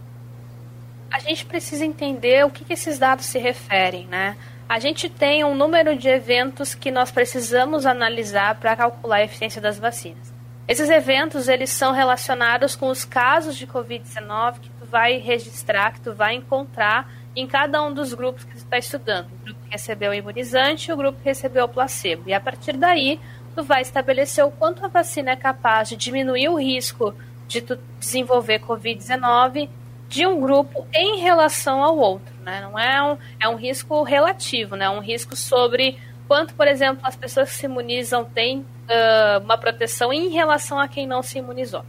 A 1.10 1.18
gente 1.20 1.46
precisa 1.46 1.84
entender 1.84 2.44
o 2.44 2.50
que, 2.50 2.64
que 2.64 2.72
esses 2.72 2.98
dados 2.98 3.26
se 3.26 3.38
referem, 3.38 4.06
né? 4.06 4.36
A 4.68 4.78
gente 4.78 5.08
tem 5.08 5.44
um 5.44 5.54
número 5.54 5.96
de 5.96 6.08
eventos 6.08 6.74
que 6.74 6.90
nós 6.90 7.10
precisamos 7.10 7.84
analisar 7.84 8.54
para 8.56 8.74
calcular 8.74 9.16
a 9.16 9.24
eficiência 9.24 9.60
das 9.60 9.78
vacinas. 9.78 10.32
Esses 10.66 10.88
eventos, 10.88 11.46
eles 11.48 11.68
são 11.68 11.92
relacionados 11.92 12.74
com 12.74 12.88
os 12.88 13.04
casos 13.04 13.56
de 13.56 13.66
Covid-19 13.66 14.60
que 14.60 14.70
tu 14.70 14.86
vai 14.86 15.18
registrar, 15.18 15.92
que 15.92 16.00
tu 16.00 16.14
vai 16.14 16.34
encontrar 16.34 17.12
em 17.36 17.46
cada 17.46 17.82
um 17.82 17.92
dos 17.92 18.14
grupos 18.14 18.44
que 18.44 18.52
você 18.52 18.64
está 18.64 18.78
estudando. 18.78 19.26
O 19.26 19.44
grupo 19.44 19.60
que 19.64 19.70
recebeu 19.70 20.12
o 20.12 20.14
imunizante 20.14 20.90
e 20.90 20.94
o 20.94 20.96
grupo 20.96 21.18
que 21.18 21.28
recebeu 21.28 21.66
o 21.66 21.68
placebo. 21.68 22.22
E 22.26 22.32
a 22.32 22.40
partir 22.40 22.78
daí, 22.78 23.20
tu 23.54 23.62
vai 23.62 23.82
estabelecer 23.82 24.42
o 24.44 24.50
quanto 24.50 24.82
a 24.84 24.88
vacina 24.88 25.32
é 25.32 25.36
capaz 25.36 25.90
de 25.90 25.96
diminuir 25.96 26.48
o 26.48 26.58
risco 26.58 27.14
de 27.46 27.60
tu 27.60 27.78
desenvolver 28.00 28.60
Covid-19 28.60 29.68
de 30.14 30.24
um 30.24 30.40
grupo 30.40 30.86
em 30.94 31.18
relação 31.18 31.82
ao 31.82 31.98
outro. 31.98 32.32
Né? 32.44 32.60
Não 32.60 32.78
é 32.78 33.02
um, 33.02 33.18
é 33.40 33.48
um 33.48 33.56
risco 33.56 34.04
relativo, 34.04 34.76
né? 34.76 34.88
um 34.88 35.00
risco 35.00 35.34
sobre 35.34 35.98
quanto, 36.28 36.54
por 36.54 36.68
exemplo, 36.68 37.00
as 37.04 37.16
pessoas 37.16 37.50
que 37.50 37.56
se 37.56 37.66
imunizam 37.66 38.24
têm 38.24 38.60
uh, 38.60 39.42
uma 39.42 39.58
proteção 39.58 40.12
em 40.12 40.28
relação 40.28 40.78
a 40.78 40.86
quem 40.86 41.04
não 41.04 41.20
se 41.20 41.38
imunizou. 41.38 41.84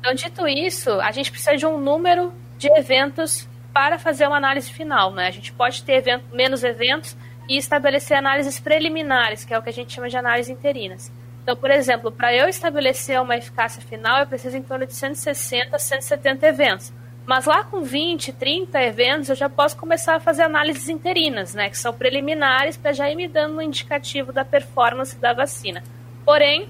Então, 0.00 0.12
dito 0.12 0.48
isso, 0.48 1.00
a 1.00 1.12
gente 1.12 1.30
precisa 1.30 1.56
de 1.56 1.64
um 1.64 1.78
número 1.78 2.32
de 2.58 2.68
eventos 2.76 3.48
para 3.72 4.00
fazer 4.00 4.26
uma 4.26 4.36
análise 4.36 4.72
final, 4.72 5.12
né? 5.12 5.28
A 5.28 5.30
gente 5.30 5.52
pode 5.52 5.84
ter 5.84 5.92
evento, 5.92 6.24
menos 6.34 6.64
eventos 6.64 7.16
e 7.48 7.56
estabelecer 7.56 8.16
análises 8.16 8.58
preliminares, 8.58 9.44
que 9.44 9.54
é 9.54 9.58
o 9.58 9.62
que 9.62 9.68
a 9.68 9.72
gente 9.72 9.92
chama 9.92 10.08
de 10.08 10.16
análises 10.16 10.50
interinas. 10.50 11.12
Então, 11.44 11.54
por 11.54 11.70
exemplo, 11.70 12.10
para 12.10 12.34
eu 12.34 12.48
estabelecer 12.48 13.20
uma 13.20 13.36
eficácia 13.36 13.80
final, 13.80 14.18
eu 14.18 14.26
preciso 14.26 14.56
em 14.56 14.62
torno 14.62 14.86
de 14.86 14.94
160 14.94 15.76
a 15.76 15.78
170 15.78 16.46
eventos. 16.48 16.92
Mas 17.30 17.44
lá 17.46 17.62
com 17.62 17.80
20, 17.80 18.32
30 18.32 18.82
eventos, 18.82 19.28
eu 19.28 19.36
já 19.36 19.48
posso 19.48 19.76
começar 19.76 20.16
a 20.16 20.20
fazer 20.20 20.42
análises 20.42 20.88
interinas, 20.88 21.54
né, 21.54 21.70
que 21.70 21.78
são 21.78 21.92
preliminares 21.92 22.76
para 22.76 22.92
já 22.92 23.08
ir 23.08 23.14
me 23.14 23.28
dando 23.28 23.58
um 23.58 23.62
indicativo 23.62 24.32
da 24.32 24.44
performance 24.44 25.16
da 25.16 25.32
vacina. 25.32 25.80
Porém, 26.24 26.68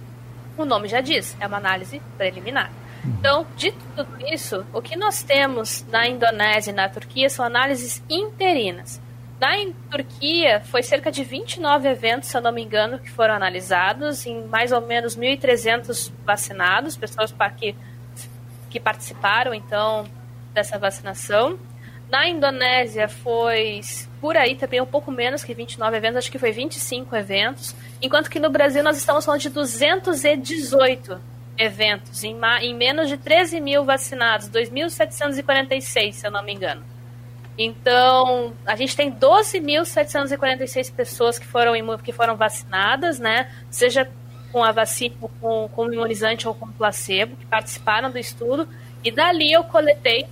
o 0.58 0.66
nome 0.66 0.86
já 0.86 1.00
diz, 1.00 1.34
é 1.40 1.46
uma 1.46 1.56
análise 1.56 2.02
preliminar. 2.18 2.70
Então, 3.02 3.46
dito 3.56 3.78
tudo 3.96 4.10
isso, 4.26 4.66
o 4.70 4.82
que 4.82 4.96
nós 4.96 5.22
temos 5.22 5.82
na 5.88 6.06
Indonésia 6.06 6.72
e 6.72 6.74
na 6.74 6.90
Turquia 6.90 7.30
são 7.30 7.42
análises 7.42 8.02
interinas. 8.10 9.00
Na 9.40 9.52
Turquia, 9.90 10.60
foi 10.66 10.82
cerca 10.82 11.10
de 11.10 11.24
29 11.24 11.88
eventos, 11.88 12.28
se 12.28 12.36
eu 12.36 12.42
não 12.42 12.52
me 12.52 12.62
engano, 12.62 12.98
que 12.98 13.10
foram 13.10 13.32
analisados, 13.32 14.26
em 14.26 14.44
mais 14.44 14.72
ou 14.72 14.82
menos 14.82 15.16
1.300 15.16 16.12
vacinados, 16.22 16.98
pessoas 16.98 17.34
que, 17.56 17.74
que 18.68 18.78
participaram, 18.78 19.54
então, 19.54 20.04
dessa 20.52 20.78
vacinação. 20.78 21.58
Na 22.10 22.28
Indonésia 22.28 23.08
foi 23.08 23.80
por 24.20 24.36
aí 24.36 24.56
também 24.56 24.80
um 24.80 24.86
pouco 24.86 25.12
menos 25.12 25.44
que 25.44 25.54
29 25.54 25.96
eventos, 25.96 26.18
acho 26.18 26.30
que 26.30 26.38
foi 26.38 26.50
25 26.50 27.14
eventos, 27.14 27.74
enquanto 28.02 28.28
que 28.28 28.40
no 28.40 28.50
Brasil 28.50 28.82
nós 28.82 28.96
estamos 28.96 29.24
falando 29.24 29.40
de 29.40 29.48
218 29.48 31.20
eventos, 31.56 32.24
em, 32.24 32.36
em 32.62 32.74
menos 32.74 33.08
de 33.08 33.16
13 33.16 33.60
mil 33.60 33.84
vacinados, 33.84 34.48
2.746, 34.48 36.12
se 36.12 36.26
eu 36.26 36.30
não 36.30 36.42
me 36.42 36.52
engano. 36.52 36.82
Então, 37.56 38.54
a 38.66 38.74
gente 38.74 38.96
tem 38.96 39.12
12.746 39.12 40.92
pessoas 40.92 41.38
que 41.38 41.46
foram, 41.46 41.74
que 41.98 42.12
foram 42.12 42.34
vacinadas, 42.34 43.18
né? 43.18 43.50
Seja 43.70 44.10
com 44.50 44.64
a 44.64 44.72
vacina, 44.72 45.14
com, 45.40 45.68
com 45.68 45.82
o 45.82 45.92
imunizante 45.92 46.48
ou 46.48 46.54
com 46.54 46.72
placebo, 46.72 47.36
que 47.36 47.46
participaram 47.46 48.10
do 48.10 48.18
estudo. 48.18 48.66
E 49.04 49.10
dali 49.10 49.52
eu 49.52 49.62
coletei 49.64 50.26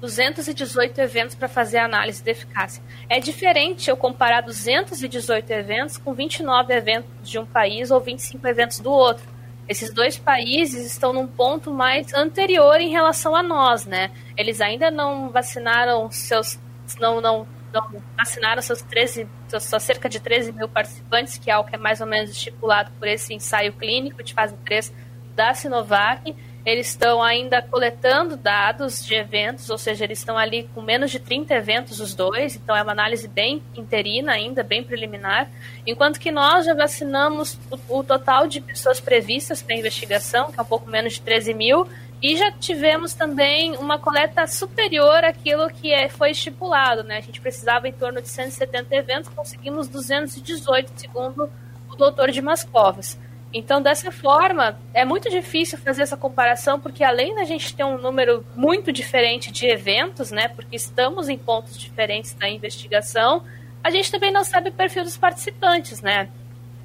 218 0.00 1.00
eventos 1.00 1.34
para 1.34 1.48
fazer 1.48 1.78
análise 1.78 2.22
de 2.22 2.30
eficácia. 2.30 2.82
É 3.08 3.18
diferente 3.18 3.90
eu 3.90 3.96
comparar 3.96 4.42
218 4.42 5.50
eventos 5.50 5.96
com 5.96 6.14
29 6.14 6.72
eventos 6.72 7.28
de 7.28 7.38
um 7.38 7.46
país 7.46 7.90
ou 7.90 8.00
25 8.00 8.46
eventos 8.46 8.78
do 8.78 8.90
outro. 8.92 9.24
Esses 9.68 9.92
dois 9.92 10.16
países 10.16 10.86
estão 10.86 11.12
num 11.12 11.26
ponto 11.26 11.72
mais 11.74 12.14
anterior 12.14 12.80
em 12.80 12.90
relação 12.90 13.34
a 13.34 13.42
nós, 13.42 13.84
né? 13.84 14.10
Eles 14.36 14.60
ainda 14.60 14.90
não 14.90 15.30
vacinaram 15.30 16.10
seus. 16.10 16.58
não, 16.98 17.20
não, 17.20 17.46
não 17.72 18.02
vacinaram 18.16 18.62
seus 18.62 18.80
13, 18.80 19.28
seus, 19.48 19.64
cerca 19.82 20.08
de 20.08 20.20
13 20.20 20.52
mil 20.52 20.68
participantes, 20.68 21.36
que 21.36 21.50
é 21.50 21.58
o 21.58 21.64
que 21.64 21.74
é 21.74 21.78
mais 21.78 22.00
ou 22.00 22.06
menos 22.06 22.30
estipulado 22.30 22.90
por 22.98 23.06
esse 23.06 23.34
ensaio 23.34 23.72
clínico 23.74 24.22
de 24.22 24.32
fase 24.32 24.56
3 24.64 24.92
da 25.34 25.52
Sinovac 25.52 26.34
eles 26.64 26.88
estão 26.88 27.22
ainda 27.22 27.62
coletando 27.62 28.36
dados 28.36 29.04
de 29.04 29.14
eventos, 29.14 29.70
ou 29.70 29.78
seja, 29.78 30.04
eles 30.04 30.18
estão 30.18 30.36
ali 30.36 30.68
com 30.74 30.82
menos 30.82 31.10
de 31.10 31.18
30 31.18 31.54
eventos 31.54 32.00
os 32.00 32.14
dois, 32.14 32.56
então 32.56 32.76
é 32.76 32.82
uma 32.82 32.92
análise 32.92 33.26
bem 33.26 33.62
interina 33.74 34.32
ainda, 34.32 34.62
bem 34.62 34.82
preliminar, 34.82 35.50
enquanto 35.86 36.20
que 36.20 36.30
nós 36.30 36.66
já 36.66 36.74
vacinamos 36.74 37.58
o, 37.70 37.98
o 37.98 38.04
total 38.04 38.46
de 38.46 38.60
pessoas 38.60 39.00
previstas 39.00 39.62
para 39.62 39.76
investigação, 39.76 40.52
que 40.52 40.58
é 40.58 40.62
um 40.62 40.66
pouco 40.66 40.90
menos 40.90 41.14
de 41.14 41.22
13 41.22 41.54
mil, 41.54 41.88
e 42.20 42.36
já 42.36 42.50
tivemos 42.50 43.14
também 43.14 43.76
uma 43.76 43.98
coleta 43.98 44.46
superior 44.46 45.24
àquilo 45.24 45.68
que 45.68 45.92
é, 45.92 46.08
foi 46.08 46.32
estipulado, 46.32 47.04
né? 47.04 47.18
A 47.18 47.20
gente 47.20 47.40
precisava 47.40 47.86
em 47.88 47.92
torno 47.92 48.20
de 48.20 48.28
170 48.28 48.94
eventos, 48.94 49.28
conseguimos 49.28 49.86
218, 49.86 50.92
segundo 50.96 51.48
o 51.88 51.94
doutor 51.96 52.32
de 52.32 52.42
Mascovas. 52.42 53.16
Então, 53.52 53.80
dessa 53.80 54.12
forma, 54.12 54.78
é 54.92 55.04
muito 55.04 55.30
difícil 55.30 55.78
fazer 55.78 56.02
essa 56.02 56.16
comparação, 56.16 56.78
porque 56.78 57.02
além 57.02 57.34
da 57.34 57.44
gente 57.44 57.74
ter 57.74 57.84
um 57.84 57.96
número 57.96 58.44
muito 58.54 58.92
diferente 58.92 59.50
de 59.50 59.66
eventos, 59.66 60.30
né, 60.30 60.48
porque 60.48 60.76
estamos 60.76 61.28
em 61.28 61.38
pontos 61.38 61.78
diferentes 61.78 62.34
da 62.34 62.48
investigação, 62.48 63.42
a 63.82 63.90
gente 63.90 64.10
também 64.10 64.30
não 64.30 64.44
sabe 64.44 64.68
o 64.68 64.72
perfil 64.72 65.02
dos 65.02 65.16
participantes, 65.16 66.02
né? 66.02 66.28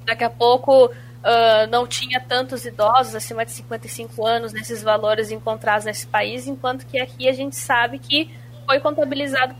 Daqui 0.06 0.24
a 0.24 0.30
pouco 0.30 0.86
uh, 0.86 1.66
não 1.70 1.86
tinha 1.86 2.20
tantos 2.20 2.64
idosos 2.64 3.14
acima 3.14 3.44
de 3.44 3.50
55 3.50 4.24
anos 4.26 4.52
nesses 4.52 4.82
valores 4.82 5.30
encontrados 5.30 5.84
nesse 5.84 6.06
país, 6.06 6.46
enquanto 6.46 6.86
que 6.86 6.98
aqui 6.98 7.28
a 7.28 7.32
gente 7.32 7.56
sabe 7.56 7.98
que 7.98 8.30
foi 8.64 8.80
contabilizado, 8.80 9.54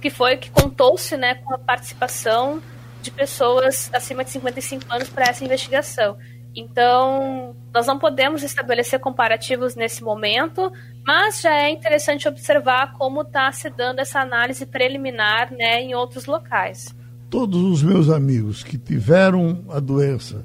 que 0.00 0.08
foi 0.08 0.38
que 0.38 0.50
contou-se 0.50 1.16
né, 1.16 1.34
com 1.34 1.54
a 1.54 1.58
participação 1.58 2.62
de 3.02 3.10
pessoas 3.10 3.90
acima 3.92 4.24
de 4.24 4.30
55 4.30 4.84
anos 4.90 5.08
para 5.08 5.26
essa 5.26 5.44
investigação. 5.44 6.16
Então, 6.54 7.54
nós 7.72 7.86
não 7.86 7.98
podemos 7.98 8.42
estabelecer 8.42 8.98
comparativos 8.98 9.76
nesse 9.76 10.02
momento, 10.02 10.72
mas 11.06 11.40
já 11.40 11.54
é 11.54 11.70
interessante 11.70 12.26
observar 12.26 12.94
como 12.94 13.22
está 13.22 13.50
se 13.52 13.70
dando 13.70 14.00
essa 14.00 14.20
análise 14.20 14.66
preliminar 14.66 15.52
né, 15.52 15.82
em 15.82 15.94
outros 15.94 16.26
locais. 16.26 16.94
Todos 17.30 17.62
os 17.62 17.82
meus 17.82 18.08
amigos 18.08 18.64
que 18.64 18.78
tiveram 18.78 19.64
a 19.68 19.78
doença 19.78 20.44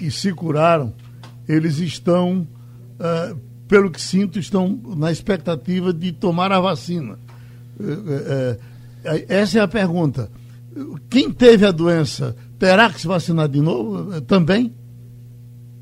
e 0.00 0.10
se 0.10 0.32
curaram, 0.32 0.92
eles 1.46 1.78
estão, 1.78 2.48
uh, 2.98 3.38
pelo 3.68 3.90
que 3.90 4.00
sinto, 4.00 4.38
estão 4.38 4.80
na 4.96 5.12
expectativa 5.12 5.92
de 5.92 6.12
tomar 6.12 6.50
a 6.50 6.60
vacina. 6.60 7.18
Uh, 7.78 8.54
uh, 8.54 8.74
essa 9.28 9.58
é 9.58 9.62
a 9.62 9.68
pergunta. 9.68 10.30
Quem 11.08 11.30
teve 11.30 11.64
a 11.66 11.70
doença 11.70 12.34
terá 12.58 12.90
que 12.90 13.00
se 13.00 13.06
vacinar 13.06 13.48
de 13.48 13.60
novo 13.60 14.20
também? 14.22 14.74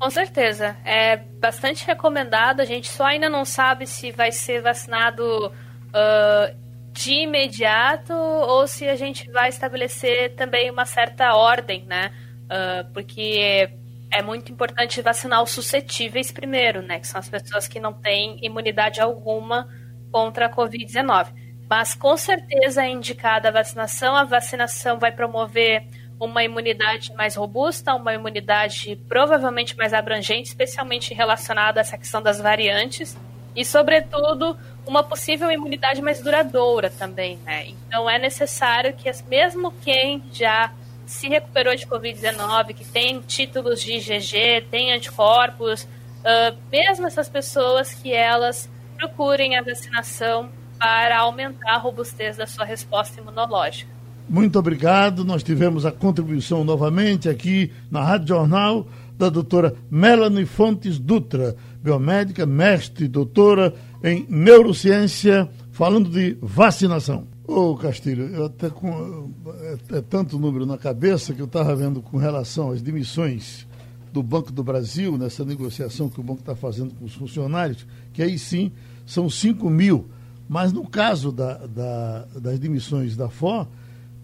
Com 0.03 0.09
certeza. 0.09 0.75
É 0.83 1.15
bastante 1.15 1.85
recomendado. 1.87 2.59
A 2.59 2.65
gente 2.65 2.89
só 2.89 3.05
ainda 3.05 3.29
não 3.29 3.45
sabe 3.45 3.87
se 3.87 4.11
vai 4.11 4.33
ser 4.33 4.61
vacinado 4.61 5.47
uh, 5.47 6.57
de 6.91 7.21
imediato 7.21 8.11
ou 8.11 8.67
se 8.67 8.85
a 8.89 8.97
gente 8.97 9.31
vai 9.31 9.47
estabelecer 9.47 10.35
também 10.35 10.69
uma 10.69 10.85
certa 10.85 11.33
ordem, 11.37 11.85
né? 11.85 12.11
Uh, 12.43 12.91
porque 12.91 13.69
é 14.11 14.21
muito 14.21 14.51
importante 14.51 15.01
vacinar 15.01 15.41
os 15.41 15.51
suscetíveis 15.51 16.33
primeiro, 16.33 16.81
né? 16.81 16.99
Que 16.99 17.07
são 17.07 17.19
as 17.19 17.29
pessoas 17.29 17.65
que 17.65 17.79
não 17.79 17.93
têm 17.93 18.37
imunidade 18.45 18.99
alguma 18.99 19.69
contra 20.11 20.47
a 20.47 20.53
Covid-19. 20.53 21.33
Mas 21.69 21.95
com 21.95 22.17
certeza 22.17 22.83
é 22.83 22.89
indicada 22.89 23.47
a 23.47 23.53
vacinação. 23.53 24.17
A 24.17 24.25
vacinação 24.25 24.99
vai 24.99 25.13
promover 25.13 25.87
uma 26.23 26.43
imunidade 26.43 27.13
mais 27.13 27.35
robusta, 27.35 27.93
uma 27.93 28.13
imunidade 28.13 28.99
provavelmente 29.07 29.75
mais 29.77 29.93
abrangente, 29.93 30.49
especialmente 30.49 31.13
relacionada 31.13 31.79
a 31.79 31.81
essa 31.81 31.97
questão 31.97 32.21
das 32.21 32.39
variantes, 32.39 33.17
e, 33.55 33.63
sobretudo, 33.63 34.57
uma 34.85 35.03
possível 35.03 35.51
imunidade 35.51 36.01
mais 36.01 36.21
duradoura 36.21 36.89
também, 36.89 37.37
né? 37.45 37.67
Então 37.67 38.09
é 38.09 38.17
necessário 38.17 38.93
que, 38.93 39.09
mesmo 39.27 39.71
quem 39.83 40.23
já 40.31 40.73
se 41.05 41.27
recuperou 41.27 41.75
de 41.75 41.85
Covid-19, 41.85 42.73
que 42.73 42.85
tem 42.85 43.19
títulos 43.21 43.81
de 43.81 43.93
IgG, 43.93 44.65
tem 44.71 44.91
anticorpos, 44.91 45.83
uh, 45.83 46.57
mesmo 46.71 47.05
essas 47.05 47.29
pessoas 47.29 47.93
que 47.93 48.11
elas 48.11 48.69
procurem 48.97 49.57
a 49.57 49.61
vacinação 49.61 50.49
para 50.79 51.19
aumentar 51.19 51.75
a 51.75 51.77
robustez 51.77 52.37
da 52.37 52.47
sua 52.47 52.65
resposta 52.65 53.19
imunológica. 53.19 53.92
Muito 54.29 54.57
obrigado. 54.57 55.25
Nós 55.25 55.43
tivemos 55.43 55.85
a 55.85 55.91
contribuição 55.91 56.63
novamente 56.63 57.27
aqui 57.27 57.71
na 57.91 58.03
Rádio 58.03 58.29
Jornal 58.29 58.87
da 59.17 59.29
doutora 59.29 59.75
Melanie 59.91 60.45
Fontes 60.45 60.97
Dutra, 60.97 61.55
biomédica, 61.81 62.45
mestre, 62.45 63.07
doutora 63.07 63.73
em 64.03 64.25
neurociência, 64.29 65.49
falando 65.71 66.09
de 66.09 66.37
vacinação. 66.41 67.27
Ô 67.45 67.75
Castilho, 67.75 68.27
eu 68.33 68.45
até 68.45 68.69
com 68.69 69.31
é, 69.61 69.97
é 69.97 70.01
tanto 70.01 70.39
número 70.39 70.65
na 70.65 70.77
cabeça 70.77 71.33
que 71.33 71.41
eu 71.41 71.45
estava 71.45 71.75
vendo 71.75 72.01
com 72.01 72.17
relação 72.17 72.71
às 72.71 72.81
demissões 72.81 73.67
do 74.11 74.23
Banco 74.23 74.51
do 74.51 74.63
Brasil, 74.63 75.17
nessa 75.17 75.43
negociação 75.43 76.07
que 76.07 76.19
o 76.19 76.23
banco 76.23 76.39
está 76.39 76.55
fazendo 76.55 76.93
com 76.93 77.03
os 77.03 77.13
funcionários, 77.13 77.85
que 78.13 78.21
aí 78.21 78.37
sim 78.37 78.71
são 79.05 79.29
5 79.29 79.69
mil. 79.69 80.07
Mas 80.47 80.71
no 80.71 80.87
caso 80.87 81.31
da, 81.31 81.65
da, 81.65 82.25
das 82.35 82.59
demissões 82.59 83.15
da 83.15 83.27
FO, 83.27 83.67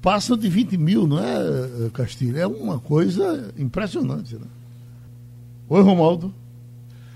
passam 0.02 0.38
de 0.38 0.50
20 0.50 0.78
mil, 0.78 1.08
não 1.08 1.20
é, 1.20 1.90
Castilho? 1.94 2.40
É 2.40 2.48
uma 2.48 2.80
coisa 2.80 3.54
impressionante. 3.58 4.36
Né? 4.36 4.48
Oi, 5.70 5.82
Romaldo. 5.82 6.34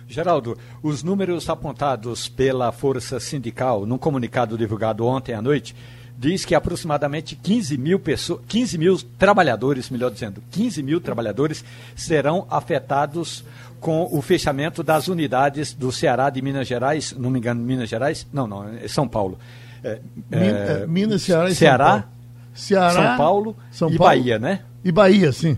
Geraldo, 0.08 0.58
os 0.84 1.02
números 1.02 1.50
apontados 1.50 2.30
pela 2.30 2.72
Força 2.72 3.20
Sindical 3.20 3.86
num 3.86 3.98
comunicado 3.98 4.58
divulgado 4.58 5.06
ontem 5.06 5.34
à 5.34 5.42
noite 5.42 5.76
diz 6.16 6.46
que 6.46 6.54
aproximadamente 6.54 7.36
15 7.36 7.78
mil 7.78 8.00
pessoas, 8.00 8.42
15 8.48 8.78
mil 8.78 8.98
trabalhadores, 9.18 9.90
melhor 9.90 10.12
dizendo, 10.12 10.44
15 10.52 10.84
mil 10.84 11.02
trabalhadores 11.02 11.66
serão 11.96 12.46
afetados 12.50 13.44
com 13.80 14.08
o 14.12 14.22
fechamento 14.22 14.84
das 14.84 15.08
unidades 15.08 15.74
do 15.74 15.92
Ceará 15.92 16.30
de 16.30 16.42
Minas 16.42 16.68
Gerais, 16.68 17.14
não 17.18 17.30
me 17.30 17.40
engano, 17.40 17.62
Minas 17.62 17.90
Gerais? 17.90 18.26
Não, 18.32 18.46
não, 18.46 18.70
é 18.70 18.88
São 18.88 19.08
Paulo. 19.08 19.38
É, 19.84 20.00
é, 20.32 20.88
Minas, 20.88 21.24
Ceará 21.24 21.50
e 21.50 21.56
Ceará, 21.56 21.86
São 21.86 22.02
Paulo 22.02 22.13
Ceará, 22.54 22.92
São 22.92 23.18
Paulo 23.18 23.56
São 23.72 23.90
e 23.90 23.98
Paulo, 23.98 24.16
Bahia, 24.16 24.40
né? 24.40 24.62
E 24.84 24.92
Bahia, 24.92 25.32
sim. 25.32 25.58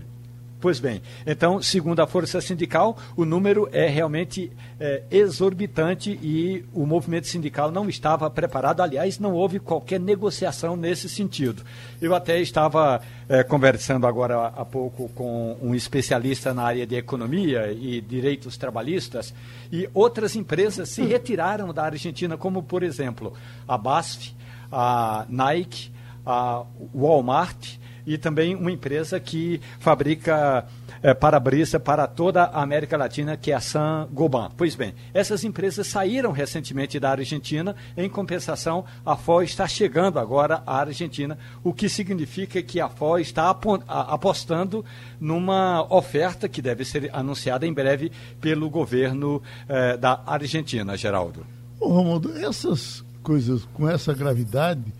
Pois 0.58 0.80
bem, 0.80 1.02
então, 1.26 1.60
segundo 1.60 2.00
a 2.00 2.06
Força 2.06 2.40
Sindical, 2.40 2.96
o 3.14 3.26
número 3.26 3.68
é 3.72 3.86
realmente 3.88 4.50
é, 4.80 5.02
exorbitante 5.10 6.10
e 6.22 6.64
o 6.72 6.86
movimento 6.86 7.26
sindical 7.26 7.70
não 7.70 7.88
estava 7.90 8.28
preparado. 8.30 8.80
Aliás, 8.80 9.18
não 9.18 9.34
houve 9.34 9.60
qualquer 9.60 10.00
negociação 10.00 10.74
nesse 10.74 11.10
sentido. 11.10 11.62
Eu 12.00 12.14
até 12.14 12.40
estava 12.40 13.02
é, 13.28 13.42
conversando 13.42 14.06
agora 14.06 14.46
há 14.46 14.64
pouco 14.64 15.10
com 15.10 15.58
um 15.60 15.74
especialista 15.74 16.54
na 16.54 16.62
área 16.62 16.86
de 16.86 16.96
economia 16.96 17.70
e 17.70 18.00
direitos 18.00 18.56
trabalhistas 18.56 19.34
e 19.70 19.88
outras 19.92 20.34
empresas 20.34 20.88
se 20.88 21.02
retiraram 21.02 21.72
da 21.72 21.84
Argentina, 21.84 22.38
como, 22.38 22.62
por 22.62 22.82
exemplo, 22.82 23.34
a 23.68 23.76
BASF, 23.76 24.34
a 24.72 25.26
Nike, 25.28 25.94
a 26.26 26.64
Walmart 26.94 27.78
e 28.06 28.16
também 28.16 28.54
uma 28.54 28.70
empresa 28.70 29.18
que 29.18 29.60
fabrica 29.80 30.66
é, 31.02 31.12
para-brisa 31.12 31.80
para 31.80 32.06
toda 32.06 32.44
a 32.44 32.62
América 32.62 32.96
Latina, 32.96 33.36
que 33.36 33.50
é 33.50 33.54
a 33.54 33.60
San 33.60 34.08
Goban. 34.12 34.50
Pois 34.56 34.74
bem, 34.74 34.94
essas 35.12 35.42
empresas 35.44 35.86
saíram 35.88 36.30
recentemente 36.30 37.00
da 37.00 37.10
Argentina, 37.10 37.74
em 37.96 38.08
compensação, 38.08 38.84
a 39.04 39.16
FO 39.16 39.42
está 39.42 39.66
chegando 39.66 40.18
agora 40.18 40.62
à 40.66 40.80
Argentina, 40.80 41.36
o 41.64 41.72
que 41.72 41.88
significa 41.88 42.62
que 42.62 42.80
a 42.80 42.88
FO 42.88 43.18
está 43.18 43.50
apostando 43.50 44.84
numa 45.20 45.82
oferta 45.92 46.48
que 46.48 46.62
deve 46.62 46.84
ser 46.84 47.10
anunciada 47.12 47.66
em 47.66 47.72
breve 47.72 48.12
pelo 48.40 48.70
governo 48.70 49.42
é, 49.68 49.96
da 49.96 50.22
Argentina, 50.26 50.96
Geraldo. 50.96 51.44
Ô, 51.80 52.20
essas 52.36 53.04
coisas 53.22 53.64
com 53.74 53.88
essa 53.88 54.14
gravidade, 54.14 54.94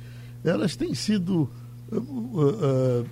elas 0.49 0.76
têm 0.76 0.94
sido 0.94 1.49
uh, 1.92 1.97
uh, 1.97 3.07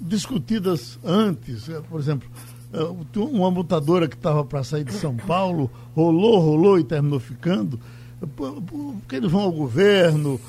discutidas 0.00 0.98
antes. 1.04 1.68
Por 1.88 2.00
exemplo, 2.00 2.28
uh, 2.72 3.24
uma 3.24 3.50
montadora 3.50 4.08
que 4.08 4.16
estava 4.16 4.44
para 4.44 4.64
sair 4.64 4.84
de 4.84 4.94
São 4.94 5.16
Paulo 5.16 5.70
rolou, 5.94 6.38
rolou 6.40 6.78
e 6.78 6.84
terminou 6.84 7.20
ficando. 7.20 7.78
Porque 8.34 9.14
eles 9.14 9.30
vão 9.30 9.42
ao 9.42 9.52
governo, 9.52 10.40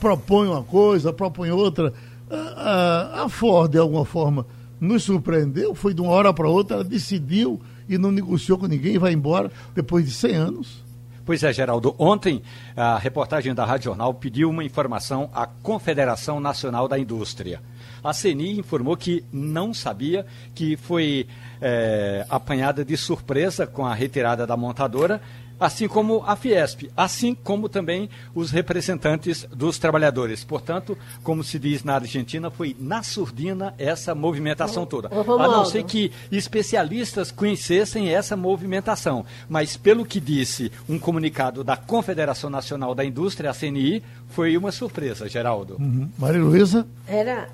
propõem 0.00 0.48
uma 0.48 0.62
coisa, 0.62 1.12
propõem 1.12 1.50
outra. 1.50 1.92
a 2.30 3.26
Ford, 3.28 3.70
de 3.70 3.76
alguma 3.76 4.06
forma, 4.06 4.46
nos 4.80 5.02
surpreendeu, 5.02 5.74
foi 5.74 5.92
de 5.92 6.00
uma 6.00 6.10
hora 6.10 6.32
para 6.32 6.48
outra, 6.48 6.76
ela 6.76 6.84
decidiu 6.84 7.60
e 7.86 7.98
não 7.98 8.10
negociou 8.10 8.56
com 8.56 8.66
ninguém 8.66 8.98
vai 8.98 9.12
embora 9.12 9.52
depois 9.74 10.06
de 10.06 10.12
100 10.12 10.34
anos. 10.36 10.83
Pois 11.24 11.42
é, 11.42 11.50
Geraldo. 11.54 11.94
Ontem, 11.98 12.42
a 12.76 12.98
reportagem 12.98 13.54
da 13.54 13.64
Rádio 13.64 13.86
Jornal 13.86 14.12
pediu 14.12 14.50
uma 14.50 14.62
informação 14.62 15.30
à 15.32 15.46
Confederação 15.46 16.38
Nacional 16.38 16.86
da 16.86 16.98
Indústria. 16.98 17.62
A 18.02 18.12
CNI 18.12 18.58
informou 18.58 18.94
que 18.94 19.24
não 19.32 19.72
sabia, 19.72 20.26
que 20.54 20.76
foi 20.76 21.26
é, 21.62 22.26
apanhada 22.28 22.84
de 22.84 22.94
surpresa 22.94 23.66
com 23.66 23.86
a 23.86 23.94
retirada 23.94 24.46
da 24.46 24.54
montadora 24.54 25.22
assim 25.58 25.88
como 25.88 26.22
a 26.26 26.36
Fiesp, 26.36 26.90
assim 26.96 27.34
como 27.34 27.68
também 27.68 28.08
os 28.34 28.50
representantes 28.50 29.46
dos 29.52 29.78
trabalhadores. 29.78 30.44
Portanto, 30.44 30.96
como 31.22 31.44
se 31.44 31.58
diz 31.58 31.84
na 31.84 31.94
Argentina, 31.94 32.50
foi 32.50 32.76
na 32.78 33.02
surdina 33.02 33.74
essa 33.78 34.14
movimentação 34.14 34.86
toda. 34.86 35.08
A 35.08 35.48
não 35.48 35.64
ser 35.64 35.84
que 35.84 36.12
especialistas 36.30 37.30
conhecessem 37.30 38.14
essa 38.14 38.36
movimentação. 38.36 39.24
Mas, 39.48 39.76
pelo 39.76 40.04
que 40.04 40.20
disse 40.20 40.70
um 40.88 40.98
comunicado 40.98 41.62
da 41.62 41.76
Confederação 41.76 42.50
Nacional 42.50 42.94
da 42.94 43.04
Indústria, 43.04 43.50
a 43.50 43.54
CNI, 43.54 44.02
foi 44.28 44.56
uma 44.56 44.72
surpresa, 44.72 45.28
Geraldo. 45.28 45.76
Uhum. 45.78 46.10
Maria 46.18 46.42
Luísa? 46.42 46.86
Era. 47.06 47.48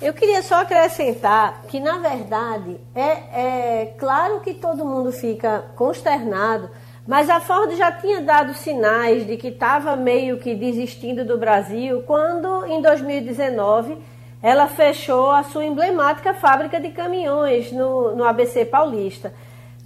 Eu 0.00 0.12
queria 0.12 0.42
só 0.42 0.60
acrescentar 0.60 1.62
que, 1.68 1.80
na 1.80 1.98
verdade, 1.98 2.76
é, 2.94 3.80
é 3.80 3.94
claro 3.98 4.40
que 4.40 4.52
todo 4.52 4.84
mundo 4.84 5.10
fica 5.10 5.64
consternado 5.74 6.68
mas 7.06 7.30
a 7.30 7.40
Ford 7.40 7.74
já 7.76 7.92
tinha 7.92 8.20
dado 8.20 8.52
sinais 8.54 9.26
de 9.26 9.36
que 9.36 9.48
estava 9.48 9.94
meio 9.94 10.38
que 10.38 10.54
desistindo 10.54 11.24
do 11.24 11.38
Brasil 11.38 12.02
quando, 12.02 12.66
em 12.66 12.82
2019, 12.82 13.96
ela 14.42 14.66
fechou 14.66 15.30
a 15.30 15.44
sua 15.44 15.64
emblemática 15.64 16.34
fábrica 16.34 16.80
de 16.80 16.90
caminhões 16.90 17.70
no, 17.70 18.14
no 18.14 18.24
ABC 18.24 18.64
Paulista. 18.64 19.32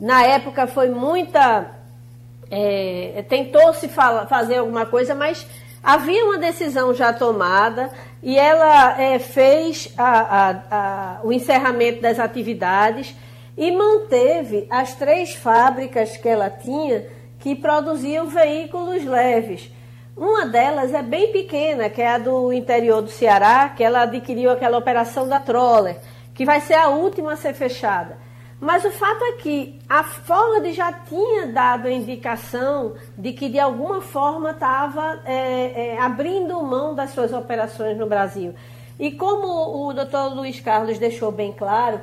Na 0.01 0.25
época 0.25 0.67
foi 0.67 0.89
muita. 0.89 1.71
É, 2.51 3.25
Tentou-se 3.29 3.89
fazer 3.89 4.57
alguma 4.57 4.87
coisa, 4.87 5.15
mas 5.15 5.47
havia 5.83 6.25
uma 6.25 6.39
decisão 6.39 6.93
já 6.95 7.13
tomada 7.13 7.91
e 8.23 8.39
ela 8.39 9.01
é, 9.01 9.19
fez 9.19 9.93
a, 9.97 10.21
a, 10.21 10.51
a, 10.71 11.21
o 11.23 11.33
encerramento 11.33 12.01
das 12.01 12.19
atividades 12.19 13.15
e 13.61 13.71
manteve 13.71 14.67
as 14.71 14.95
três 14.95 15.35
fábricas 15.35 16.17
que 16.17 16.27
ela 16.27 16.49
tinha 16.49 17.07
que 17.39 17.55
produziam 17.55 18.27
veículos 18.27 19.05
leves. 19.05 19.71
Uma 20.17 20.47
delas 20.47 20.95
é 20.95 21.03
bem 21.03 21.31
pequena, 21.31 21.91
que 21.91 22.01
é 22.01 22.09
a 22.09 22.17
do 22.17 22.55
interior 22.55 23.03
do 23.03 23.11
Ceará, 23.11 23.69
que 23.69 23.85
ela 23.85 24.05
adquiriu 24.05 24.51
aquela 24.51 24.79
operação 24.79 25.29
da 25.29 25.39
Troller, 25.39 25.99
que 26.35 26.47
vai 26.47 26.63
ser 26.63 26.73
a 26.73 26.89
última 26.89 27.35
a 27.35 27.37
ser 27.37 27.53
fechada. 27.53 28.17
Mas 28.59 28.83
o 28.87 28.91
fato 28.91 29.23
é 29.25 29.33
que 29.33 29.79
a 29.87 30.05
Ford 30.05 30.67
já 30.73 30.91
tinha 30.91 31.49
dado 31.49 31.87
a 31.87 31.93
indicação 31.93 32.95
de 33.17 33.35
que 33.35 33.51
de 33.51 33.59
alguma 33.59 34.01
forma 34.01 34.53
estava 34.53 35.21
é, 35.27 35.93
é, 35.93 35.99
abrindo 36.01 36.63
mão 36.63 36.95
das 36.95 37.11
suas 37.11 37.31
operações 37.35 37.99
no 37.99 38.07
Brasil. 38.07 38.55
E 38.99 39.13
como 39.13 39.87
o 39.87 39.93
doutor 39.93 40.35
Luiz 40.35 40.61
Carlos 40.61 40.99
deixou 40.99 41.31
bem 41.31 41.53
claro, 41.53 42.01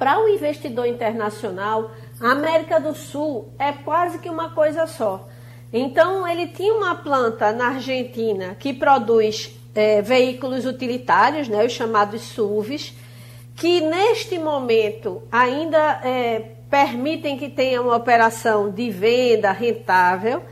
para 0.00 0.18
o 0.18 0.28
investidor 0.30 0.86
internacional, 0.86 1.90
a 2.18 2.30
América 2.30 2.80
do 2.80 2.94
Sul 2.94 3.52
é 3.58 3.70
quase 3.70 4.18
que 4.18 4.30
uma 4.30 4.48
coisa 4.48 4.86
só. 4.86 5.28
Então, 5.70 6.26
ele 6.26 6.46
tinha 6.46 6.72
uma 6.72 6.94
planta 6.94 7.52
na 7.52 7.74
Argentina 7.74 8.56
que 8.58 8.72
produz 8.72 9.54
é, 9.74 10.00
veículos 10.00 10.64
utilitários, 10.64 11.48
né, 11.48 11.66
os 11.66 11.72
chamados 11.72 12.22
SUVs, 12.22 12.94
que 13.54 13.82
neste 13.82 14.38
momento 14.38 15.22
ainda 15.30 16.00
é, 16.02 16.52
permitem 16.70 17.36
que 17.36 17.50
tenha 17.50 17.82
uma 17.82 17.94
operação 17.94 18.70
de 18.70 18.88
venda 18.88 19.52
rentável, 19.52 20.42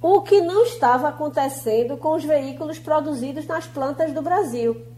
o 0.00 0.20
que 0.20 0.40
não 0.40 0.62
estava 0.62 1.08
acontecendo 1.08 1.96
com 1.96 2.14
os 2.14 2.22
veículos 2.22 2.78
produzidos 2.78 3.48
nas 3.48 3.66
plantas 3.66 4.12
do 4.12 4.22
Brasil 4.22 4.89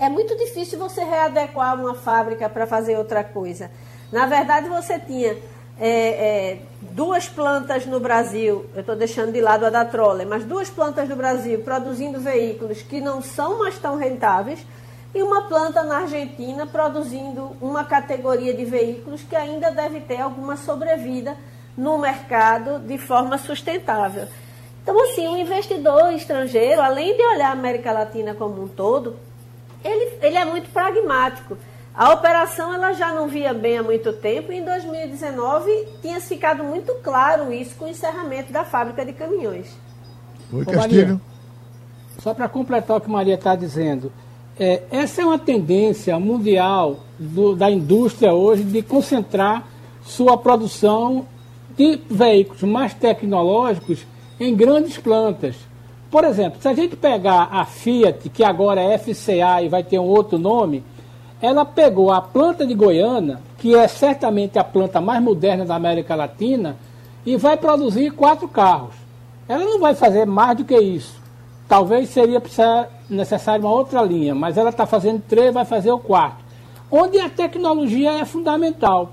é 0.00 0.08
muito 0.08 0.34
difícil 0.34 0.78
você 0.78 1.04
readequar 1.04 1.78
uma 1.78 1.94
fábrica 1.94 2.48
para 2.48 2.66
fazer 2.66 2.96
outra 2.96 3.22
coisa. 3.22 3.70
Na 4.10 4.24
verdade, 4.24 4.66
você 4.66 4.98
tinha 4.98 5.36
é, 5.78 5.88
é, 5.88 6.58
duas 6.80 7.28
plantas 7.28 7.84
no 7.84 8.00
Brasil, 8.00 8.64
eu 8.74 8.80
estou 8.80 8.96
deixando 8.96 9.30
de 9.30 9.42
lado 9.42 9.66
a 9.66 9.70
da 9.70 9.84
Troller, 9.84 10.26
mas 10.26 10.42
duas 10.44 10.70
plantas 10.70 11.06
no 11.06 11.16
Brasil 11.16 11.60
produzindo 11.60 12.18
veículos 12.18 12.80
que 12.80 12.98
não 12.98 13.20
são 13.20 13.58
mais 13.58 13.78
tão 13.78 13.96
rentáveis 13.96 14.66
e 15.14 15.22
uma 15.22 15.42
planta 15.42 15.82
na 15.82 15.98
Argentina 15.98 16.66
produzindo 16.66 17.54
uma 17.60 17.84
categoria 17.84 18.54
de 18.54 18.64
veículos 18.64 19.22
que 19.22 19.36
ainda 19.36 19.70
deve 19.70 20.00
ter 20.00 20.20
alguma 20.20 20.56
sobrevida 20.56 21.36
no 21.76 21.98
mercado 21.98 22.78
de 22.78 22.96
forma 22.96 23.36
sustentável. 23.36 24.26
Então, 24.82 24.98
assim, 25.04 25.26
o 25.26 25.32
um 25.32 25.36
investidor 25.36 26.12
estrangeiro, 26.12 26.80
além 26.80 27.14
de 27.16 27.22
olhar 27.22 27.50
a 27.50 27.52
América 27.52 27.92
Latina 27.92 28.34
como 28.34 28.62
um 28.62 28.68
todo, 28.68 29.16
ele, 29.84 30.18
ele 30.22 30.36
é 30.36 30.44
muito 30.44 30.70
pragmático. 30.70 31.56
A 31.94 32.12
operação 32.12 32.72
ela 32.72 32.92
já 32.92 33.12
não 33.12 33.28
via 33.28 33.52
bem 33.52 33.78
há 33.78 33.82
muito 33.82 34.12
tempo 34.12 34.52
e 34.52 34.58
em 34.58 34.64
2019 34.64 35.88
tinha 36.00 36.20
ficado 36.20 36.62
muito 36.62 36.94
claro 37.02 37.52
isso 37.52 37.74
com 37.76 37.84
o 37.84 37.88
encerramento 37.88 38.52
da 38.52 38.64
fábrica 38.64 39.04
de 39.04 39.12
caminhões. 39.12 39.76
Oi, 40.52 40.64
Castilho. 40.64 41.06
Maria, 41.06 41.20
só 42.22 42.32
para 42.32 42.48
completar 42.48 42.96
o 42.96 43.00
que 43.00 43.10
Maria 43.10 43.34
está 43.34 43.56
dizendo, 43.56 44.12
é, 44.58 44.82
essa 44.90 45.22
é 45.22 45.24
uma 45.24 45.38
tendência 45.38 46.18
mundial 46.18 47.00
do, 47.18 47.56
da 47.56 47.70
indústria 47.70 48.32
hoje 48.32 48.62
de 48.62 48.82
concentrar 48.82 49.66
sua 50.02 50.36
produção 50.36 51.26
de 51.76 52.00
veículos 52.10 52.62
mais 52.62 52.92
tecnológicos 52.94 54.06
em 54.38 54.54
grandes 54.54 54.98
plantas. 54.98 55.56
Por 56.10 56.24
exemplo, 56.24 56.60
se 56.60 56.66
a 56.66 56.74
gente 56.74 56.96
pegar 56.96 57.48
a 57.52 57.64
Fiat, 57.64 58.28
que 58.30 58.42
agora 58.42 58.80
é 58.80 58.98
FCA 58.98 59.62
e 59.62 59.68
vai 59.68 59.84
ter 59.84 59.98
um 59.98 60.04
outro 60.04 60.38
nome, 60.38 60.82
ela 61.40 61.64
pegou 61.64 62.10
a 62.10 62.20
planta 62.20 62.66
de 62.66 62.74
Goiânia, 62.74 63.38
que 63.58 63.74
é 63.76 63.86
certamente 63.86 64.58
a 64.58 64.64
planta 64.64 65.00
mais 65.00 65.22
moderna 65.22 65.64
da 65.64 65.76
América 65.76 66.16
Latina, 66.16 66.76
e 67.24 67.36
vai 67.36 67.56
produzir 67.56 68.10
quatro 68.10 68.48
carros. 68.48 68.94
Ela 69.48 69.64
não 69.64 69.78
vai 69.78 69.94
fazer 69.94 70.26
mais 70.26 70.56
do 70.56 70.64
que 70.64 70.76
isso. 70.76 71.20
Talvez 71.68 72.08
seria 72.08 72.42
necessário 73.08 73.64
uma 73.64 73.72
outra 73.72 74.02
linha, 74.02 74.34
mas 74.34 74.56
ela 74.56 74.70
está 74.70 74.86
fazendo 74.86 75.22
três, 75.28 75.54
vai 75.54 75.64
fazer 75.64 75.92
o 75.92 75.98
quarto. 75.98 76.44
Onde 76.90 77.20
a 77.20 77.30
tecnologia 77.30 78.18
é 78.18 78.24
fundamental. 78.24 79.12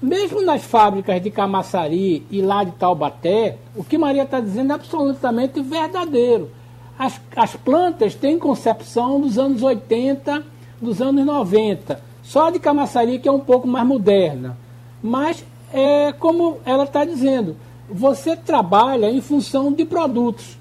Mesmo 0.00 0.42
nas 0.42 0.62
fábricas 0.62 1.22
de 1.22 1.30
Camaçari 1.30 2.26
e 2.30 2.42
lá 2.42 2.62
de 2.62 2.72
Taubaté, 2.72 3.56
o 3.74 3.82
que 3.82 3.96
Maria 3.96 4.24
está 4.24 4.40
dizendo 4.40 4.72
é 4.72 4.74
absolutamente 4.74 5.60
verdadeiro. 5.62 6.50
As, 6.98 7.18
as 7.34 7.56
plantas 7.56 8.14
têm 8.14 8.38
concepção 8.38 9.20
dos 9.20 9.38
anos 9.38 9.62
80, 9.62 10.44
dos 10.80 11.00
anos 11.00 11.24
90. 11.24 11.98
Só 12.22 12.50
de 12.50 12.58
Camaçari 12.58 13.18
que 13.18 13.28
é 13.28 13.32
um 13.32 13.40
pouco 13.40 13.66
mais 13.66 13.86
moderna. 13.86 14.58
Mas, 15.02 15.42
é 15.72 16.12
como 16.12 16.58
ela 16.66 16.84
está 16.84 17.04
dizendo, 17.04 17.56
você 17.88 18.36
trabalha 18.36 19.10
em 19.10 19.22
função 19.22 19.72
de 19.72 19.84
produtos. 19.86 20.58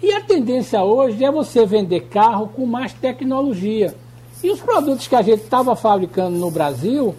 E 0.00 0.12
a 0.12 0.20
tendência 0.20 0.84
hoje 0.84 1.24
é 1.24 1.30
você 1.30 1.66
vender 1.66 2.02
carro 2.02 2.50
com 2.54 2.64
mais 2.66 2.92
tecnologia. 2.92 3.94
E 4.44 4.50
os 4.50 4.60
produtos 4.60 5.08
que 5.08 5.16
a 5.16 5.22
gente 5.22 5.42
estava 5.42 5.74
fabricando 5.74 6.38
no 6.38 6.50
Brasil 6.52 7.16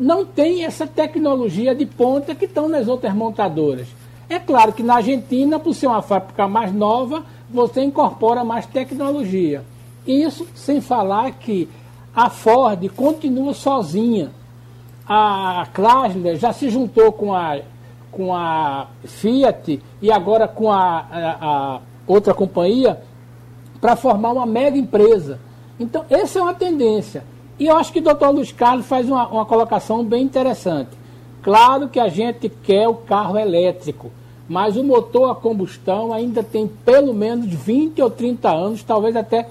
não 0.00 0.24
tem 0.24 0.64
essa 0.64 0.86
tecnologia 0.86 1.74
de 1.74 1.84
ponta 1.84 2.34
que 2.34 2.46
estão 2.46 2.66
nas 2.66 2.88
outras 2.88 3.14
montadoras. 3.14 3.86
É 4.30 4.38
claro 4.38 4.72
que 4.72 4.82
na 4.82 4.94
Argentina, 4.94 5.58
por 5.58 5.74
ser 5.74 5.88
uma 5.88 6.00
fábrica 6.00 6.48
mais 6.48 6.72
nova, 6.72 7.22
você 7.50 7.82
incorpora 7.82 8.42
mais 8.42 8.64
tecnologia. 8.64 9.62
Isso 10.06 10.46
sem 10.54 10.80
falar 10.80 11.32
que 11.32 11.68
a 12.16 12.30
Ford 12.30 12.88
continua 12.96 13.52
sozinha. 13.52 14.30
A 15.06 15.66
Chrysler 15.74 16.36
já 16.38 16.52
se 16.52 16.70
juntou 16.70 17.12
com 17.12 17.34
a, 17.34 17.58
com 18.10 18.34
a 18.34 18.86
Fiat 19.04 19.82
e 20.00 20.10
agora 20.10 20.48
com 20.48 20.72
a, 20.72 21.06
a, 21.10 21.36
a 21.40 21.80
outra 22.06 22.32
companhia 22.32 23.02
para 23.80 23.96
formar 23.96 24.32
uma 24.32 24.46
mega 24.46 24.78
empresa. 24.78 25.40
Então, 25.78 26.04
essa 26.08 26.38
é 26.38 26.42
uma 26.42 26.54
tendência. 26.54 27.24
E 27.60 27.66
eu 27.66 27.76
acho 27.76 27.92
que 27.92 27.98
o 27.98 28.02
doutor 28.02 28.30
Luiz 28.30 28.50
Carlos 28.50 28.86
faz 28.86 29.06
uma, 29.06 29.28
uma 29.28 29.44
colocação 29.44 30.02
bem 30.02 30.24
interessante. 30.24 30.88
Claro 31.42 31.90
que 31.90 32.00
a 32.00 32.08
gente 32.08 32.48
quer 32.48 32.88
o 32.88 32.94
carro 32.94 33.36
elétrico, 33.36 34.10
mas 34.48 34.78
o 34.78 34.82
motor 34.82 35.30
a 35.30 35.34
combustão 35.34 36.10
ainda 36.10 36.42
tem 36.42 36.66
pelo 36.66 37.12
menos 37.12 37.52
20 37.52 38.00
ou 38.00 38.10
30 38.10 38.48
anos, 38.48 38.82
talvez 38.82 39.14
até 39.14 39.46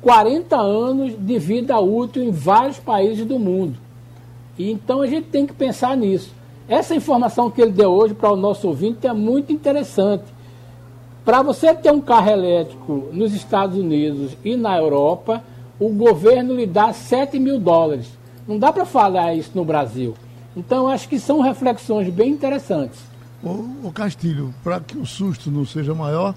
40 0.00 0.56
anos 0.56 1.14
de 1.16 1.38
vida 1.38 1.78
útil 1.78 2.24
em 2.24 2.32
vários 2.32 2.80
países 2.80 3.24
do 3.24 3.38
mundo. 3.38 3.78
E 4.58 4.68
então 4.68 5.00
a 5.00 5.06
gente 5.06 5.28
tem 5.28 5.46
que 5.46 5.52
pensar 5.52 5.96
nisso. 5.96 6.34
Essa 6.68 6.96
informação 6.96 7.48
que 7.48 7.62
ele 7.62 7.70
deu 7.70 7.92
hoje 7.92 8.12
para 8.12 8.32
o 8.32 8.36
nosso 8.36 8.66
ouvinte 8.66 9.06
é 9.06 9.12
muito 9.12 9.52
interessante. 9.52 10.24
Para 11.24 11.42
você 11.42 11.72
ter 11.72 11.92
um 11.92 12.00
carro 12.00 12.30
elétrico 12.30 13.04
nos 13.12 13.32
Estados 13.32 13.78
Unidos 13.78 14.32
e 14.44 14.56
na 14.56 14.76
Europa, 14.76 15.44
o 15.78 15.88
governo 15.88 16.54
lhe 16.54 16.66
dá 16.66 16.92
7 16.92 17.38
mil 17.38 17.58
dólares. 17.58 18.06
Não 18.46 18.58
dá 18.58 18.72
para 18.72 18.84
falar 18.84 19.34
isso 19.34 19.50
no 19.54 19.64
Brasil. 19.64 20.14
Então, 20.56 20.88
acho 20.88 21.08
que 21.08 21.18
são 21.18 21.40
reflexões 21.40 22.12
bem 22.12 22.30
interessantes. 22.30 23.00
O, 23.42 23.88
o 23.88 23.92
Castilho, 23.92 24.54
para 24.62 24.80
que 24.80 24.96
o 24.96 25.06
susto 25.06 25.50
não 25.50 25.64
seja 25.64 25.94
maior, 25.94 26.34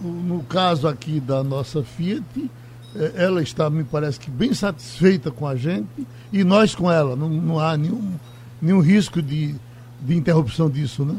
no 0.00 0.42
caso 0.44 0.88
aqui 0.88 1.20
da 1.20 1.44
nossa 1.44 1.82
Fiat, 1.82 2.50
é, 2.96 3.24
ela 3.24 3.42
está, 3.42 3.68
me 3.68 3.84
parece 3.84 4.18
que, 4.18 4.30
bem 4.30 4.52
satisfeita 4.54 5.30
com 5.30 5.46
a 5.46 5.54
gente 5.54 6.06
e 6.32 6.42
nós 6.42 6.74
com 6.74 6.90
ela. 6.90 7.14
Não, 7.14 7.28
não 7.28 7.58
há 7.58 7.76
nenhum, 7.76 8.14
nenhum 8.60 8.80
risco 8.80 9.20
de, 9.20 9.54
de 10.00 10.16
interrupção 10.16 10.68
disso, 10.68 11.04
né? 11.04 11.16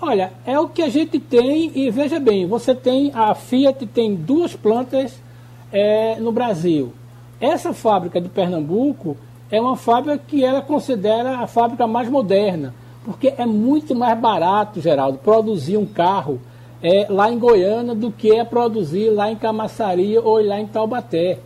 Olha, 0.00 0.32
é 0.46 0.58
o 0.58 0.68
que 0.68 0.82
a 0.82 0.88
gente 0.88 1.18
tem 1.18 1.72
e 1.74 1.90
veja 1.90 2.18
bem, 2.18 2.46
você 2.46 2.74
tem, 2.74 3.12
a 3.14 3.34
Fiat 3.34 3.86
tem 3.86 4.14
duas 4.14 4.56
plantas 4.56 5.20
é, 5.72 6.16
no 6.20 6.32
Brasil. 6.32 6.92
Essa 7.40 7.72
fábrica 7.72 8.20
de 8.20 8.28
Pernambuco 8.28 9.16
é 9.50 9.60
uma 9.60 9.76
fábrica 9.76 10.18
que 10.18 10.44
ela 10.44 10.60
considera 10.60 11.38
a 11.38 11.46
fábrica 11.46 11.86
mais 11.86 12.08
moderna. 12.08 12.74
Porque 13.04 13.34
é 13.36 13.46
muito 13.46 13.94
mais 13.94 14.18
barato, 14.18 14.80
Geraldo, 14.80 15.18
produzir 15.18 15.76
um 15.76 15.86
carro 15.86 16.40
é, 16.82 17.06
lá 17.08 17.30
em 17.30 17.38
Goiânia 17.38 17.94
do 17.94 18.10
que 18.10 18.30
é 18.30 18.44
produzir 18.44 19.10
lá 19.10 19.30
em 19.30 19.36
Camaçari 19.36 20.18
ou 20.18 20.40
lá 20.40 20.60
em 20.60 20.66
Taubaté. 20.66 21.38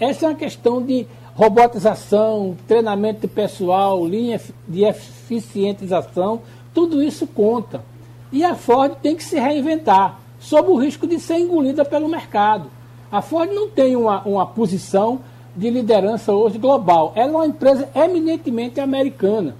Essa 0.00 0.26
é 0.26 0.28
uma 0.30 0.34
questão 0.34 0.82
de 0.82 1.06
robotização, 1.34 2.56
treinamento 2.66 3.22
de 3.22 3.28
pessoal, 3.28 4.06
linha 4.06 4.40
de 4.68 4.84
eficientização, 4.84 6.40
tudo 6.72 7.02
isso 7.02 7.26
conta. 7.26 7.84
E 8.32 8.42
a 8.44 8.54
Ford 8.54 8.96
tem 9.02 9.14
que 9.14 9.24
se 9.24 9.38
reinventar, 9.38 10.20
sob 10.40 10.70
o 10.70 10.76
risco 10.76 11.06
de 11.06 11.18
ser 11.18 11.38
engolida 11.38 11.84
pelo 11.84 12.08
mercado. 12.08 12.70
A 13.10 13.22
Ford 13.22 13.50
não 13.52 13.68
tem 13.68 13.96
uma, 13.96 14.22
uma 14.22 14.46
posição 14.46 15.20
de 15.56 15.70
liderança 15.70 16.32
hoje 16.32 16.58
global. 16.58 17.12
Ela 17.14 17.32
é 17.32 17.36
uma 17.36 17.46
empresa 17.46 17.88
eminentemente 17.94 18.80
americana. 18.80 19.54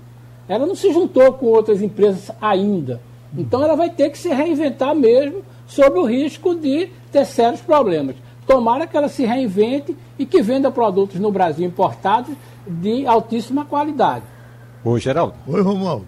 Ela 0.49 0.67
não 0.67 0.75
se 0.75 0.93
juntou 0.93 1.33
com 1.35 1.47
outras 1.47 1.81
empresas 1.81 2.31
ainda. 2.41 3.01
Então 3.37 3.63
ela 3.63 3.77
vai 3.77 3.91
ter 3.91 4.11
que 4.11 4.19
se 4.19 4.29
reinventar 4.29 4.95
mesmo 4.95 5.43
sob 5.67 5.99
o 5.99 6.05
risco 6.05 6.55
de 6.55 6.89
ter 7.11 7.25
sérios 7.25 7.61
problemas. 7.61 8.17
Tomara 8.47 8.87
que 8.87 8.97
ela 8.97 9.09
se 9.09 9.25
reinvente 9.25 9.97
e 10.19 10.27
que 10.27 10.43
venda 10.43 10.71
produtos 10.71 11.19
no 11.19 11.33
Brasil 11.33 11.67
importados 11.67 12.35
de 12.67 13.07
altíssima 13.07 13.65
qualidade. 13.65 14.25
Oi, 14.85 15.01
Geraldo. 15.01 15.35
Oi, 15.47 15.63
Romualdo. 15.63 16.07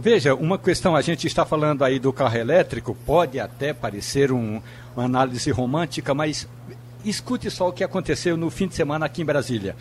Veja, 0.00 0.34
uma 0.34 0.58
questão, 0.58 0.96
a 0.96 1.00
gente 1.00 1.26
está 1.26 1.44
falando 1.44 1.84
aí 1.84 1.98
do 1.98 2.12
carro 2.12 2.36
elétrico, 2.36 2.96
pode 3.06 3.38
até 3.38 3.72
parecer 3.72 4.32
um, 4.32 4.60
uma 4.96 5.04
análise 5.04 5.50
romântica, 5.50 6.12
mas 6.12 6.48
escute 7.10 7.50
só 7.50 7.68
o 7.68 7.72
que 7.72 7.84
aconteceu 7.84 8.36
no 8.36 8.50
fim 8.50 8.66
de 8.66 8.74
semana 8.74 9.06
aqui 9.06 9.22
em 9.22 9.24
Brasília. 9.24 9.76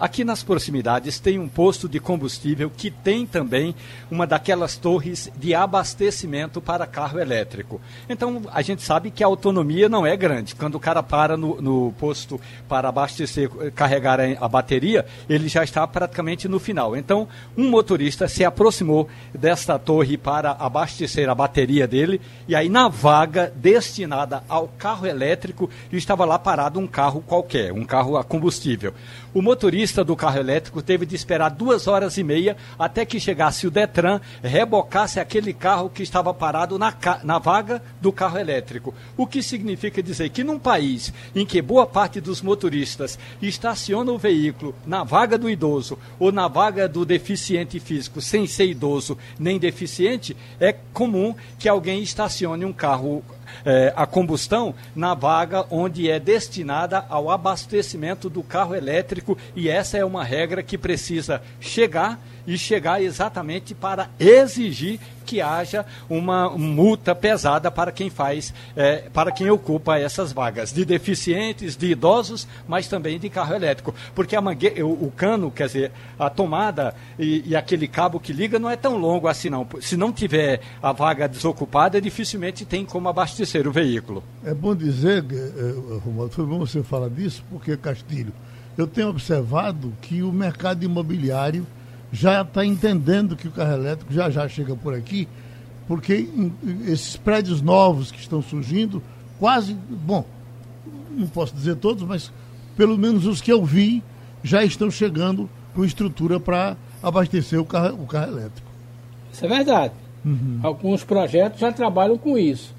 Aqui 0.00 0.24
nas 0.24 0.42
proximidades 0.42 1.20
tem 1.20 1.38
um 1.38 1.48
posto 1.48 1.88
de 1.88 2.00
combustível 2.00 2.70
que 2.74 2.90
tem 2.90 3.26
também 3.26 3.74
uma 4.10 4.26
daquelas 4.26 4.76
torres 4.76 5.30
de 5.36 5.54
abastecimento 5.54 6.60
para 6.60 6.86
carro 6.86 7.18
elétrico. 7.18 7.80
Então 8.08 8.42
a 8.52 8.62
gente 8.62 8.82
sabe 8.82 9.10
que 9.10 9.22
a 9.22 9.26
autonomia 9.26 9.88
não 9.88 10.06
é 10.06 10.16
grande. 10.16 10.54
Quando 10.54 10.76
o 10.76 10.80
cara 10.80 11.02
para 11.02 11.36
no, 11.36 11.60
no 11.60 11.92
posto 11.92 12.40
para 12.68 12.88
abastecer, 12.88 13.50
carregar 13.72 14.18
a 14.20 14.48
bateria, 14.48 15.04
ele 15.28 15.48
já 15.48 15.62
está 15.62 15.86
praticamente 15.86 16.48
no 16.48 16.58
final. 16.58 16.96
Então 16.96 17.28
um 17.56 17.68
motorista 17.68 18.26
se 18.26 18.44
aproximou 18.44 19.08
desta 19.34 19.78
torre 19.78 20.16
para 20.16 20.52
abastecer 20.52 21.28
a 21.28 21.34
bateria 21.34 21.86
dele 21.86 22.20
e 22.48 22.54
aí 22.54 22.68
na 22.68 22.88
vaga 22.88 23.52
destinada 23.54 24.42
ao 24.48 24.66
carro 24.66 25.06
elétrico 25.06 25.68
estava 25.92 26.24
lá 26.24 26.38
parado 26.38 26.80
um 26.80 26.86
carro 26.86 27.20
qualquer, 27.20 27.72
um 27.72 27.84
carro 27.84 28.16
a 28.16 28.24
combustível. 28.24 28.94
O 29.34 29.42
motorista 29.42 30.04
do 30.04 30.14
carro 30.14 30.38
elétrico 30.38 30.80
teve 30.80 31.04
de 31.04 31.16
esperar 31.16 31.48
duas 31.48 31.88
horas 31.88 32.16
e 32.16 32.22
meia 32.22 32.56
até 32.78 33.04
que 33.04 33.18
chegasse 33.18 33.66
o 33.66 33.70
Detran, 33.70 34.20
rebocasse 34.40 35.18
aquele 35.18 35.52
carro 35.52 35.90
que 35.90 36.04
estava 36.04 36.32
parado 36.32 36.78
na, 36.78 36.94
na 37.24 37.40
vaga 37.40 37.82
do 38.00 38.12
carro 38.12 38.38
elétrico. 38.38 38.94
O 39.16 39.26
que 39.26 39.42
significa 39.42 40.00
dizer 40.00 40.28
que 40.28 40.44
num 40.44 40.56
país 40.56 41.12
em 41.34 41.44
que 41.44 41.60
boa 41.60 41.84
parte 41.84 42.20
dos 42.20 42.40
motoristas 42.40 43.18
estaciona 43.42 44.12
o 44.12 44.18
veículo 44.18 44.72
na 44.86 45.02
vaga 45.02 45.36
do 45.36 45.50
idoso 45.50 45.98
ou 46.16 46.30
na 46.30 46.46
vaga 46.46 46.88
do 46.88 47.04
deficiente 47.04 47.80
físico 47.80 48.20
sem 48.20 48.46
ser 48.46 48.66
idoso 48.66 49.18
nem 49.36 49.58
deficiente, 49.58 50.36
é 50.60 50.72
comum 50.72 51.34
que 51.58 51.68
alguém 51.68 52.00
estacione 52.04 52.64
um 52.64 52.72
carro 52.72 53.24
é, 53.64 53.92
a 53.96 54.06
combustão 54.06 54.74
na 54.94 55.14
vaga 55.14 55.66
onde 55.70 56.10
é 56.10 56.18
destinada 56.18 57.04
ao 57.08 57.30
abastecimento 57.30 58.28
do 58.28 58.42
carro 58.42 58.74
elétrico. 58.74 59.36
E 59.54 59.68
essa 59.68 59.96
é 59.96 60.04
uma 60.04 60.24
regra 60.24 60.62
que 60.62 60.78
precisa 60.78 61.42
chegar 61.60 62.18
e 62.46 62.58
chegar 62.58 63.02
exatamente 63.02 63.74
para 63.74 64.10
exigir 64.18 65.00
que 65.34 65.40
haja 65.40 65.84
uma 66.08 66.48
multa 66.50 67.12
pesada 67.12 67.68
para 67.68 67.90
quem 67.90 68.08
faz, 68.08 68.54
é, 68.76 69.08
para 69.12 69.32
quem 69.32 69.50
ocupa 69.50 69.98
essas 69.98 70.32
vagas, 70.32 70.72
de 70.72 70.84
deficientes, 70.84 71.76
de 71.76 71.90
idosos, 71.90 72.46
mas 72.68 72.86
também 72.86 73.18
de 73.18 73.28
carro 73.28 73.52
elétrico. 73.52 73.92
Porque 74.14 74.36
a 74.36 74.40
o, 74.40 75.06
o 75.06 75.12
cano, 75.16 75.50
quer 75.50 75.66
dizer, 75.66 75.92
a 76.16 76.30
tomada 76.30 76.94
e, 77.18 77.42
e, 77.48 77.56
aquele 77.56 77.88
cabo 77.88 78.20
que 78.20 78.32
liga 78.32 78.60
não 78.60 78.70
é 78.70 78.76
tão 78.76 78.96
longo 78.96 79.26
assim 79.26 79.50
não. 79.50 79.66
Se 79.80 79.96
não 79.96 80.12
tiver 80.12 80.60
a 80.80 80.92
vaga 80.92 81.26
desocupada, 81.26 82.00
dificilmente 82.00 82.64
tem 82.64 82.84
como 82.84 83.08
abastecer 83.08 83.66
o 83.66 83.72
veículo. 83.72 84.22
É 84.44 84.54
bom 84.54 84.72
dizer, 84.72 85.24
eh, 85.32 85.34
eh, 85.34 85.98
Romualdo, 86.04 86.32
foi 86.32 86.46
bom 86.46 86.60
você 86.60 86.80
falar 86.84 87.10
disso, 87.10 87.44
porque 87.50 87.76
Castilho, 87.76 88.32
eu 88.78 88.86
tenho 88.86 89.08
observado 89.08 89.92
que 90.00 90.22
o 90.22 90.30
mercado 90.30 90.84
imobiliário 90.84 91.66
já 92.14 92.42
está 92.42 92.64
entendendo 92.64 93.34
que 93.34 93.48
o 93.48 93.50
carro 93.50 93.72
elétrico 93.72 94.12
já 94.12 94.30
já 94.30 94.48
chega 94.48 94.76
por 94.76 94.94
aqui, 94.94 95.26
porque 95.88 96.28
esses 96.86 97.16
prédios 97.16 97.60
novos 97.60 98.12
que 98.12 98.20
estão 98.20 98.40
surgindo, 98.40 99.02
quase, 99.40 99.74
bom, 99.74 100.24
não 101.10 101.26
posso 101.26 101.52
dizer 101.52 101.74
todos, 101.74 102.04
mas 102.04 102.32
pelo 102.76 102.96
menos 102.96 103.26
os 103.26 103.40
que 103.40 103.52
eu 103.52 103.64
vi 103.64 104.00
já 104.44 104.62
estão 104.62 104.92
chegando 104.92 105.50
com 105.74 105.84
estrutura 105.84 106.38
para 106.38 106.76
abastecer 107.02 107.60
o 107.60 107.64
carro, 107.64 108.00
o 108.00 108.06
carro 108.06 108.30
elétrico. 108.30 108.70
Isso 109.32 109.44
é 109.44 109.48
verdade. 109.48 109.94
Uhum. 110.24 110.60
Alguns 110.62 111.02
projetos 111.02 111.58
já 111.58 111.72
trabalham 111.72 112.16
com 112.16 112.38
isso. 112.38 112.72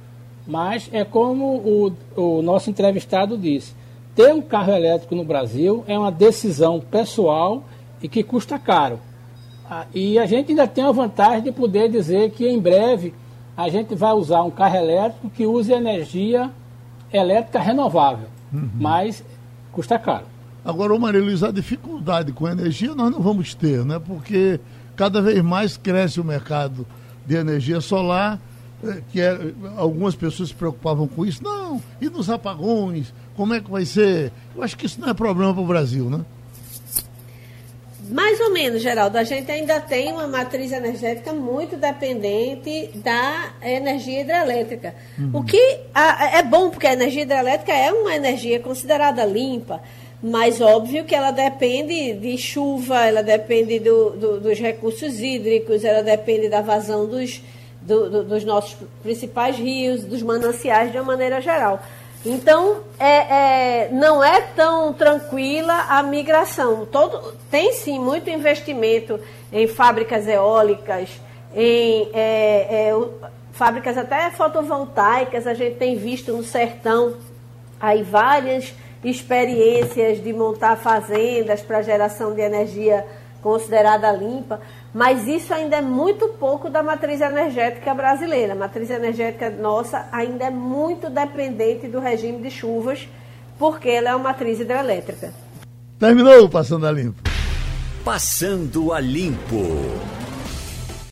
Mas 0.48 0.90
é 0.94 1.04
como 1.04 1.58
o, 1.58 1.94
o 2.16 2.42
nosso 2.42 2.70
entrevistado 2.70 3.38
disse: 3.38 3.74
ter 4.16 4.34
um 4.34 4.42
carro 4.42 4.72
elétrico 4.72 5.14
no 5.14 5.26
Brasil 5.26 5.84
é 5.88 6.00
uma 6.00 6.12
decisão 6.12 6.80
pessoal 6.80 7.66
e 8.02 8.08
que 8.08 8.24
custa 8.24 8.58
caro. 8.58 9.00
Ah, 9.70 9.86
e 9.94 10.20
a 10.20 10.26
gente 10.26 10.52
ainda 10.52 10.68
tem 10.68 10.84
a 10.84 10.92
vantagem 10.92 11.42
de 11.42 11.52
poder 11.52 11.90
dizer 11.90 12.32
que 12.32 12.48
em 12.48 12.60
breve 12.60 13.14
a 13.58 13.70
gente 13.70 13.96
vai 13.96 14.14
usar 14.14 14.44
um 14.44 14.52
carro 14.52 14.76
elétrico 14.76 15.30
que 15.30 15.46
use 15.46 15.72
energia 15.72 16.52
elétrica 17.12 17.60
renovável, 17.60 18.28
uhum. 18.54 18.70
mas 18.76 19.24
custa 19.72 19.98
caro. 19.98 20.26
Agora, 20.64 20.98
Maria 20.98 21.22
Luísa, 21.22 21.50
a 21.50 21.52
dificuldade 21.52 22.32
com 22.32 22.46
a 22.46 22.52
energia 22.52 22.94
nós 22.96 23.12
não 23.12 23.22
vamos 23.22 23.54
ter, 23.54 23.86
né? 23.86 24.00
Porque 24.00 24.60
cada 24.96 25.22
vez 25.22 25.42
mais 25.42 25.78
cresce 25.78 26.20
o 26.20 26.24
mercado 26.24 26.86
de 27.26 27.36
energia 27.36 27.80
solar, 27.82 28.40
eh, 28.84 29.02
que 29.12 29.22
é, 29.22 29.54
algumas 29.78 30.16
pessoas 30.16 30.50
se 30.50 30.56
preocupavam 30.56 31.08
com 31.08 31.26
isso. 31.26 31.44
Não, 31.44 31.82
e 32.02 32.10
nos 32.10 32.30
apagões, 32.30 33.14
como 33.36 33.54
é 33.54 33.60
que 33.60 33.70
vai 33.70 33.86
ser? 33.86 34.32
Eu 34.56 34.64
acho 34.64 34.76
que 34.76 34.86
isso 34.86 35.00
não 35.00 35.10
é 35.10 35.14
problema 35.14 35.54
para 35.54 35.62
o 35.62 35.68
Brasil, 35.68 36.10
né? 36.10 36.26
Mais 38.10 38.40
ou 38.40 38.52
menos, 38.52 38.82
Geraldo. 38.82 39.18
A 39.18 39.24
gente 39.24 39.52
ainda 39.52 39.80
tem 39.80 40.12
uma 40.12 40.28
matriz 40.28 40.72
energética 40.72 41.34
muito 41.34 41.76
dependente 41.76 42.92
da 42.96 43.54
energia 43.64 44.22
hidrelétrica. 44.22 44.96
Uhum. 45.18 45.40
O 45.40 45.44
que 45.44 45.80
a, 45.94 46.38
é 46.38 46.44
bom, 46.44 46.70
porque 46.70 46.88
a 46.88 46.94
energia 46.94 47.24
hidrelétrica 47.24 47.74
é 47.74 47.92
uma 47.92 48.16
energia 48.16 48.60
considerada 48.60 49.26
limpa, 49.26 49.82
mas 50.22 50.62
óbvio 50.62 51.06
que 51.06 51.16
ela 51.16 51.32
depende 51.32 52.14
de 52.14 52.38
chuva, 52.38 53.06
ela 53.06 53.22
depende 53.22 53.80
do, 53.80 54.12
do, 54.12 54.40
dos 54.40 54.60
recursos 54.60 55.20
hídricos, 55.20 55.84
ela 55.84 56.02
depende 56.02 56.50
da 56.50 56.62
vazão 56.62 57.06
dos, 57.06 57.42
do, 57.82 58.24
dos 58.24 58.44
nossos 58.44 58.76
principais 59.04 59.58
rios, 59.58 60.04
dos 60.04 60.22
mananciais 60.22 60.92
de 60.92 60.98
uma 60.98 61.06
maneira 61.06 61.42
geral. 61.42 61.84
Então, 62.26 62.82
é, 62.98 63.86
é, 63.86 63.90
não 63.92 64.24
é 64.24 64.42
tão 64.42 64.92
tranquila 64.94 65.86
a 65.88 66.02
migração. 66.02 66.86
Todo, 66.86 67.34
tem 67.52 67.72
sim 67.74 68.00
muito 68.00 68.30
investimento 68.30 69.20
em 69.54 69.68
fábricas 69.68 70.28
eólicas, 70.28 71.10
em 71.56 72.10
é, 72.14 72.90
é 72.90 73.08
fábricas 73.52 73.96
até 73.98 74.32
fotovoltaicas. 74.32 75.46
A 75.46 75.54
gente 75.54 75.76
tem 75.76 75.96
visto 75.96 76.34
no 76.34 76.44
sertão 76.44 77.16
aí 77.80 78.02
várias 78.02 78.74
experiências 79.04 80.24
de 80.24 80.34
montar 80.34 80.78
fazendas 80.78 81.62
para 81.62 81.84
geração 81.84 82.34
de 82.34 82.42
energia 82.42 83.06
considerada 83.44 84.12
limpa, 84.12 84.60
mas 84.96 85.28
isso 85.28 85.54
ainda 85.54 85.76
é 85.76 85.82
muito 85.82 86.30
pouco 86.40 86.70
da 86.70 86.82
matriz 86.82 87.20
energética 87.20 87.94
brasileira. 87.94 88.54
A 88.54 88.56
matriz 88.56 88.90
energética 88.90 89.50
nossa 89.50 90.08
ainda 90.10 90.46
é 90.46 90.50
muito 90.50 91.10
dependente 91.10 91.86
do 91.86 92.00
regime 92.00 92.42
de 92.42 92.50
chuvas, 92.50 93.06
porque 93.60 93.90
ela 93.90 94.12
é 94.12 94.16
uma 94.16 94.30
matriz 94.30 94.58
hidrelétrica. 94.58 95.34
Terminou 96.00 96.48
Passando 96.48 96.88
a 96.88 96.94
Limpo. 96.94 97.22
Passando 98.06 98.94
a 98.94 99.02
Limpo. 99.02 99.66